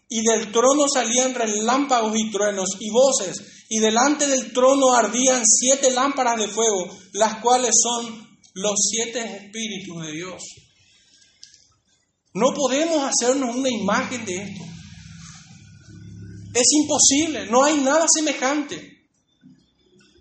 y 0.09 0.23
del 0.23 0.53
trono 0.53 0.85
salían 0.93 1.35
relámpagos 1.35 2.17
y 2.17 2.31
truenos 2.31 2.69
y 2.79 2.91
voces, 2.91 3.65
y 3.69 3.81
delante 3.81 4.27
del 4.27 4.53
trono 4.53 4.95
ardían 4.95 5.43
siete 5.45 5.91
lámparas 5.91 6.37
de 6.37 6.49
fuego, 6.49 6.89
las 7.13 7.41
cuales 7.41 7.75
son 7.83 8.39
los 8.55 8.75
siete 8.89 9.21
espíritus 9.21 10.07
de 10.07 10.13
Dios. 10.13 10.43
No 12.35 12.53
podemos 12.55 13.03
hacernos 13.03 13.57
una 13.57 13.69
imagen 13.69 14.25
de 14.25 14.37
esto. 14.37 14.65
Es 16.55 16.73
imposible, 16.73 17.47
no 17.51 17.65
hay 17.65 17.79
nada 17.79 18.07
semejante. 18.09 18.96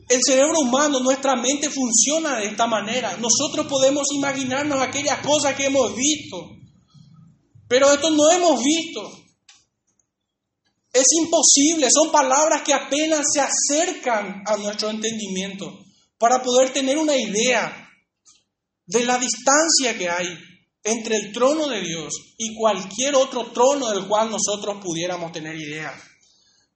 El 0.07 0.19
cerebro 0.23 0.59
humano, 0.59 0.99
nuestra 0.99 1.35
mente 1.35 1.69
funciona 1.69 2.37
de 2.39 2.47
esta 2.47 2.67
manera. 2.67 3.17
Nosotros 3.17 3.65
podemos 3.67 4.05
imaginarnos 4.13 4.79
aquellas 4.79 5.19
cosas 5.25 5.55
que 5.55 5.65
hemos 5.65 5.95
visto, 5.95 6.51
pero 7.67 7.91
esto 7.91 8.11
no 8.11 8.29
hemos 8.31 8.63
visto. 8.63 9.11
Es 10.93 11.07
imposible, 11.19 11.87
son 11.91 12.11
palabras 12.11 12.61
que 12.61 12.73
apenas 12.73 13.25
se 13.33 13.41
acercan 13.41 14.43
a 14.45 14.55
nuestro 14.57 14.89
entendimiento 14.89 15.83
para 16.17 16.41
poder 16.41 16.71
tener 16.71 16.97
una 16.97 17.17
idea 17.17 17.89
de 18.85 19.03
la 19.03 19.17
distancia 19.17 19.97
que 19.97 20.09
hay 20.09 20.37
entre 20.83 21.17
el 21.17 21.33
trono 21.33 21.67
de 21.67 21.81
Dios 21.81 22.13
y 22.37 22.55
cualquier 22.55 23.15
otro 23.15 23.51
trono 23.51 23.89
del 23.91 24.07
cual 24.07 24.29
nosotros 24.29 24.77
pudiéramos 24.81 25.31
tener 25.31 25.55
idea. 25.55 25.93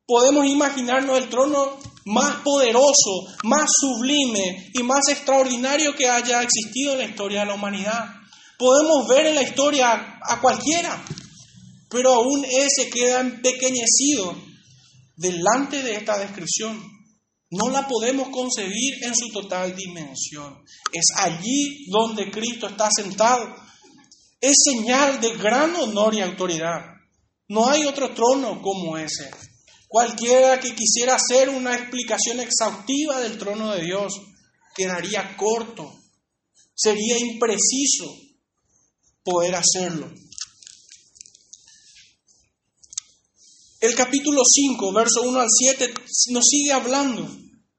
Podemos 0.09 0.47
imaginarnos 0.47 1.19
el 1.19 1.29
trono 1.29 1.77
más 2.05 2.37
poderoso, 2.37 3.27
más 3.43 3.69
sublime 3.79 4.71
y 4.73 4.81
más 4.81 5.07
extraordinario 5.07 5.95
que 5.95 6.09
haya 6.09 6.41
existido 6.41 6.93
en 6.93 6.97
la 6.97 7.05
historia 7.05 7.41
de 7.41 7.45
la 7.45 7.53
humanidad. 7.53 8.05
Podemos 8.57 9.07
ver 9.07 9.27
en 9.27 9.35
la 9.35 9.43
historia 9.43 10.17
a 10.23 10.41
cualquiera, 10.41 10.99
pero 11.91 12.11
aún 12.11 12.43
ese 12.43 12.89
queda 12.89 13.19
empequeñecido 13.19 14.35
delante 15.15 15.83
de 15.83 15.97
esta 15.97 16.17
descripción. 16.17 16.81
No 17.51 17.69
la 17.69 17.87
podemos 17.87 18.29
concebir 18.29 19.03
en 19.03 19.15
su 19.15 19.27
total 19.27 19.75
dimensión. 19.75 20.57
Es 20.91 21.05
allí 21.17 21.85
donde 21.91 22.31
Cristo 22.31 22.67
está 22.67 22.89
sentado. 22.89 23.55
Es 24.41 24.55
señal 24.63 25.21
de 25.21 25.37
gran 25.37 25.75
honor 25.75 26.15
y 26.15 26.21
autoridad. 26.21 26.81
No 27.47 27.69
hay 27.69 27.85
otro 27.85 28.15
trono 28.15 28.59
como 28.63 28.97
ese. 28.97 29.29
Cualquiera 29.89 30.59
que 30.59 30.75
quisiera 30.75 31.15
hacer 31.15 31.49
una 31.49 31.73
explicación 31.73 32.39
exhaustiva 32.39 33.21
del 33.21 33.39
trono 33.39 33.73
de 33.73 33.85
Dios 33.85 34.13
quedaría 34.75 35.35
corto. 35.35 35.91
Sería 36.75 37.17
impreciso 37.17 38.05
poder 39.23 39.55
hacerlo. 39.55 40.13
El 43.81 43.95
capítulo 43.95 44.43
5, 44.45 44.93
verso 44.93 45.23
1 45.23 45.39
al 45.39 45.47
7, 45.49 45.91
nos 46.33 46.45
sigue 46.45 46.71
hablando. 46.71 47.27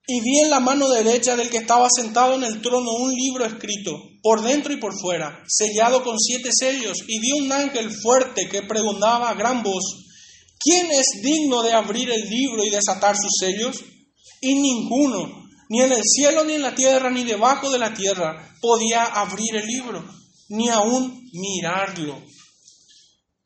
Y 0.09 0.21
vi 0.21 0.41
en 0.41 0.51
la 0.51 0.59
mano 0.59 0.89
derecha 0.89 1.37
del 1.37 1.49
que 1.49 1.59
estaba 1.59 1.87
sentado 1.95 2.35
en 2.35 2.43
el 2.43 2.61
trono 2.61 2.91
un 2.91 3.15
libro 3.15 3.47
escrito, 3.47 3.93
por 4.21 4.43
dentro 4.43 4.73
y 4.73 4.79
por 4.79 4.99
fuera, 5.01 5.45
sellado 5.47 6.03
con 6.03 6.19
siete 6.19 6.51
sellos, 6.53 6.99
y 7.07 7.21
vi 7.21 7.31
un 7.41 7.53
ángel 7.53 7.93
fuerte 7.93 8.49
que 8.49 8.63
preguntaba 8.63 9.31
a 9.31 9.35
gran 9.35 9.63
voz, 9.63 10.10
¿quién 10.63 10.91
es 10.93 11.23
digno 11.23 11.63
de 11.63 11.73
abrir 11.73 12.11
el 12.11 12.29
libro 12.29 12.63
y 12.65 12.71
desatar 12.71 13.17
sus 13.17 13.33
sellos? 13.41 13.83
Y 14.41 14.55
ninguno, 14.55 15.49
ni 15.69 15.81
en 15.81 15.93
el 15.93 16.03
cielo, 16.05 16.45
ni 16.45 16.55
en 16.55 16.63
la 16.63 16.75
tierra, 16.75 17.11
ni 17.11 17.25
debajo 17.25 17.71
de 17.71 17.79
la 17.79 17.93
tierra, 17.95 18.57
podía 18.61 19.05
abrir 19.05 19.57
el 19.57 19.67
libro, 19.67 20.05
ni 20.51 20.69
aún 20.69 21.29
mirarlo. 21.33 22.23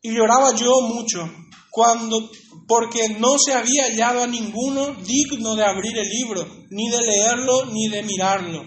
Y 0.03 0.11
lloraba 0.11 0.55
yo 0.55 0.81
mucho 0.83 1.31
cuando 1.71 2.31
porque 2.67 3.09
no 3.19 3.37
se 3.39 3.53
había 3.53 3.85
hallado 3.85 4.23
a 4.23 4.27
ninguno 4.27 4.95
digno 4.95 5.55
de 5.55 5.65
abrir 5.65 5.97
el 5.99 6.09
libro, 6.09 6.47
ni 6.71 6.89
de 6.89 6.99
leerlo, 6.99 7.67
ni 7.67 7.89
de 7.89 8.03
mirarlo. 8.03 8.65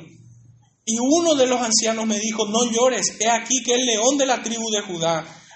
Y 0.85 0.97
uno 0.99 1.35
de 1.35 1.47
los 1.47 1.61
ancianos 1.61 2.05
me 2.05 2.19
dijo, 2.19 2.47
no 2.47 2.63
llores, 2.71 3.17
he 3.19 3.29
aquí 3.29 3.63
que 3.63 3.73
el 3.73 3.85
león 3.85 4.17
de 4.17 4.25
la 4.25 4.41
tribu 4.41 4.69
de 4.69 4.81
Judá, 4.81 5.25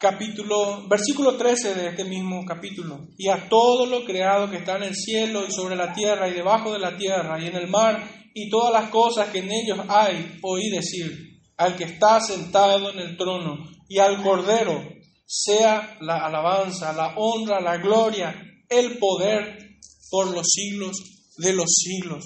Capítulo, 0.00 0.86
versículo 0.86 1.36
13 1.36 1.74
de 1.74 1.88
este 1.88 2.04
mismo 2.04 2.44
capítulo. 2.46 3.08
Y 3.16 3.28
a 3.28 3.48
todo 3.48 3.84
lo 3.84 4.04
creado 4.04 4.48
que 4.48 4.58
está 4.58 4.76
en 4.76 4.84
el 4.84 4.94
cielo 4.94 5.44
y 5.44 5.50
sobre 5.50 5.74
la 5.74 5.92
tierra 5.92 6.28
y 6.28 6.34
debajo 6.34 6.72
de 6.72 6.78
la 6.78 6.96
tierra 6.96 7.42
y 7.42 7.48
en 7.48 7.56
el 7.56 7.68
mar 7.68 8.08
y 8.32 8.48
todas 8.48 8.72
las 8.72 8.90
cosas 8.90 9.30
que 9.30 9.40
en 9.40 9.50
ellos 9.50 9.80
hay, 9.88 10.38
oí 10.42 10.70
decir, 10.70 11.42
al 11.56 11.76
que 11.76 11.82
está 11.82 12.20
sentado 12.20 12.92
en 12.92 13.00
el 13.00 13.16
trono 13.16 13.56
y 13.88 13.98
al 13.98 14.22
Cordero 14.22 14.88
sea 15.26 15.98
la 16.00 16.24
alabanza, 16.24 16.92
la 16.92 17.14
honra, 17.16 17.60
la 17.60 17.78
gloria, 17.78 18.40
el 18.68 18.98
poder 18.98 19.78
por 20.10 20.32
los 20.32 20.46
siglos 20.46 20.96
de 21.38 21.54
los 21.54 21.74
siglos. 21.74 22.24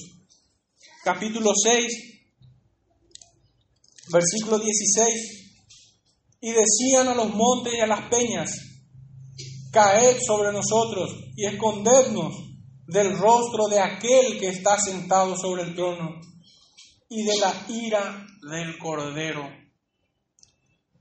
Capítulo 1.03 1.53
6, 1.55 1.87
versículo 4.13 4.59
16. 4.59 5.42
Y 6.43 6.51
decían 6.51 7.09
a 7.09 7.15
los 7.15 7.33
montes 7.35 7.73
y 7.73 7.81
a 7.81 7.87
las 7.87 8.11
peñas, 8.11 8.51
caed 9.73 10.19
sobre 10.27 10.53
nosotros 10.53 11.11
y 11.35 11.47
escondednos 11.47 12.35
del 12.87 13.17
rostro 13.17 13.69
de 13.69 13.81
aquel 13.81 14.39
que 14.39 14.49
está 14.49 14.77
sentado 14.79 15.35
sobre 15.37 15.63
el 15.63 15.75
trono 15.75 16.21
y 17.09 17.25
de 17.25 17.39
la 17.39 17.67
ira 17.71 18.27
del 18.51 18.77
Cordero. 18.77 19.49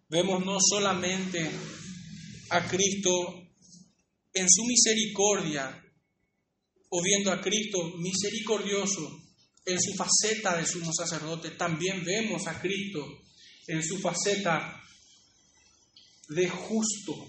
Vemos 0.08 0.45
no 0.45 0.58
solamente 0.60 1.51
a 2.49 2.67
Cristo 2.67 3.12
en 4.34 4.47
su 4.49 4.63
misericordia, 4.65 5.77
o 6.89 7.01
viendo 7.01 7.32
a 7.32 7.41
Cristo 7.41 7.80
misericordioso 7.97 9.19
en 9.65 9.80
su 9.80 9.93
faceta 9.93 10.58
de 10.58 10.65
sumo 10.65 10.91
sacerdote, 10.93 11.51
también 11.51 12.04
vemos 12.04 12.47
a 12.47 12.60
Cristo 12.60 13.06
en 13.67 13.82
su 13.84 13.97
faceta 13.99 14.82
de 16.31 16.47
justo, 16.47 17.27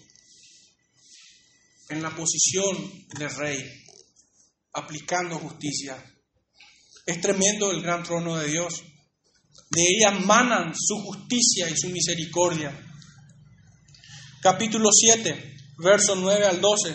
en 1.89 2.03
la 2.03 2.15
posición 2.15 2.77
de 3.19 3.29
rey, 3.29 3.59
aplicando 4.73 5.39
justicia. 5.39 6.03
Es 7.05 7.21
tremendo 7.21 7.73
el 7.73 7.83
gran 7.83 8.05
trono 8.05 8.37
de 8.37 8.49
Dios. 8.49 8.83
De 9.71 9.83
ella 9.83 10.13
manan 10.13 10.73
su 10.77 11.03
justicia 11.03 11.69
y 11.69 11.77
su 11.77 11.89
misericordia. 11.89 12.73
Capítulo 14.41 14.89
7, 14.93 15.57
versos 15.79 16.17
9 16.19 16.47
al 16.47 16.61
12. 16.61 16.95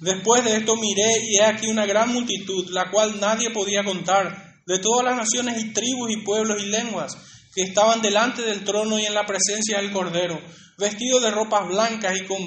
Después 0.00 0.44
de 0.44 0.58
esto 0.58 0.76
miré 0.76 1.24
y 1.28 1.38
he 1.38 1.44
aquí 1.44 1.66
una 1.66 1.86
gran 1.86 2.12
multitud, 2.12 2.70
la 2.70 2.90
cual 2.90 3.18
nadie 3.18 3.50
podía 3.50 3.84
contar, 3.84 4.62
de 4.64 4.78
todas 4.78 5.04
las 5.04 5.16
naciones 5.16 5.60
y 5.60 5.72
tribus 5.72 6.12
y 6.12 6.18
pueblos 6.18 6.62
y 6.62 6.66
lenguas, 6.66 7.16
que 7.54 7.62
estaban 7.62 8.00
delante 8.00 8.42
del 8.42 8.64
trono 8.64 8.98
y 8.98 9.06
en 9.06 9.14
la 9.14 9.26
presencia 9.26 9.78
del 9.78 9.92
Cordero, 9.92 10.40
vestidos 10.78 11.22
de 11.22 11.30
ropas 11.30 11.68
blancas 11.68 12.16
y 12.16 12.26
con 12.26 12.38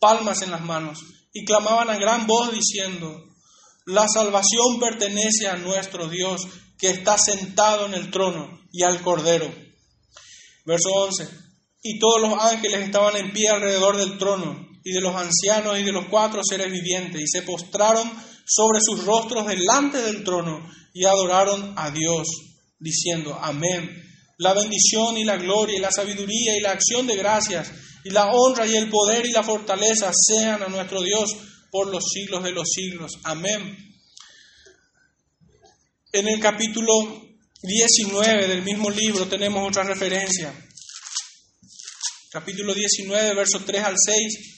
palmas 0.00 0.42
en 0.42 0.50
las 0.50 0.62
manos, 0.62 1.00
y 1.32 1.44
clamaban 1.44 1.90
a 1.90 1.98
gran 1.98 2.26
voz 2.26 2.52
diciendo, 2.52 3.24
la 3.86 4.06
salvación 4.08 4.80
pertenece 4.80 5.48
a 5.48 5.56
nuestro 5.56 6.08
Dios 6.08 6.46
que 6.78 6.90
está 6.90 7.18
sentado 7.18 7.86
en 7.86 7.94
el 7.94 8.10
trono 8.10 8.60
y 8.72 8.82
al 8.82 9.00
Cordero. 9.02 9.52
Verso 10.64 10.90
11. 10.92 11.28
Y 11.82 11.98
todos 11.98 12.20
los 12.20 12.42
ángeles 12.42 12.80
estaban 12.80 13.16
en 13.16 13.32
pie 13.32 13.48
alrededor 13.48 13.96
del 13.96 14.18
trono 14.18 14.66
y 14.82 14.92
de 14.92 15.00
los 15.00 15.14
ancianos 15.14 15.78
y 15.78 15.82
de 15.82 15.92
los 15.92 16.06
cuatro 16.06 16.42
seres 16.48 16.70
vivientes, 16.70 17.20
y 17.20 17.26
se 17.26 17.42
postraron 17.42 18.10
sobre 18.46 18.80
sus 18.80 19.04
rostros 19.04 19.46
delante 19.46 20.00
del 20.02 20.22
trono 20.22 20.68
y 20.94 21.04
adoraron 21.04 21.74
a 21.76 21.90
Dios, 21.90 22.28
diciendo, 22.78 23.38
amén. 23.40 24.05
La 24.38 24.52
bendición 24.52 25.16
y 25.16 25.24
la 25.24 25.36
gloria 25.36 25.76
y 25.76 25.80
la 25.80 25.90
sabiduría 25.90 26.56
y 26.56 26.60
la 26.60 26.72
acción 26.72 27.06
de 27.06 27.16
gracias 27.16 27.72
y 28.04 28.10
la 28.10 28.26
honra 28.26 28.66
y 28.66 28.76
el 28.76 28.88
poder 28.88 29.26
y 29.26 29.32
la 29.32 29.42
fortaleza 29.42 30.12
sean 30.14 30.62
a 30.62 30.68
nuestro 30.68 31.02
Dios 31.02 31.30
por 31.70 31.88
los 31.88 32.04
siglos 32.12 32.44
de 32.44 32.52
los 32.52 32.68
siglos. 32.72 33.12
Amén. 33.24 33.76
En 36.12 36.28
el 36.28 36.40
capítulo 36.40 36.92
19 37.62 38.46
del 38.46 38.62
mismo 38.62 38.90
libro 38.90 39.26
tenemos 39.26 39.66
otra 39.68 39.82
referencia. 39.82 40.54
Capítulo 42.30 42.74
19, 42.74 43.34
versos 43.34 43.64
3 43.64 43.82
al 43.82 43.96
6. 43.98 44.56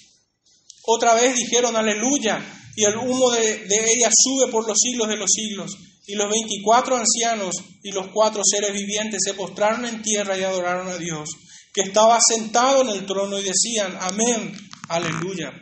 Otra 0.83 1.15
vez 1.15 1.35
dijeron 1.37 1.77
aleluya 1.77 2.41
y 2.77 2.85
el 2.85 2.97
humo 2.97 3.31
de, 3.31 3.65
de 3.65 3.77
ella 3.77 4.11
sube 4.13 4.51
por 4.51 4.67
los 4.67 4.77
siglos 4.79 5.09
de 5.09 5.17
los 5.17 5.31
siglos. 5.31 5.73
Y 6.09 6.15
los 6.15 6.31
veinticuatro 6.31 6.97
ancianos 6.97 7.55
y 7.83 7.93
los 7.93 8.09
cuatro 8.09 8.43
seres 8.43 8.73
vivientes 8.73 9.21
se 9.23 9.35
postraron 9.35 9.85
en 9.85 10.03
tierra 10.03 10.39
y 10.39 10.43
adoraron 10.43 10.89
a 10.89 10.97
Dios, 10.97 11.29
que 11.73 11.83
estaba 11.83 12.19
sentado 12.27 12.81
en 12.81 12.89
el 12.89 13.05
trono 13.05 13.39
y 13.39 13.43
decían, 13.45 13.97
amén, 14.01 14.57
aleluya. 14.89 15.53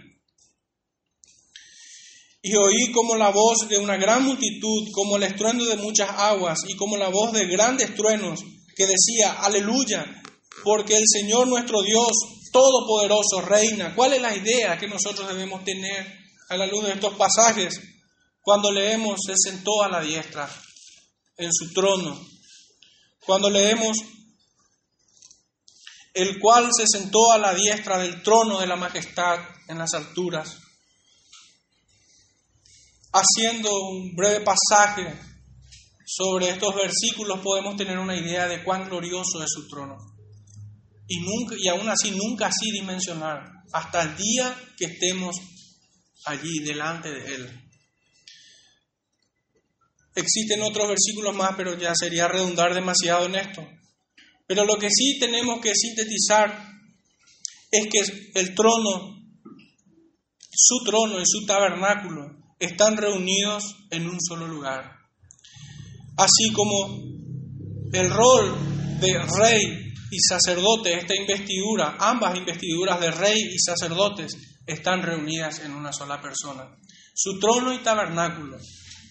Y 2.43 2.55
oí 2.55 2.93
como 2.93 3.17
la 3.17 3.31
voz 3.31 3.69
de 3.69 3.77
una 3.77 3.97
gran 3.97 4.25
multitud, 4.25 4.89
como 4.93 5.17
el 5.17 5.25
estruendo 5.25 5.65
de 5.65 5.79
muchas 5.79 6.11
aguas 6.11 6.61
y 6.69 6.77
como 6.77 6.97
la 6.97 7.09
voz 7.09 7.33
de 7.33 7.47
grandes 7.47 7.93
truenos, 7.97 8.41
que 8.77 8.87
decía, 8.87 9.33
aleluya, 9.41 10.07
porque 10.63 10.97
el 10.97 11.05
Señor 11.07 11.49
nuestro 11.49 11.83
Dios 11.83 12.13
Todopoderoso 12.53 13.41
reina. 13.45 13.95
¿Cuál 13.97 14.15
es 14.15 14.23
la 14.23 14.35
idea 14.35 14.79
que 14.79 14.87
nosotros 14.87 15.29
debemos 15.29 15.65
tener 15.65 16.07
a 16.49 16.57
la 16.57 16.67
luz 16.67 16.87
de 16.87 16.93
estos 16.93 17.15
pasajes? 17.15 17.81
Cuando 18.47 18.71
leemos, 18.71 19.19
se 19.27 19.35
sentó 19.37 19.83
a 19.83 19.89
la 19.89 20.01
diestra 20.01 20.49
en 21.37 21.53
su 21.53 21.73
trono. 21.73 22.17
Cuando 23.25 23.51
leemos, 23.51 23.97
el 26.15 26.39
cual 26.39 26.71
se 26.73 26.87
sentó 26.87 27.33
a 27.33 27.39
la 27.39 27.53
diestra 27.53 27.99
del 27.99 28.23
trono 28.23 28.61
de 28.61 28.69
la 28.69 28.77
majestad 28.77 29.41
en 29.67 29.79
las 29.79 29.95
alturas 29.95 30.59
haciendo 33.13 33.69
un 33.91 34.15
breve 34.15 34.45
pasaje 34.45 35.19
sobre 36.07 36.51
estos 36.51 36.73
versículos 36.73 37.41
podemos 37.41 37.75
tener 37.77 37.99
una 37.99 38.17
idea 38.17 38.47
de 38.47 38.63
cuán 38.63 38.89
glorioso 38.89 39.43
es 39.43 39.51
su 39.51 39.67
trono. 39.67 39.97
Y, 41.09 41.19
nunca, 41.19 41.57
y 41.59 41.67
aún 41.67 41.89
así 41.89 42.13
nunca 42.13 42.47
así 42.47 42.71
dimensionar 42.71 43.43
hasta 43.73 44.03
el 44.03 44.17
día 44.17 44.57
que 44.77 44.85
estemos 44.85 45.35
allí 46.27 46.61
delante 46.61 47.11
de 47.11 47.35
Él. 47.35 47.65
Existen 50.16 50.62
otros 50.62 50.88
versículos 50.88 51.37
más, 51.37 51.50
pero 51.59 51.79
ya 51.79 51.92
sería 51.94 52.26
redundar 52.26 52.74
demasiado 52.74 53.26
en 53.26 53.35
esto. 53.35 53.68
Pero 54.46 54.64
lo 54.64 54.79
que 54.79 54.88
sí 54.90 55.18
tenemos 55.20 55.61
que 55.61 55.74
sintetizar 55.74 56.59
es 57.70 57.87
que 57.88 57.98
el 58.35 58.55
trono, 58.55 59.14
su 60.50 60.85
trono 60.87 61.20
y 61.20 61.24
su 61.26 61.44
tabernáculo, 61.44 62.35
están 62.59 62.96
reunidos 62.96 63.62
en 63.90 64.09
un 64.09 64.18
solo 64.18 64.48
lugar. 64.48 64.90
Así 66.16 66.50
como 66.50 66.96
el 67.92 68.11
rol 68.11 68.57
de 68.98 69.18
rey 69.18 69.92
y 70.11 70.18
sacerdote, 70.18 70.94
esta 70.94 71.14
investidura, 71.14 71.98
ambas 72.00 72.38
investiduras 72.38 72.98
de 73.00 73.11
rey 73.11 73.38
y 73.38 73.59
sacerdotes 73.59 74.35
están 74.66 75.02
reunidas 75.02 75.59
en 75.59 75.72
una 75.72 75.92
sola 75.92 76.22
persona. 76.22 76.74
Su 77.14 77.38
trono 77.38 77.74
y 77.74 77.83
tabernáculo 77.83 78.57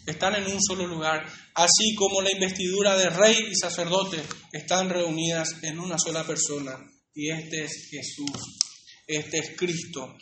están 0.06 0.36
en 0.36 0.52
un 0.52 0.62
solo 0.62 0.86
lugar, 0.88 1.26
así 1.54 1.96
como 1.96 2.22
la 2.22 2.32
investidura 2.32 2.98
de 2.98 3.10
rey 3.10 3.38
y 3.52 3.56
sacerdote 3.56 4.22
están 4.52 4.90
reunidas 4.90 5.50
en 5.64 5.80
una 5.80 5.98
sola 5.98 6.26
persona. 6.26 6.78
Y 7.14 7.32
este 7.32 7.64
es 7.64 7.90
Jesús, 7.90 8.58
este 9.08 9.38
es 9.40 9.58
Cristo, 9.58 10.16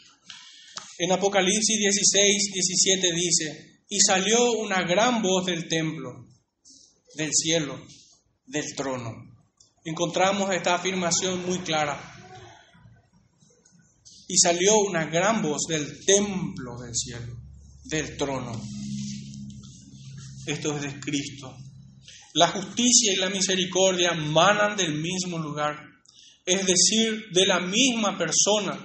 en 1.00 1.12
Apocalipsis 1.12 1.80
16, 1.80 2.52
17 2.54 3.14
dice, 3.14 3.82
y 3.90 4.00
salió 4.00 4.52
una 4.54 4.84
gran 4.84 5.24
voz 5.24 5.46
del 5.46 5.68
templo, 5.68 6.28
del 7.16 7.32
cielo, 7.34 7.84
del 8.46 8.76
trono. 8.76 9.12
Encontramos 9.84 10.54
esta 10.54 10.76
afirmación 10.76 11.46
muy 11.46 11.60
clara. 11.60 12.12
Y 14.28 14.38
salió 14.38 14.78
una 14.78 15.06
gran 15.06 15.42
voz 15.42 15.64
del 15.68 16.06
templo 16.06 16.80
del 16.80 16.96
cielo, 16.96 17.38
del 17.86 18.16
trono. 18.16 18.62
Esto 20.46 20.76
es 20.76 20.82
de 20.84 21.00
Cristo. 21.00 21.56
La 22.34 22.48
justicia 22.48 23.14
y 23.14 23.18
la 23.18 23.30
misericordia 23.30 24.14
manan 24.14 24.76
del 24.76 24.96
mismo 24.96 25.38
lugar, 25.38 25.78
es 26.46 26.66
decir, 26.66 27.26
de 27.32 27.46
la 27.46 27.60
misma 27.60 28.18
persona 28.18 28.78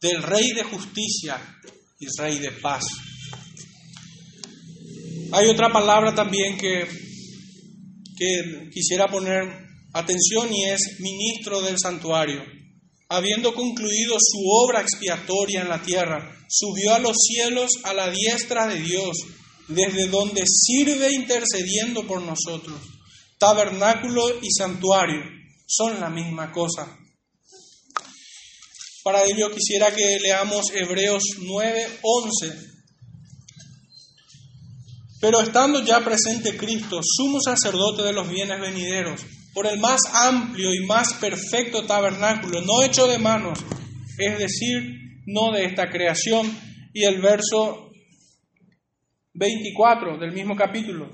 del 0.00 0.22
Rey 0.22 0.52
de 0.52 0.64
justicia 0.64 1.40
y 1.98 2.06
Rey 2.18 2.38
de 2.38 2.52
paz. 2.52 2.84
Hay 5.32 5.46
otra 5.46 5.72
palabra 5.72 6.14
también 6.14 6.58
que, 6.58 6.86
quisiera 8.72 9.08
poner 9.08 9.42
atención 9.92 10.52
y 10.54 10.64
es 10.64 11.00
ministro 11.00 11.60
del 11.60 11.76
santuario. 11.78 12.44
Habiendo 13.08 13.52
concluido 13.52 14.16
su 14.20 14.38
obra 14.46 14.80
expiatoria 14.80 15.62
en 15.62 15.68
la 15.68 15.82
tierra, 15.82 16.32
subió 16.48 16.94
a 16.94 17.00
los 17.00 17.16
cielos 17.16 17.70
a 17.82 17.92
la 17.94 18.10
diestra 18.10 18.68
de 18.68 18.80
Dios, 18.80 19.16
desde 19.68 20.08
donde 20.08 20.42
sirve 20.46 21.12
intercediendo 21.12 22.06
por 22.06 22.20
nosotros. 22.22 22.80
Tabernáculo 23.38 24.40
y 24.40 24.50
santuario 24.50 25.22
son 25.66 26.00
la 26.00 26.10
misma 26.10 26.52
cosa. 26.52 26.98
Para 29.02 29.24
ello 29.24 29.50
quisiera 29.50 29.92
que 29.92 30.18
leamos 30.20 30.70
Hebreos 30.72 31.24
9, 31.40 31.98
11. 32.02 32.72
Pero 35.20 35.40
estando 35.40 35.84
ya 35.84 36.04
presente 36.04 36.56
Cristo, 36.56 37.00
sumo 37.02 37.40
sacerdote 37.40 38.02
de 38.02 38.12
los 38.12 38.28
bienes 38.28 38.60
venideros, 38.60 39.20
por 39.54 39.66
el 39.66 39.78
más 39.78 40.00
amplio 40.12 40.72
y 40.74 40.84
más 40.84 41.14
perfecto 41.14 41.84
tabernáculo, 41.84 42.60
no 42.60 42.82
hecho 42.82 43.06
de 43.06 43.18
manos, 43.18 43.58
es 44.18 44.38
decir, 44.38 44.82
no 45.26 45.52
de 45.52 45.64
esta 45.64 45.90
creación, 45.90 46.56
y 46.92 47.04
el 47.04 47.20
verso 47.20 47.91
24 49.34 50.18
del 50.18 50.32
mismo 50.32 50.56
capítulo, 50.56 51.10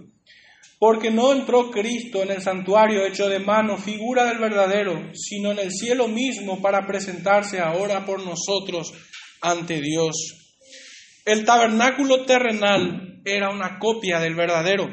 porque 0.78 1.10
no 1.10 1.32
entró 1.32 1.70
Cristo 1.70 2.22
en 2.22 2.30
el 2.30 2.42
santuario 2.42 3.06
hecho 3.06 3.28
de 3.28 3.38
mano, 3.38 3.76
figura 3.76 4.26
del 4.26 4.38
verdadero, 4.38 5.10
sino 5.14 5.52
en 5.52 5.58
el 5.58 5.72
cielo 5.72 6.08
mismo 6.08 6.60
para 6.60 6.86
presentarse 6.86 7.58
ahora 7.60 8.04
por 8.04 8.24
nosotros 8.24 8.92
ante 9.40 9.80
Dios. 9.80 10.14
El 11.24 11.44
tabernáculo 11.44 12.24
terrenal 12.24 13.20
era 13.24 13.50
una 13.50 13.78
copia 13.78 14.20
del 14.20 14.34
verdadero. 14.34 14.88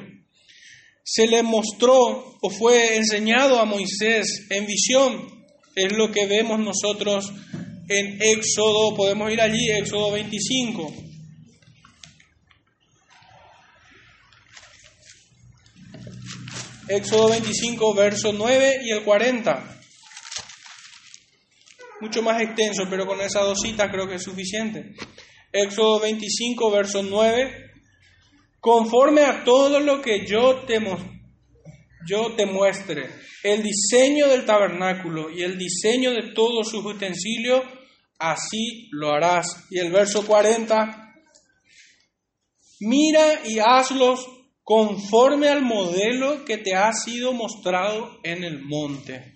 Se 1.03 1.27
le 1.27 1.43
mostró 1.43 2.37
o 2.41 2.49
fue 2.49 2.97
enseñado 2.97 3.59
a 3.59 3.65
Moisés 3.65 4.47
en 4.49 4.65
visión. 4.65 5.45
Es 5.75 5.95
lo 5.95 6.11
que 6.11 6.25
vemos 6.25 6.59
nosotros 6.59 7.31
en 7.87 8.17
Éxodo, 8.21 8.95
podemos 8.95 9.31
ir 9.31 9.39
allí, 9.39 9.69
Éxodo 9.69 10.11
25. 10.11 11.04
Éxodo 16.87 17.29
25, 17.29 17.95
verso 17.95 18.31
9 18.31 18.81
y 18.83 18.91
el 18.91 19.03
40. 19.03 19.81
Mucho 22.01 22.21
más 22.21 22.41
extenso, 22.41 22.83
pero 22.89 23.07
con 23.07 23.19
esas 23.21 23.43
dos 23.43 23.59
citas 23.61 23.89
creo 23.91 24.07
que 24.07 24.15
es 24.15 24.23
suficiente. 24.23 24.93
Éxodo 25.51 25.99
25, 26.01 26.71
verso 26.71 27.01
9. 27.01 27.71
Conforme 28.59 29.21
a 29.21 29.43
todo 29.43 29.79
lo 29.79 30.01
que 30.01 30.27
yo 30.27 30.63
te, 30.65 30.79
yo 32.07 32.35
te 32.35 32.45
muestre, 32.45 33.09
el 33.43 33.63
diseño 33.63 34.27
del 34.27 34.45
tabernáculo 34.45 35.31
y 35.31 35.41
el 35.41 35.57
diseño 35.57 36.11
de 36.11 36.33
todos 36.33 36.69
sus 36.69 36.85
utensilios, 36.85 37.63
así 38.19 38.89
lo 38.91 39.11
harás. 39.11 39.65
Y 39.71 39.79
el 39.79 39.91
verso 39.91 40.25
40. 40.25 41.13
Mira 42.81 43.41
y 43.45 43.57
hazlos 43.59 44.34
conforme 44.65 45.47
al 45.47 45.61
modelo 45.61 46.43
que 46.43 46.57
te 46.57 46.73
ha 46.73 46.91
sido 46.91 47.33
mostrado 47.33 48.19
en 48.23 48.43
el 48.43 48.63
monte. 48.63 49.35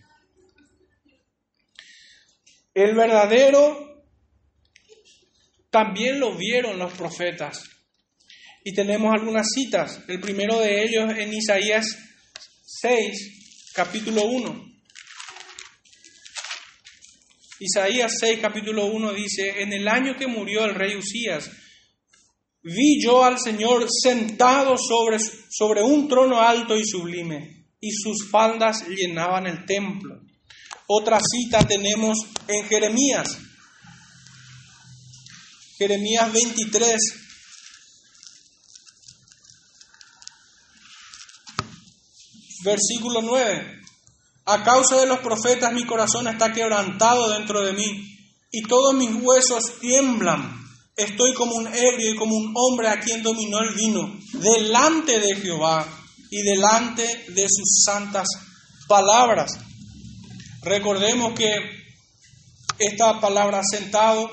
El 2.73 2.95
verdadero 2.95 4.03
también 5.69 6.19
lo 6.19 6.35
vieron 6.35 6.79
los 6.79 6.91
profetas. 6.93 7.63
Y 8.63 8.73
tenemos 8.73 9.13
algunas 9.13 9.47
citas. 9.53 10.01
El 10.07 10.19
primero 10.19 10.59
de 10.59 10.83
ellos 10.83 11.15
en 11.15 11.31
Isaías 11.31 11.85
6, 12.65 13.71
capítulo 13.75 14.23
1. 14.23 14.65
Isaías 17.59 18.13
6, 18.19 18.39
capítulo 18.41 18.85
1 18.87 19.13
dice, 19.13 19.61
en 19.61 19.73
el 19.73 19.87
año 19.87 20.15
que 20.17 20.25
murió 20.25 20.65
el 20.65 20.73
rey 20.73 20.95
Usías, 20.95 21.51
vi 22.63 23.01
yo 23.01 23.23
al 23.23 23.39
Señor 23.39 23.87
sentado 23.89 24.75
sobre, 24.77 25.19
sobre 25.49 25.81
un 25.81 26.07
trono 26.07 26.41
alto 26.41 26.75
y 26.75 26.85
sublime, 26.85 27.67
y 27.79 27.91
sus 27.91 28.29
faldas 28.29 28.87
llenaban 28.87 29.47
el 29.47 29.65
templo. 29.65 30.19
Otra 30.87 31.19
cita 31.19 31.65
tenemos 31.67 32.17
en 32.47 32.65
Jeremías, 32.67 33.37
Jeremías 35.77 36.33
23, 36.33 36.97
versículo 42.63 43.21
9. 43.21 43.79
A 44.45 44.63
causa 44.63 44.97
de 44.97 45.05
los 45.05 45.19
profetas 45.19 45.71
mi 45.71 45.85
corazón 45.85 46.27
está 46.27 46.51
quebrantado 46.51 47.29
dentro 47.29 47.61
de 47.61 47.73
mí 47.73 48.17
y 48.51 48.63
todos 48.63 48.95
mis 48.95 49.11
huesos 49.21 49.79
tiemblan. 49.79 50.68
Estoy 50.99 51.33
como 51.33 51.55
un 51.55 51.67
ebrio 51.67 52.11
y 52.11 52.15
como 52.15 52.35
un 52.35 52.53
hombre 52.53 52.89
a 52.89 52.99
quien 52.99 53.23
dominó 53.23 53.59
el 53.59 53.73
vino, 53.73 54.19
delante 54.33 55.17
de 55.17 55.33
Jehová 55.37 55.87
y 56.29 56.41
delante 56.41 57.03
de 57.29 57.45
sus 57.47 57.83
santas 57.85 58.27
palabras. 58.85 59.49
Recordemos 60.61 61.33
que 61.37 61.55
esta 62.77 63.21
palabra 63.21 63.61
sentado 63.63 64.29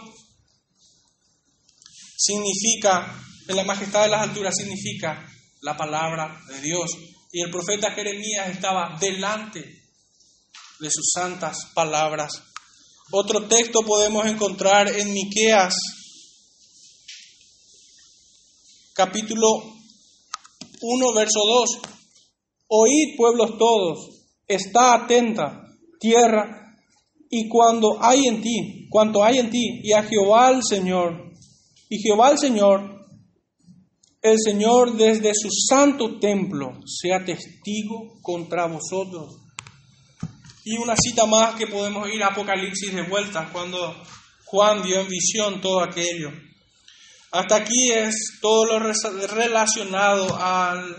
significa, 2.17 3.17
en 3.47 3.55
la 3.55 3.63
majestad 3.63 4.03
de 4.03 4.09
las 4.09 4.23
alturas 4.23 4.55
significa 4.57 5.25
la 5.61 5.77
palabra 5.77 6.37
de 6.49 6.61
Dios. 6.63 6.91
Y 7.31 7.43
el 7.43 7.51
profeta 7.51 7.93
Jeremías 7.93 8.49
estaba 8.51 8.97
delante 8.99 9.61
de 9.61 10.91
sus 10.91 11.13
santas 11.15 11.59
palabras. 11.75 12.43
Otro 13.13 13.47
texto 13.47 13.83
podemos 13.83 14.27
encontrar 14.27 14.89
en 14.89 15.13
Miqueas 15.13 15.77
capítulo 18.97 19.47
1 20.81 21.13
verso 21.15 21.41
2. 21.45 21.79
Oíd 22.69 23.17
pueblos 23.17 23.59
todos, 23.59 24.27
está 24.49 24.95
atenta 24.95 25.69
tierra 26.01 26.75
y 27.29 27.49
cuando 27.49 28.03
hay 28.03 28.27
en 28.27 28.41
ti, 28.41 28.89
cuanto 28.91 29.23
hay 29.23 29.39
en 29.39 29.51
ti 29.51 29.81
y 29.85 29.93
a 29.93 30.03
Jehová 30.03 30.51
el 30.51 30.63
Señor. 30.65 31.33
Y 31.89 31.99
Jehová 32.01 32.31
el 32.31 32.39
Señor 32.39 32.97
el 34.23 34.39
Señor 34.41 34.97
desde 34.97 35.33
su 35.35 35.49
santo 35.51 36.19
templo 36.19 36.81
sea 36.85 37.25
testigo 37.25 38.19
contra 38.23 38.67
vosotros. 38.67 39.37
Y 40.65 40.79
una 40.79 40.97
cita 40.97 41.27
más 41.27 41.55
que 41.55 41.69
podemos 41.69 42.09
ir 42.13 42.25
a 42.25 42.29
Apocalipsis 42.29 42.93
de 42.93 43.03
vuelta, 43.03 43.49
cuando 43.53 43.95
Juan 44.47 44.83
vio 44.83 45.01
en 45.01 45.09
visión 45.09 45.61
todo 45.61 45.81
aquello. 45.81 46.33
Hasta 47.37 47.57
aquí 47.57 47.91
es 47.93 48.39
todo 48.41 48.79
lo 48.79 48.93
relacionado 49.29 50.37
al 50.37 50.97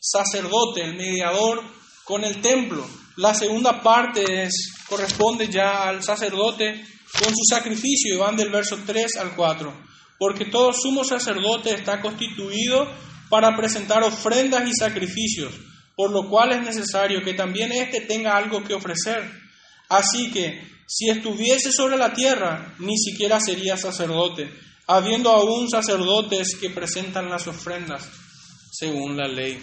sacerdote, 0.00 0.82
el 0.82 0.94
mediador 0.94 1.62
con 2.04 2.24
el 2.24 2.40
templo. 2.40 2.86
La 3.16 3.34
segunda 3.34 3.82
parte 3.82 4.44
es, 4.44 4.72
corresponde 4.88 5.48
ya 5.48 5.88
al 5.88 6.02
sacerdote 6.02 6.84
con 7.18 7.28
su 7.30 7.44
sacrificio 7.48 8.14
y 8.14 8.18
van 8.18 8.36
del 8.36 8.50
verso 8.50 8.78
3 8.84 9.16
al 9.16 9.36
4 9.36 9.84
porque 10.18 10.46
todo 10.46 10.72
sumo 10.72 11.04
sacerdote 11.04 11.74
está 11.74 12.00
constituido 12.00 12.88
para 13.28 13.56
presentar 13.56 14.02
ofrendas 14.02 14.68
y 14.68 14.72
sacrificios, 14.72 15.52
por 15.96 16.10
lo 16.10 16.28
cual 16.28 16.52
es 16.52 16.62
necesario 16.62 17.22
que 17.22 17.34
también 17.34 17.72
éste 17.72 18.02
tenga 18.02 18.36
algo 18.36 18.62
que 18.64 18.74
ofrecer. 18.74 19.30
Así 19.88 20.30
que, 20.30 20.62
si 20.86 21.08
estuviese 21.08 21.72
sobre 21.72 21.96
la 21.96 22.12
tierra, 22.12 22.74
ni 22.78 22.96
siquiera 22.96 23.40
sería 23.40 23.76
sacerdote, 23.76 24.50
habiendo 24.86 25.30
aún 25.30 25.68
sacerdotes 25.68 26.56
que 26.60 26.70
presentan 26.70 27.28
las 27.28 27.46
ofrendas, 27.46 28.08
según 28.72 29.16
la 29.16 29.28
ley. 29.28 29.62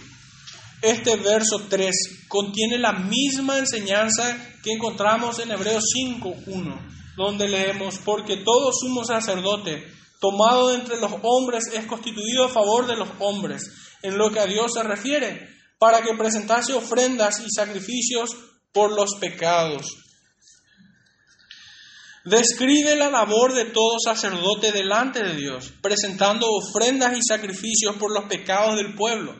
Este 0.81 1.15
verso 1.17 1.63
3 1.69 2.25
contiene 2.27 2.79
la 2.79 2.93
misma 2.93 3.59
enseñanza 3.59 4.37
que 4.63 4.71
encontramos 4.71 5.39
en 5.39 5.51
Hebreos 5.51 5.83
5.1, 5.95 7.15
donde 7.17 7.47
leemos, 7.47 7.99
porque 8.03 8.37
todo 8.37 8.71
sumo 8.73 9.03
sacerdote 9.03 9.85
tomado 10.21 10.71
entre 10.73 10.99
los 10.99 11.11
hombres, 11.23 11.65
es 11.73 11.85
constituido 11.85 12.45
a 12.45 12.49
favor 12.49 12.85
de 12.85 12.95
los 12.95 13.09
hombres, 13.19 13.63
en 14.03 14.17
lo 14.17 14.31
que 14.31 14.39
a 14.39 14.45
Dios 14.45 14.71
se 14.73 14.83
refiere, 14.83 15.49
para 15.79 16.03
que 16.03 16.13
presentase 16.13 16.73
ofrendas 16.73 17.39
y 17.39 17.49
sacrificios 17.49 18.29
por 18.71 18.91
los 18.91 19.15
pecados. 19.19 19.87
Describe 22.23 22.95
la 22.95 23.09
labor 23.09 23.53
de 23.55 23.65
todo 23.65 23.97
sacerdote 23.99 24.71
delante 24.71 25.23
de 25.23 25.35
Dios, 25.35 25.73
presentando 25.81 26.47
ofrendas 26.51 27.17
y 27.17 27.21
sacrificios 27.27 27.95
por 27.97 28.13
los 28.13 28.25
pecados 28.25 28.75
del 28.75 28.93
pueblo. 28.93 29.35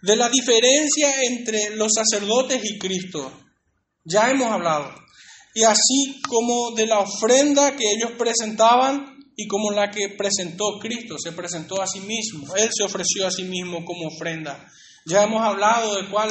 De 0.00 0.16
la 0.16 0.30
diferencia 0.30 1.22
entre 1.24 1.76
los 1.76 1.92
sacerdotes 1.92 2.64
y 2.64 2.78
Cristo, 2.78 3.30
ya 4.04 4.30
hemos 4.30 4.50
hablado. 4.50 4.90
Y 5.54 5.64
así 5.64 6.22
como 6.26 6.70
de 6.74 6.86
la 6.86 7.00
ofrenda 7.00 7.76
que 7.76 7.84
ellos 7.90 8.12
presentaban 8.16 9.18
y 9.36 9.46
como 9.46 9.70
la 9.70 9.90
que 9.90 10.14
presentó 10.16 10.78
Cristo, 10.80 11.16
se 11.18 11.32
presentó 11.32 11.82
a 11.82 11.86
sí 11.86 12.00
mismo, 12.00 12.56
Él 12.56 12.70
se 12.72 12.84
ofreció 12.84 13.26
a 13.26 13.30
sí 13.30 13.44
mismo 13.44 13.84
como 13.84 14.08
ofrenda. 14.08 14.66
Ya 15.04 15.24
hemos 15.24 15.42
hablado 15.42 15.96
de 15.96 16.08
cuál, 16.08 16.30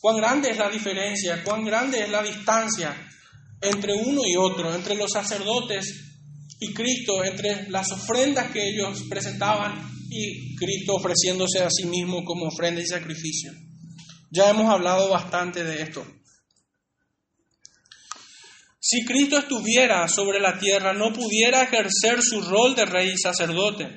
cuán 0.00 0.18
grande 0.18 0.50
es 0.50 0.58
la 0.58 0.70
diferencia, 0.70 1.42
cuán 1.42 1.64
grande 1.64 2.02
es 2.02 2.08
la 2.08 2.22
distancia 2.22 2.94
entre 3.60 3.94
uno 3.94 4.22
y 4.24 4.36
otro, 4.36 4.74
entre 4.74 4.94
los 4.94 5.12
sacerdotes 5.12 5.86
y 6.60 6.72
Cristo, 6.72 7.24
entre 7.24 7.68
las 7.70 7.90
ofrendas 7.92 8.50
que 8.50 8.68
ellos 8.68 9.04
presentaban 9.08 9.90
y 10.10 10.56
Cristo 10.56 10.94
ofreciéndose 10.96 11.62
a 11.62 11.70
sí 11.70 11.86
mismo 11.86 12.24
como 12.24 12.46
ofrenda 12.46 12.80
y 12.80 12.86
sacrificio. 12.86 13.52
Ya 14.30 14.50
hemos 14.50 14.68
hablado 14.70 15.08
bastante 15.08 15.64
de 15.64 15.82
esto. 15.82 16.06
Si 18.82 19.04
Cristo 19.04 19.38
estuviera 19.38 20.08
sobre 20.08 20.40
la 20.40 20.58
tierra, 20.58 20.92
no 20.92 21.12
pudiera 21.12 21.62
ejercer 21.62 22.22
su 22.22 22.40
rol 22.40 22.74
de 22.74 22.86
rey 22.86 23.10
y 23.10 23.18
sacerdote, 23.18 23.88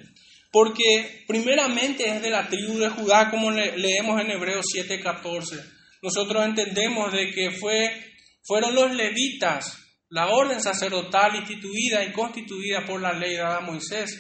porque 0.51 1.23
primeramente 1.25 2.07
es 2.09 2.21
de 2.21 2.29
la 2.29 2.49
tribu 2.49 2.77
de 2.77 2.89
Judá, 2.89 3.31
como 3.31 3.49
leemos 3.49 4.21
en 4.21 4.31
Hebreos 4.31 4.65
7:14. 4.73 5.63
Nosotros 6.01 6.45
entendemos 6.45 7.13
de 7.13 7.31
que 7.31 7.51
fue, 7.51 8.12
fueron 8.43 8.75
los 8.75 8.93
levitas, 8.93 9.77
la 10.09 10.27
orden 10.27 10.61
sacerdotal 10.61 11.35
instituida 11.35 12.03
y 12.03 12.11
constituida 12.11 12.85
por 12.85 13.01
la 13.01 13.13
ley 13.13 13.35
dada 13.35 13.57
a 13.57 13.61
Moisés. 13.61 14.11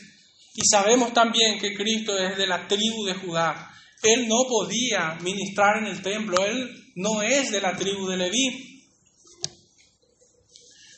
Y 0.55 0.61
sabemos 0.69 1.13
también 1.13 1.59
que 1.59 1.73
Cristo 1.75 2.17
es 2.17 2.37
de 2.37 2.47
la 2.47 2.67
tribu 2.67 3.05
de 3.05 3.15
Judá. 3.15 3.71
Él 4.01 4.27
no 4.27 4.43
podía 4.47 5.17
ministrar 5.21 5.77
en 5.77 5.87
el 5.87 6.01
templo, 6.01 6.43
él 6.45 6.69
no 6.95 7.21
es 7.21 7.51
de 7.51 7.61
la 7.61 7.75
tribu 7.75 8.07
de 8.07 8.17
Leví, 8.17 8.73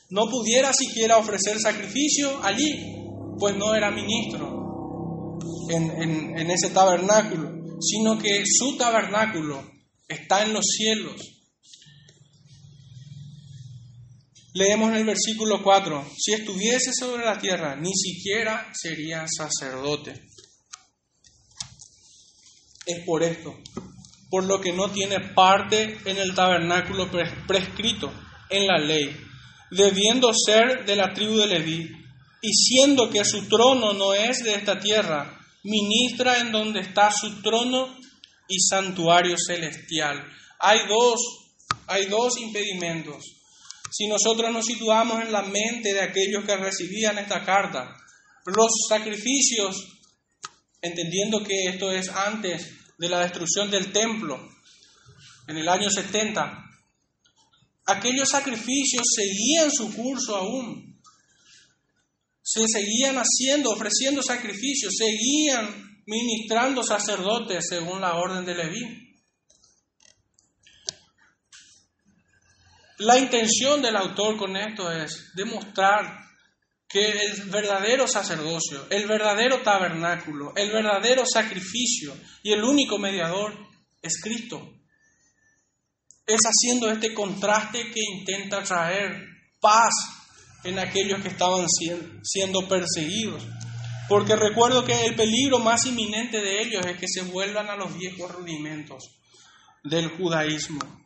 no 0.09 0.29
pudiera 0.29 0.71
siquiera 0.73 1.17
ofrecer 1.17 1.59
sacrificio 1.59 2.39
allí, 2.43 2.95
pues 3.39 3.55
no 3.55 3.73
era 3.73 3.91
ministro 3.91 5.37
en, 5.69 6.37
en, 6.37 6.51
ese 6.51 6.69
tabernáculo, 6.69 7.77
sino 7.81 8.17
que 8.17 8.43
su 8.45 8.77
tabernáculo 8.77 9.63
está 10.07 10.43
en 10.43 10.53
los 10.53 10.65
cielos. 10.65 11.34
Leemos 14.55 14.91
en 14.91 14.95
el 14.95 15.03
versículo 15.03 15.61
4, 15.61 16.11
si 16.17 16.31
estuviese 16.31 16.93
sobre 16.97 17.25
la 17.25 17.37
tierra, 17.37 17.75
ni 17.75 17.93
siquiera 17.93 18.71
sería 18.73 19.25
sacerdote. 19.27 20.13
Es 22.85 23.03
por 23.05 23.21
esto, 23.21 23.53
por 24.29 24.45
lo 24.45 24.61
que 24.61 24.71
no 24.71 24.89
tiene 24.91 25.19
parte 25.19 25.97
en 26.05 26.15
el 26.15 26.33
tabernáculo 26.33 27.11
prescrito 27.45 28.13
en 28.49 28.65
la 28.65 28.77
ley, 28.77 29.13
debiendo 29.71 30.31
ser 30.33 30.85
de 30.85 30.95
la 30.95 31.13
tribu 31.13 31.35
de 31.35 31.47
Leví, 31.47 31.91
y 32.41 32.53
siendo 32.53 33.09
que 33.09 33.25
su 33.25 33.49
trono 33.49 33.91
no 33.91 34.13
es 34.13 34.41
de 34.41 34.55
esta 34.55 34.79
tierra, 34.79 35.37
ministra 35.63 36.39
en 36.39 36.53
donde 36.53 36.79
está 36.79 37.11
su 37.11 37.41
trono 37.41 37.93
y 38.47 38.57
santuario 38.61 39.35
celestial. 39.37 40.25
Hay 40.59 40.87
dos, 40.87 41.19
hay 41.87 42.05
dos 42.05 42.39
impedimentos. 42.39 43.34
Si 43.97 44.07
nosotros 44.07 44.51
nos 44.51 44.65
situamos 44.65 45.21
en 45.21 45.31
la 45.31 45.41
mente 45.41 45.93
de 45.93 46.01
aquellos 46.01 46.43
que 46.43 46.57
recibían 46.57 47.17
esta 47.17 47.45
carta, 47.45 47.95
los 48.45 48.69
sacrificios, 48.89 49.87
entendiendo 50.81 51.41
que 51.41 51.69
esto 51.69 51.93
es 51.93 52.09
antes 52.09 52.73
de 52.97 53.07
la 53.07 53.21
destrucción 53.21 53.71
del 53.71 53.93
templo, 53.93 54.37
en 55.47 55.55
el 55.55 55.69
año 55.69 55.89
70, 55.89 56.43
aquellos 57.85 58.27
sacrificios 58.27 59.05
seguían 59.15 59.71
su 59.71 59.95
curso 59.95 60.35
aún. 60.35 61.01
Se 62.41 62.67
seguían 62.67 63.15
haciendo, 63.15 63.71
ofreciendo 63.71 64.21
sacrificios, 64.21 64.93
seguían 64.97 66.03
ministrando 66.05 66.83
sacerdotes 66.83 67.63
según 67.69 68.01
la 68.01 68.15
orden 68.15 68.43
de 68.43 68.55
Leví. 68.55 69.04
La 72.99 73.17
intención 73.17 73.81
del 73.81 73.95
autor 73.97 74.37
con 74.37 74.55
esto 74.55 74.91
es 74.91 75.31
demostrar 75.35 76.25
que 76.87 77.11
el 77.11 77.49
verdadero 77.49 78.07
sacerdocio, 78.07 78.87
el 78.89 79.05
verdadero 79.07 79.61
tabernáculo, 79.61 80.53
el 80.55 80.71
verdadero 80.71 81.25
sacrificio 81.25 82.15
y 82.41 82.53
el 82.53 82.63
único 82.63 82.97
mediador 82.97 83.53
es 84.01 84.21
Cristo. 84.21 84.71
Es 86.25 86.39
haciendo 86.43 86.89
este 86.89 87.13
contraste 87.13 87.91
que 87.91 88.01
intenta 88.01 88.63
traer 88.63 89.25
paz 89.59 89.93
en 90.63 90.79
aquellos 90.79 91.21
que 91.21 91.27
estaban 91.29 91.67
siendo 92.23 92.67
perseguidos. 92.67 93.43
Porque 94.07 94.35
recuerdo 94.35 94.85
que 94.85 95.05
el 95.05 95.15
peligro 95.15 95.59
más 95.59 95.85
inminente 95.85 96.39
de 96.39 96.61
ellos 96.61 96.85
es 96.85 96.97
que 96.97 97.07
se 97.07 97.23
vuelvan 97.23 97.69
a 97.69 97.75
los 97.75 97.97
viejos 97.97 98.31
rudimentos 98.31 99.03
del 99.83 100.09
judaísmo. 100.09 101.04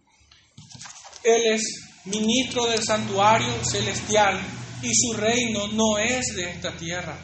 Él 1.23 1.53
es 1.53 1.61
ministro 2.05 2.65
del 2.65 2.81
santuario 2.83 3.53
celestial 3.63 4.39
y 4.81 4.89
su 4.93 5.13
reino 5.13 5.67
no 5.67 5.97
es 5.97 6.35
de 6.35 6.49
esta 6.49 6.75
tierra. 6.75 7.17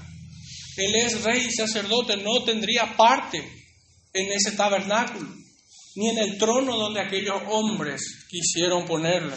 Él 0.78 0.96
es 0.96 1.24
rey 1.24 1.48
y 1.48 1.52
sacerdote, 1.52 2.18
no 2.18 2.43
tendría 2.43 2.96
parte 2.98 3.38
en 4.14 4.32
ese 4.32 4.52
tabernáculo, 4.52 5.30
ni 5.96 6.10
en 6.10 6.18
el 6.18 6.38
trono 6.38 6.78
donde 6.78 7.02
aquellos 7.02 7.41
hombres 7.50 8.28
quisieron 8.30 8.86
ponerle. 8.86 9.36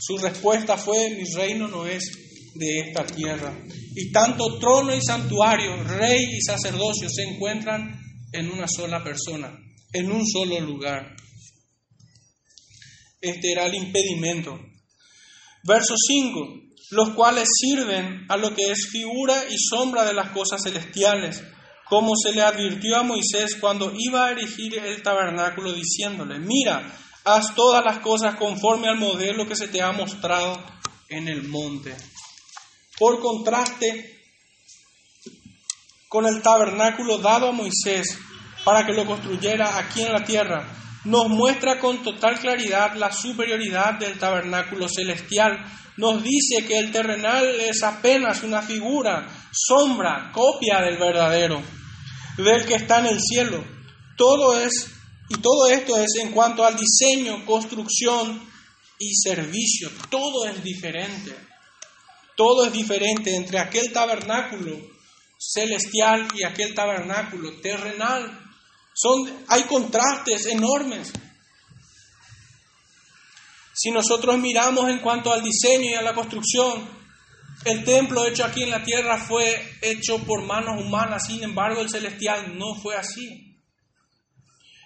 Su 0.00 0.18
respuesta 0.18 0.76
fue, 0.76 1.10
mi 1.10 1.24
reino 1.34 1.68
no 1.68 1.86
es 1.86 2.04
de 2.54 2.80
esta 2.80 3.06
tierra. 3.06 3.56
Y 3.94 4.10
tanto 4.10 4.58
trono 4.58 4.94
y 4.94 5.00
santuario, 5.00 5.82
rey 5.84 6.24
y 6.32 6.40
sacerdocio 6.40 7.08
se 7.08 7.22
encuentran 7.22 8.00
en 8.32 8.50
una 8.50 8.66
sola 8.66 9.04
persona, 9.04 9.56
en 9.92 10.10
un 10.10 10.26
solo 10.26 10.60
lugar. 10.60 11.14
Este 13.22 13.52
era 13.52 13.64
el 13.64 13.74
impedimento. 13.74 14.60
Verso 15.64 15.94
5 15.96 16.62
los 16.92 17.14
cuales 17.14 17.48
sirven 17.58 18.26
a 18.28 18.36
lo 18.36 18.54
que 18.54 18.70
es 18.70 18.88
figura 18.90 19.44
y 19.48 19.56
sombra 19.56 20.04
de 20.04 20.12
las 20.12 20.30
cosas 20.30 20.62
celestiales, 20.62 21.42
como 21.88 22.12
se 22.14 22.32
le 22.32 22.42
advirtió 22.42 22.98
a 22.98 23.02
Moisés 23.02 23.56
cuando 23.58 23.92
iba 23.96 24.26
a 24.26 24.30
erigir 24.32 24.78
el 24.78 25.02
tabernáculo, 25.02 25.72
diciéndole, 25.72 26.38
mira, 26.38 26.94
haz 27.24 27.54
todas 27.54 27.82
las 27.82 28.00
cosas 28.00 28.34
conforme 28.34 28.88
al 28.88 28.98
modelo 28.98 29.46
que 29.46 29.56
se 29.56 29.68
te 29.68 29.80
ha 29.80 29.90
mostrado 29.92 30.62
en 31.08 31.28
el 31.28 31.44
monte. 31.44 31.96
Por 32.98 33.18
contraste 33.20 34.20
con 36.08 36.26
el 36.26 36.42
tabernáculo 36.42 37.18
dado 37.18 37.48
a 37.48 37.52
Moisés 37.52 38.18
para 38.66 38.84
que 38.84 38.92
lo 38.92 39.06
construyera 39.06 39.78
aquí 39.78 40.02
en 40.02 40.12
la 40.12 40.24
tierra, 40.24 40.68
nos 41.04 41.28
muestra 41.28 41.78
con 41.78 42.02
total 42.02 42.38
claridad 42.38 42.94
la 42.94 43.12
superioridad 43.12 43.94
del 43.94 44.18
tabernáculo 44.18 44.88
celestial 44.88 45.64
nos 45.96 46.22
dice 46.22 46.64
que 46.66 46.78
el 46.78 46.90
terrenal 46.90 47.44
es 47.60 47.82
apenas 47.82 48.42
una 48.42 48.62
figura, 48.62 49.28
sombra, 49.52 50.30
copia 50.32 50.80
del 50.80 50.96
verdadero, 50.96 51.62
del 52.38 52.64
que 52.64 52.76
está 52.76 53.00
en 53.00 53.06
el 53.06 53.20
cielo. 53.20 53.62
Todo 54.16 54.58
es, 54.58 54.88
y 55.28 55.34
todo 55.34 55.68
esto 55.68 55.96
es 55.96 56.10
en 56.20 56.30
cuanto 56.30 56.64
al 56.64 56.76
diseño, 56.76 57.44
construcción 57.44 58.42
y 58.98 59.14
servicio. 59.14 59.90
Todo 60.08 60.46
es 60.46 60.62
diferente. 60.64 61.36
Todo 62.36 62.64
es 62.64 62.72
diferente 62.72 63.36
entre 63.36 63.58
aquel 63.58 63.92
tabernáculo 63.92 64.78
celestial 65.38 66.26
y 66.34 66.44
aquel 66.44 66.74
tabernáculo 66.74 67.60
terrenal. 67.60 68.41
Son, 68.94 69.44
hay 69.48 69.62
contrastes 69.64 70.46
enormes. 70.46 71.12
Si 73.74 73.90
nosotros 73.90 74.38
miramos 74.38 74.90
en 74.90 74.98
cuanto 74.98 75.32
al 75.32 75.42
diseño 75.42 75.90
y 75.90 75.94
a 75.94 76.02
la 76.02 76.14
construcción, 76.14 76.88
el 77.64 77.84
templo 77.84 78.26
hecho 78.26 78.44
aquí 78.44 78.62
en 78.64 78.70
la 78.70 78.82
tierra 78.82 79.18
fue 79.18 79.78
hecho 79.80 80.18
por 80.18 80.42
manos 80.42 80.82
humanas, 80.84 81.26
sin 81.26 81.42
embargo 81.42 81.80
el 81.80 81.88
celestial 81.88 82.58
no 82.58 82.74
fue 82.74 82.96
así. 82.96 83.56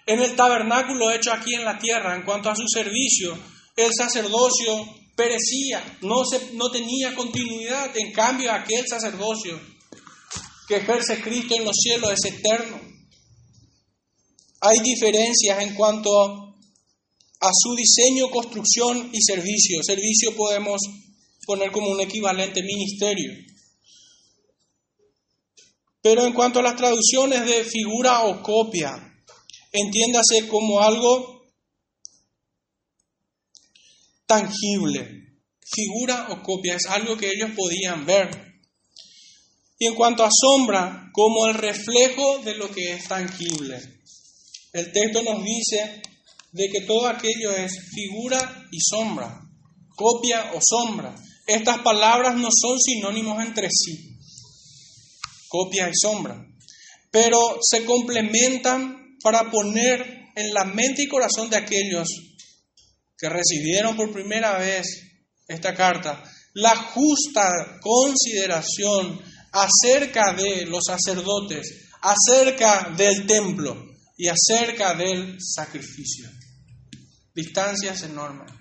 En 0.05 0.21
el 0.21 0.35
tabernáculo 0.35 1.11
hecho 1.11 1.33
aquí 1.33 1.55
en 1.55 1.65
la 1.65 1.77
tierra, 1.77 2.15
en 2.15 2.23
cuanto 2.23 2.49
a 2.49 2.55
su 2.55 2.65
servicio, 2.67 3.37
el 3.75 3.91
sacerdocio 3.93 4.87
perecía, 5.15 5.97
no, 6.01 6.23
se, 6.23 6.53
no 6.53 6.69
tenía 6.71 7.13
continuidad, 7.13 7.95
en 7.97 8.13
cambio 8.13 8.51
aquel 8.53 8.85
sacerdocio 8.87 9.59
que 10.67 10.77
ejerce 10.77 11.21
Cristo 11.21 11.55
en 11.55 11.65
los 11.65 11.75
cielos 11.75 12.11
es 12.11 12.25
eterno. 12.25 12.86
Hay 14.61 14.79
diferencias 14.79 15.61
en 15.61 15.75
cuanto 15.75 16.55
a 17.39 17.51
su 17.53 17.75
diseño, 17.75 18.29
construcción 18.29 19.09
y 19.13 19.21
servicio. 19.21 19.83
Servicio 19.83 20.35
podemos 20.35 20.81
poner 21.45 21.71
como 21.71 21.89
un 21.89 22.01
equivalente 22.01 22.63
ministerio. 22.63 23.31
Pero 26.01 26.25
en 26.25 26.33
cuanto 26.33 26.59
a 26.59 26.63
las 26.63 26.75
traducciones 26.75 27.45
de 27.45 27.63
figura 27.63 28.23
o 28.23 28.41
copia, 28.41 28.91
entiéndase 29.71 30.47
como 30.47 30.79
algo 30.81 31.37
tangible. 34.25 35.37
Figura 35.65 36.27
o 36.29 36.41
copia 36.41 36.75
es 36.75 36.85
algo 36.85 37.17
que 37.17 37.29
ellos 37.29 37.51
podían 37.55 38.05
ver. 38.05 38.29
Y 39.79 39.85
en 39.85 39.95
cuanto 39.95 40.23
a 40.23 40.29
sombra, 40.31 41.09
como 41.13 41.45
el 41.47 41.53
reflejo 41.53 42.39
de 42.39 42.55
lo 42.55 42.69
que 42.71 42.93
es 42.93 43.07
tangible. 43.07 43.79
El 44.77 44.91
texto 44.91 45.23
nos 45.23 45.43
dice 45.43 46.03
de 46.51 46.69
que 46.69 46.81
todo 46.81 47.07
aquello 47.07 47.51
es 47.51 47.71
figura 47.95 48.67
y 48.71 48.77
sombra, 48.79 49.41
copia 49.95 50.51
o 50.53 50.59
sombra. 50.61 51.15
Estas 51.47 51.79
palabras 51.79 52.35
no 52.35 52.49
son 52.51 52.79
sinónimos 52.79 53.43
entre 53.43 53.69
sí, 53.71 54.15
copia 55.47 55.89
y 55.89 55.93
sombra, 55.99 56.45
pero 57.09 57.57
se 57.59 57.85
complementan 57.85 59.17
para 59.23 59.49
poner 59.49 60.27
en 60.35 60.53
la 60.53 60.65
mente 60.65 61.01
y 61.01 61.07
corazón 61.07 61.49
de 61.49 61.57
aquellos 61.57 62.07
que 63.17 63.29
recibieron 63.29 63.97
por 63.97 64.13
primera 64.13 64.59
vez 64.59 64.85
esta 65.47 65.73
carta 65.73 66.23
la 66.53 66.75
justa 66.75 67.79
consideración 67.81 69.19
acerca 69.53 70.33
de 70.33 70.67
los 70.67 70.83
sacerdotes, 70.85 71.87
acerca 71.99 72.93
del 72.95 73.25
templo 73.25 73.96
y 74.17 74.27
acerca 74.27 74.95
del 74.95 75.37
sacrificio 75.39 76.29
distancias 77.37 78.01
enormes. 78.01 78.51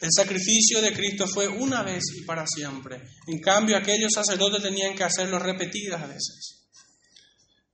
El 0.00 0.10
sacrificio 0.14 0.82
de 0.82 0.92
Cristo 0.92 1.26
fue 1.26 1.48
una 1.48 1.82
vez 1.82 2.02
y 2.18 2.24
para 2.24 2.44
siempre. 2.46 3.00
En 3.26 3.40
cambio, 3.40 3.76
aquellos 3.76 4.12
sacerdotes 4.14 4.62
tenían 4.62 4.94
que 4.94 5.04
hacerlo 5.04 5.38
repetidas 5.38 6.06
veces. 6.06 6.66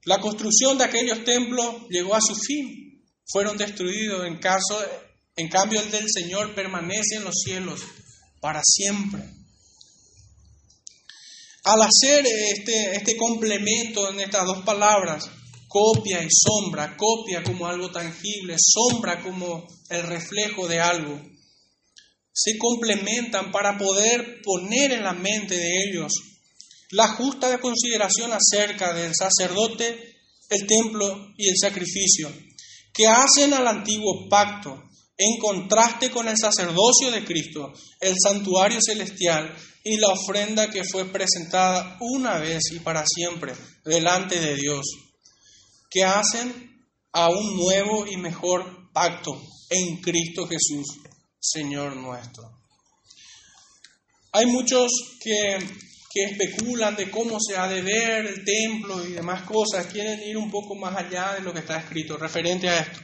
La 0.05 0.20
construcción 0.20 0.79
de 0.79 0.85
aquellos 0.85 1.24
templos 1.24 1.87
llegó 1.91 2.14
a 2.14 2.20
su 2.20 2.37
fin. 2.37 3.03
Fueron 3.26 3.57
destruidos. 3.57 4.26
En, 4.26 4.39
caso, 4.39 4.79
en 5.37 5.49
cambio, 5.49 5.81
el 5.81 5.91
del 5.91 6.07
Señor 6.09 6.55
permanece 6.55 7.16
en 7.16 7.24
los 7.24 7.35
cielos 7.45 7.81
para 8.41 8.62
siempre. 8.64 9.22
Al 11.64 11.81
hacer 11.83 12.24
este, 12.26 12.95
este 12.95 13.16
complemento 13.16 14.11
en 14.11 14.20
estas 14.20 14.45
dos 14.45 14.64
palabras, 14.64 15.29
copia 15.69 16.23
y 16.23 16.29
sombra, 16.31 16.97
copia 16.97 17.43
como 17.43 17.66
algo 17.66 17.91
tangible, 17.91 18.57
sombra 18.59 19.23
como 19.23 19.66
el 19.91 20.03
reflejo 20.03 20.66
de 20.66 20.81
algo, 20.81 21.21
se 22.33 22.57
complementan 22.57 23.53
para 23.53 23.77
poder 23.77 24.41
poner 24.43 24.93
en 24.93 25.05
la 25.05 25.12
mente 25.12 25.57
de 25.57 25.85
ellos 25.85 26.12
la 26.91 27.09
justa 27.09 27.59
consideración 27.61 28.33
acerca 28.33 28.95
del 28.95 29.12
sacerdote, 29.14 30.16
el 30.49 30.66
templo 30.66 31.35
y 31.37 31.49
el 31.49 31.57
sacrificio, 31.61 32.33
que 32.95 33.07
hacen 33.07 33.53
al 33.53 33.66
antiguo 33.66 34.29
pacto 34.31 34.83
en 35.19 35.39
contraste 35.39 36.11
con 36.11 36.29
el 36.29 36.37
sacerdocio 36.39 37.11
de 37.11 37.25
Cristo, 37.25 37.73
el 38.01 38.14
santuario 38.23 38.79
celestial 38.81 39.55
y 39.85 39.97
la 39.97 40.09
ofrenda 40.09 40.71
que 40.71 40.85
fue 40.85 41.07
presentada 41.07 41.99
una 42.01 42.39
vez 42.39 42.62
y 42.73 42.79
para 42.79 43.05
siempre 43.05 43.53
delante 43.85 44.41
de 44.41 44.55
Dios 44.55 44.87
que 45.91 46.05
hacen 46.05 46.86
a 47.12 47.30
un 47.30 47.57
nuevo 47.57 48.07
y 48.07 48.16
mejor 48.16 48.93
pacto 48.93 49.41
en 49.70 50.01
Cristo 50.01 50.47
Jesús, 50.47 50.86
Señor 51.39 51.97
nuestro. 51.97 52.59
Hay 54.32 54.47
muchos 54.47 54.91
que, 55.20 55.59
especulan 56.14 56.97
de 56.97 57.09
cómo 57.12 57.39
se 57.41 57.57
ha 57.57 57.68
de 57.68 57.80
ver 57.80 58.26
el 58.26 58.45
templo 58.45 59.07
y 59.07 59.12
demás 59.12 59.43
cosas, 59.43 59.86
quieren 59.86 60.20
ir 60.20 60.36
un 60.36 60.51
poco 60.51 60.74
más 60.74 60.97
allá 60.97 61.34
de 61.34 61.43
lo 61.43 61.53
que 61.53 61.61
está 61.61 61.78
escrito 61.78 62.16
referente 62.16 62.68
a 62.68 62.80
esto. 62.80 62.99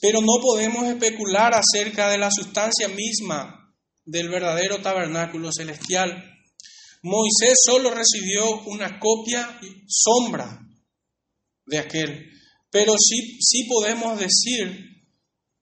Pero 0.00 0.22
no 0.22 0.40
podemos 0.40 0.86
especular 0.86 1.52
acerca 1.54 2.08
de 2.08 2.16
la 2.16 2.30
sustancia 2.30 2.88
misma 2.88 3.74
del 4.06 4.30
verdadero 4.30 4.80
tabernáculo 4.80 5.50
celestial. 5.52 6.24
Moisés 7.02 7.58
solo 7.66 7.90
recibió 7.90 8.62
una 8.62 8.98
copia 8.98 9.58
y 9.60 9.84
sombra 9.86 10.65
de 11.66 11.78
aquel. 11.78 12.30
Pero 12.70 12.94
sí, 12.98 13.38
sí 13.40 13.64
podemos 13.68 14.18
decir 14.18 14.96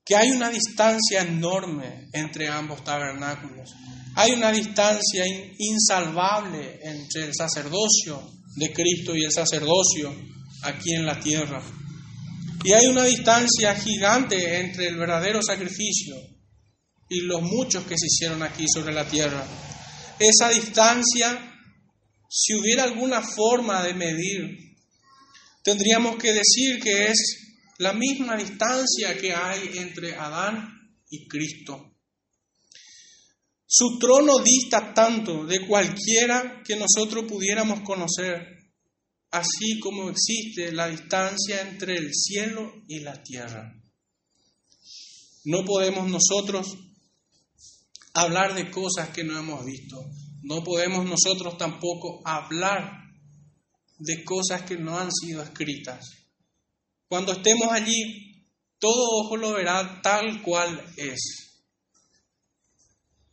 que 0.05 0.17
hay 0.17 0.31
una 0.31 0.51
distancia 0.51 1.23
enorme 1.23 2.09
entre 2.13 2.49
ambos 2.49 2.85
tabernáculos. 2.85 3.71
Hay 4.17 4.33
una 4.33 4.53
distancia 4.53 5.25
insalvable 5.59 6.79
entre 6.83 7.25
el 7.25 7.35
sacerdocio 7.35 8.31
de 8.57 8.73
Cristo 8.73 9.17
y 9.17 9.25
el 9.25 9.33
sacerdocio 9.33 10.15
aquí 10.63 10.95
en 10.95 11.07
la 11.07 11.19
tierra. 11.19 11.63
Y 12.65 12.73
hay 12.73 12.87
una 12.87 13.05
distancia 13.05 13.75
gigante 13.75 14.61
entre 14.61 14.89
el 14.89 14.97
verdadero 14.97 15.41
sacrificio 15.43 16.17
y 17.09 17.21
los 17.21 17.43
muchos 17.43 17.85
que 17.85 17.99
se 17.99 18.07
hicieron 18.07 18.43
aquí 18.43 18.67
sobre 18.73 18.95
la 18.95 19.07
tierra. 19.07 19.47
Esa 20.19 20.51
distancia, 20.51 21.39
si 22.29 22.55
hubiera 22.55 22.85
alguna 22.85 23.21
forma 23.21 23.83
de 23.83 23.95
medir, 23.95 24.64
tendríamos 25.65 26.17
que 26.17 26.33
decir 26.33 26.79
que 26.81 27.07
es 27.07 27.45
la 27.79 27.95
misma 27.95 28.37
distancia 28.37 29.17
que 29.21 29.33
hay 29.33 29.79
entre 29.79 30.15
Adán 30.15 30.69
y 31.09 31.27
Cristo. 31.27 31.91
Su 33.67 33.99
trono 33.99 34.39
dista 34.39 34.95
tanto 34.95 35.45
de 35.47 35.67
cualquiera 35.67 36.63
que 36.65 36.77
nosotros 36.77 37.25
pudiéramos 37.27 37.81
conocer, 37.81 38.47
así 39.33 39.81
como 39.81 40.11
existe 40.11 40.71
la 40.71 40.89
distancia 40.89 41.63
entre 41.63 41.97
el 41.97 42.11
cielo 42.15 42.73
y 42.87 43.01
la 43.01 43.21
tierra. 43.23 43.75
No 45.47 45.65
podemos 45.65 46.09
nosotros 46.09 46.77
hablar 48.13 48.55
de 48.55 48.71
cosas 48.71 49.09
que 49.09 49.25
no 49.25 49.37
hemos 49.39 49.65
visto. 49.65 49.97
No 50.43 50.63
podemos 50.63 51.05
nosotros 51.07 51.59
tampoco 51.59 52.21
hablar 52.25 53.04
de 53.99 54.25
cosas 54.25 54.63
que 54.63 54.77
no 54.77 54.99
han 54.99 55.11
sido 55.13 55.43
escritas. 55.43 56.05
Cuando 57.09 57.33
estemos 57.33 57.69
allí, 57.71 58.49
todo 58.79 59.23
ojo 59.23 59.37
lo 59.37 59.53
verá 59.53 60.01
tal 60.03 60.43
cual 60.43 60.85
es. 60.97 61.45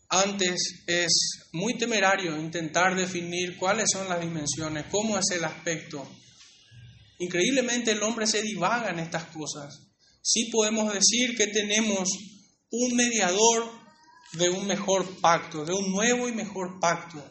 Antes 0.09 0.83
es 0.87 1.47
muy 1.53 1.77
temerario 1.77 2.37
intentar 2.37 2.95
definir 2.95 3.57
cuáles 3.57 3.89
son 3.91 4.09
las 4.09 4.19
dimensiones, 4.19 4.85
cómo 4.91 5.17
es 5.17 5.25
el 5.31 5.43
aspecto. 5.43 6.07
Increíblemente 7.19 7.91
el 7.91 8.03
hombre 8.03 8.27
se 8.27 8.41
divaga 8.41 8.89
en 8.89 8.99
estas 8.99 9.25
cosas. 9.25 9.87
Sí 10.21 10.49
podemos 10.51 10.93
decir 10.93 11.35
que 11.37 11.47
tenemos 11.47 12.09
un 12.71 12.95
mediador 12.95 13.71
de 14.33 14.49
un 14.49 14.67
mejor 14.67 15.19
pacto, 15.19 15.65
de 15.65 15.73
un 15.73 15.91
nuevo 15.91 16.27
y 16.27 16.33
mejor 16.33 16.79
pacto, 16.79 17.23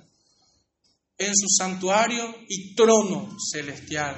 en 1.20 1.36
su 1.36 1.48
santuario 1.48 2.34
y 2.48 2.74
trono 2.74 3.36
celestial. 3.52 4.16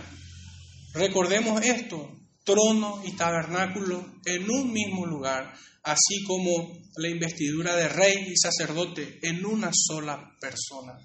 Recordemos 0.95 1.61
esto, 1.65 2.09
trono 2.45 3.03
y 3.05 3.17
tabernáculo 3.17 4.21
en 4.25 4.49
un 4.49 4.73
mismo 4.73 5.05
lugar, 5.05 5.53
así 5.83 6.23
como 6.25 6.73
la 6.97 7.09
investidura 7.09 7.75
de 7.75 7.89
rey 7.89 8.29
y 8.31 8.37
sacerdote 8.37 9.19
en 9.23 9.45
una 9.45 9.73
sola 9.75 10.37
persona. 10.41 10.97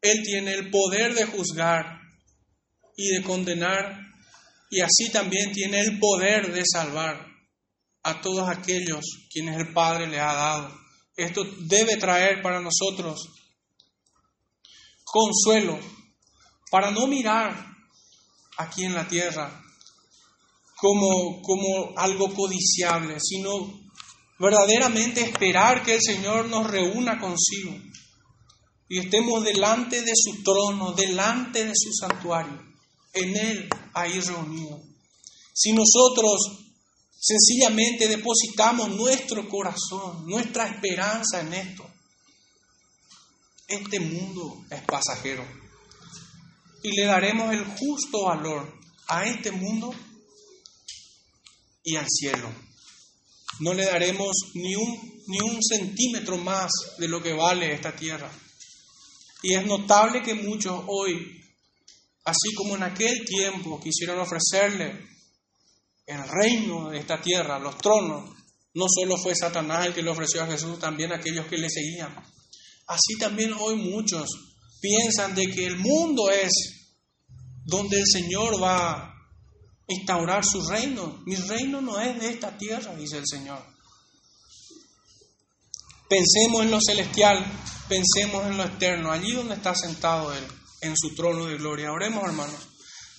Él 0.00 0.22
tiene 0.22 0.54
el 0.54 0.70
poder 0.70 1.14
de 1.14 1.26
juzgar 1.26 2.00
y 2.96 3.08
de 3.08 3.22
condenar 3.24 3.98
y 4.70 4.80
así 4.82 5.10
también 5.12 5.50
tiene 5.52 5.80
el 5.80 5.98
poder 5.98 6.52
de 6.52 6.62
salvar 6.64 7.26
a 8.04 8.20
todos 8.20 8.48
aquellos 8.48 9.04
quienes 9.32 9.56
el 9.56 9.72
Padre 9.72 10.06
le 10.06 10.20
ha 10.20 10.32
dado. 10.32 10.78
Esto 11.16 11.44
debe 11.58 11.96
traer 11.96 12.40
para 12.40 12.60
nosotros 12.60 13.39
consuelo 15.10 15.78
para 16.70 16.90
no 16.90 17.06
mirar 17.06 17.66
aquí 18.56 18.84
en 18.84 18.94
la 18.94 19.08
tierra 19.08 19.62
como, 20.76 21.42
como 21.42 21.92
algo 21.96 22.32
codiciable, 22.34 23.18
sino 23.20 23.80
verdaderamente 24.38 25.20
esperar 25.20 25.82
que 25.82 25.94
el 25.96 26.02
Señor 26.02 26.46
nos 26.48 26.70
reúna 26.70 27.18
consigo 27.18 27.76
y 28.88 28.98
estemos 28.98 29.44
delante 29.44 30.02
de 30.02 30.12
su 30.14 30.42
trono, 30.42 30.92
delante 30.92 31.64
de 31.64 31.72
su 31.74 31.92
santuario, 31.92 32.60
en 33.12 33.36
Él 33.36 33.68
ahí 33.94 34.18
reunido. 34.20 34.80
Si 35.52 35.72
nosotros 35.72 36.40
sencillamente 37.20 38.08
depositamos 38.08 38.88
nuestro 38.90 39.48
corazón, 39.48 40.26
nuestra 40.26 40.66
esperanza 40.66 41.40
en 41.40 41.52
esto, 41.52 41.86
este 43.70 44.00
mundo 44.00 44.64
es 44.70 44.82
pasajero 44.82 45.44
y 46.82 46.96
le 46.96 47.04
daremos 47.04 47.52
el 47.52 47.64
justo 47.64 48.24
valor 48.24 48.72
a 49.08 49.24
este 49.26 49.52
mundo 49.52 49.94
y 51.84 51.96
al 51.96 52.06
cielo. 52.08 52.50
No 53.60 53.74
le 53.74 53.84
daremos 53.84 54.34
ni 54.54 54.74
un, 54.74 55.22
ni 55.26 55.40
un 55.40 55.62
centímetro 55.62 56.38
más 56.38 56.70
de 56.98 57.08
lo 57.08 57.22
que 57.22 57.32
vale 57.32 57.74
esta 57.74 57.94
tierra. 57.94 58.30
Y 59.42 59.54
es 59.54 59.66
notable 59.66 60.22
que 60.22 60.34
muchos 60.34 60.82
hoy, 60.86 61.40
así 62.24 62.54
como 62.56 62.76
en 62.76 62.82
aquel 62.82 63.24
tiempo, 63.24 63.80
quisieron 63.80 64.18
ofrecerle 64.18 65.06
el 66.06 66.28
reino 66.28 66.90
de 66.90 66.98
esta 66.98 67.20
tierra, 67.20 67.58
los 67.58 67.76
tronos. 67.78 68.30
No 68.74 68.86
solo 68.88 69.16
fue 69.16 69.34
Satanás 69.34 69.86
el 69.86 69.94
que 69.94 70.02
le 70.02 70.10
ofreció 70.10 70.42
a 70.42 70.46
Jesús, 70.46 70.78
también 70.78 71.12
aquellos 71.12 71.46
que 71.46 71.58
le 71.58 71.68
seguían. 71.68 72.14
Así 72.90 73.16
también 73.18 73.52
hoy 73.52 73.76
muchos 73.76 74.28
piensan 74.80 75.34
de 75.34 75.48
que 75.48 75.64
el 75.64 75.78
mundo 75.78 76.28
es 76.28 76.50
donde 77.64 78.00
el 78.00 78.06
Señor 78.06 78.60
va 78.60 79.10
instaurar 79.86 80.44
su 80.44 80.66
reino. 80.68 81.22
Mi 81.24 81.36
reino 81.36 81.80
no 81.80 82.00
es 82.00 82.20
de 82.20 82.30
esta 82.30 82.56
tierra, 82.56 82.94
dice 82.96 83.18
el 83.18 83.26
Señor. 83.26 83.62
Pensemos 86.08 86.62
en 86.62 86.70
lo 86.72 86.78
celestial, 86.80 87.44
pensemos 87.88 88.46
en 88.46 88.56
lo 88.56 88.64
eterno, 88.64 89.12
allí 89.12 89.32
donde 89.32 89.54
está 89.54 89.74
sentado 89.74 90.32
Él, 90.32 90.44
en 90.80 90.94
su 90.96 91.14
trono 91.14 91.46
de 91.46 91.58
gloria. 91.58 91.92
Oremos, 91.92 92.24
hermanos. 92.24 92.68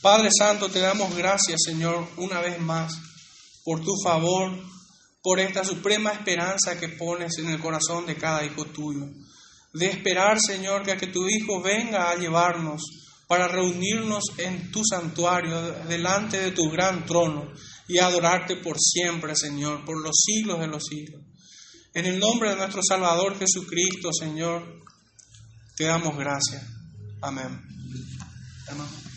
Padre 0.01 0.30
Santo, 0.38 0.69
te 0.69 0.80
damos 0.80 1.15
gracias, 1.15 1.61
Señor, 1.63 2.07
una 2.17 2.41
vez 2.41 2.59
más, 2.59 2.93
por 3.63 3.82
tu 3.82 3.93
favor, 4.03 4.51
por 5.22 5.39
esta 5.39 5.63
suprema 5.63 6.11
esperanza 6.11 6.80
que 6.80 6.89
pones 6.89 7.38
en 7.38 7.49
el 7.49 7.61
corazón 7.61 8.05
de 8.05 8.17
cada 8.17 8.43
hijo 8.43 8.65
tuyo. 8.65 9.07
De 9.74 9.88
esperar, 9.88 10.38
Señor, 10.39 10.84
que, 10.84 10.97
que 10.97 11.07
tu 11.07 11.28
Hijo 11.28 11.61
venga 11.61 12.09
a 12.09 12.15
llevarnos 12.15 12.82
para 13.28 13.47
reunirnos 13.47 14.24
en 14.38 14.72
tu 14.72 14.82
santuario, 14.84 15.72
delante 15.88 16.38
de 16.38 16.51
tu 16.51 16.69
gran 16.69 17.05
trono, 17.05 17.51
y 17.88 17.97
adorarte 17.97 18.57
por 18.57 18.78
siempre, 18.80 19.36
Señor, 19.36 19.86
por 19.86 20.01
los 20.01 20.15
siglos 20.26 20.59
de 20.59 20.67
los 20.67 20.84
siglos. 20.84 21.22
En 21.93 22.05
el 22.05 22.19
nombre 22.19 22.49
de 22.49 22.55
nuestro 22.55 22.82
Salvador 22.82 23.38
Jesucristo, 23.38 24.09
Señor, 24.13 24.82
te 25.76 25.86
damos 25.86 26.17
gracias. 26.17 26.63
Amén. 27.22 27.61
Amén. 28.69 29.11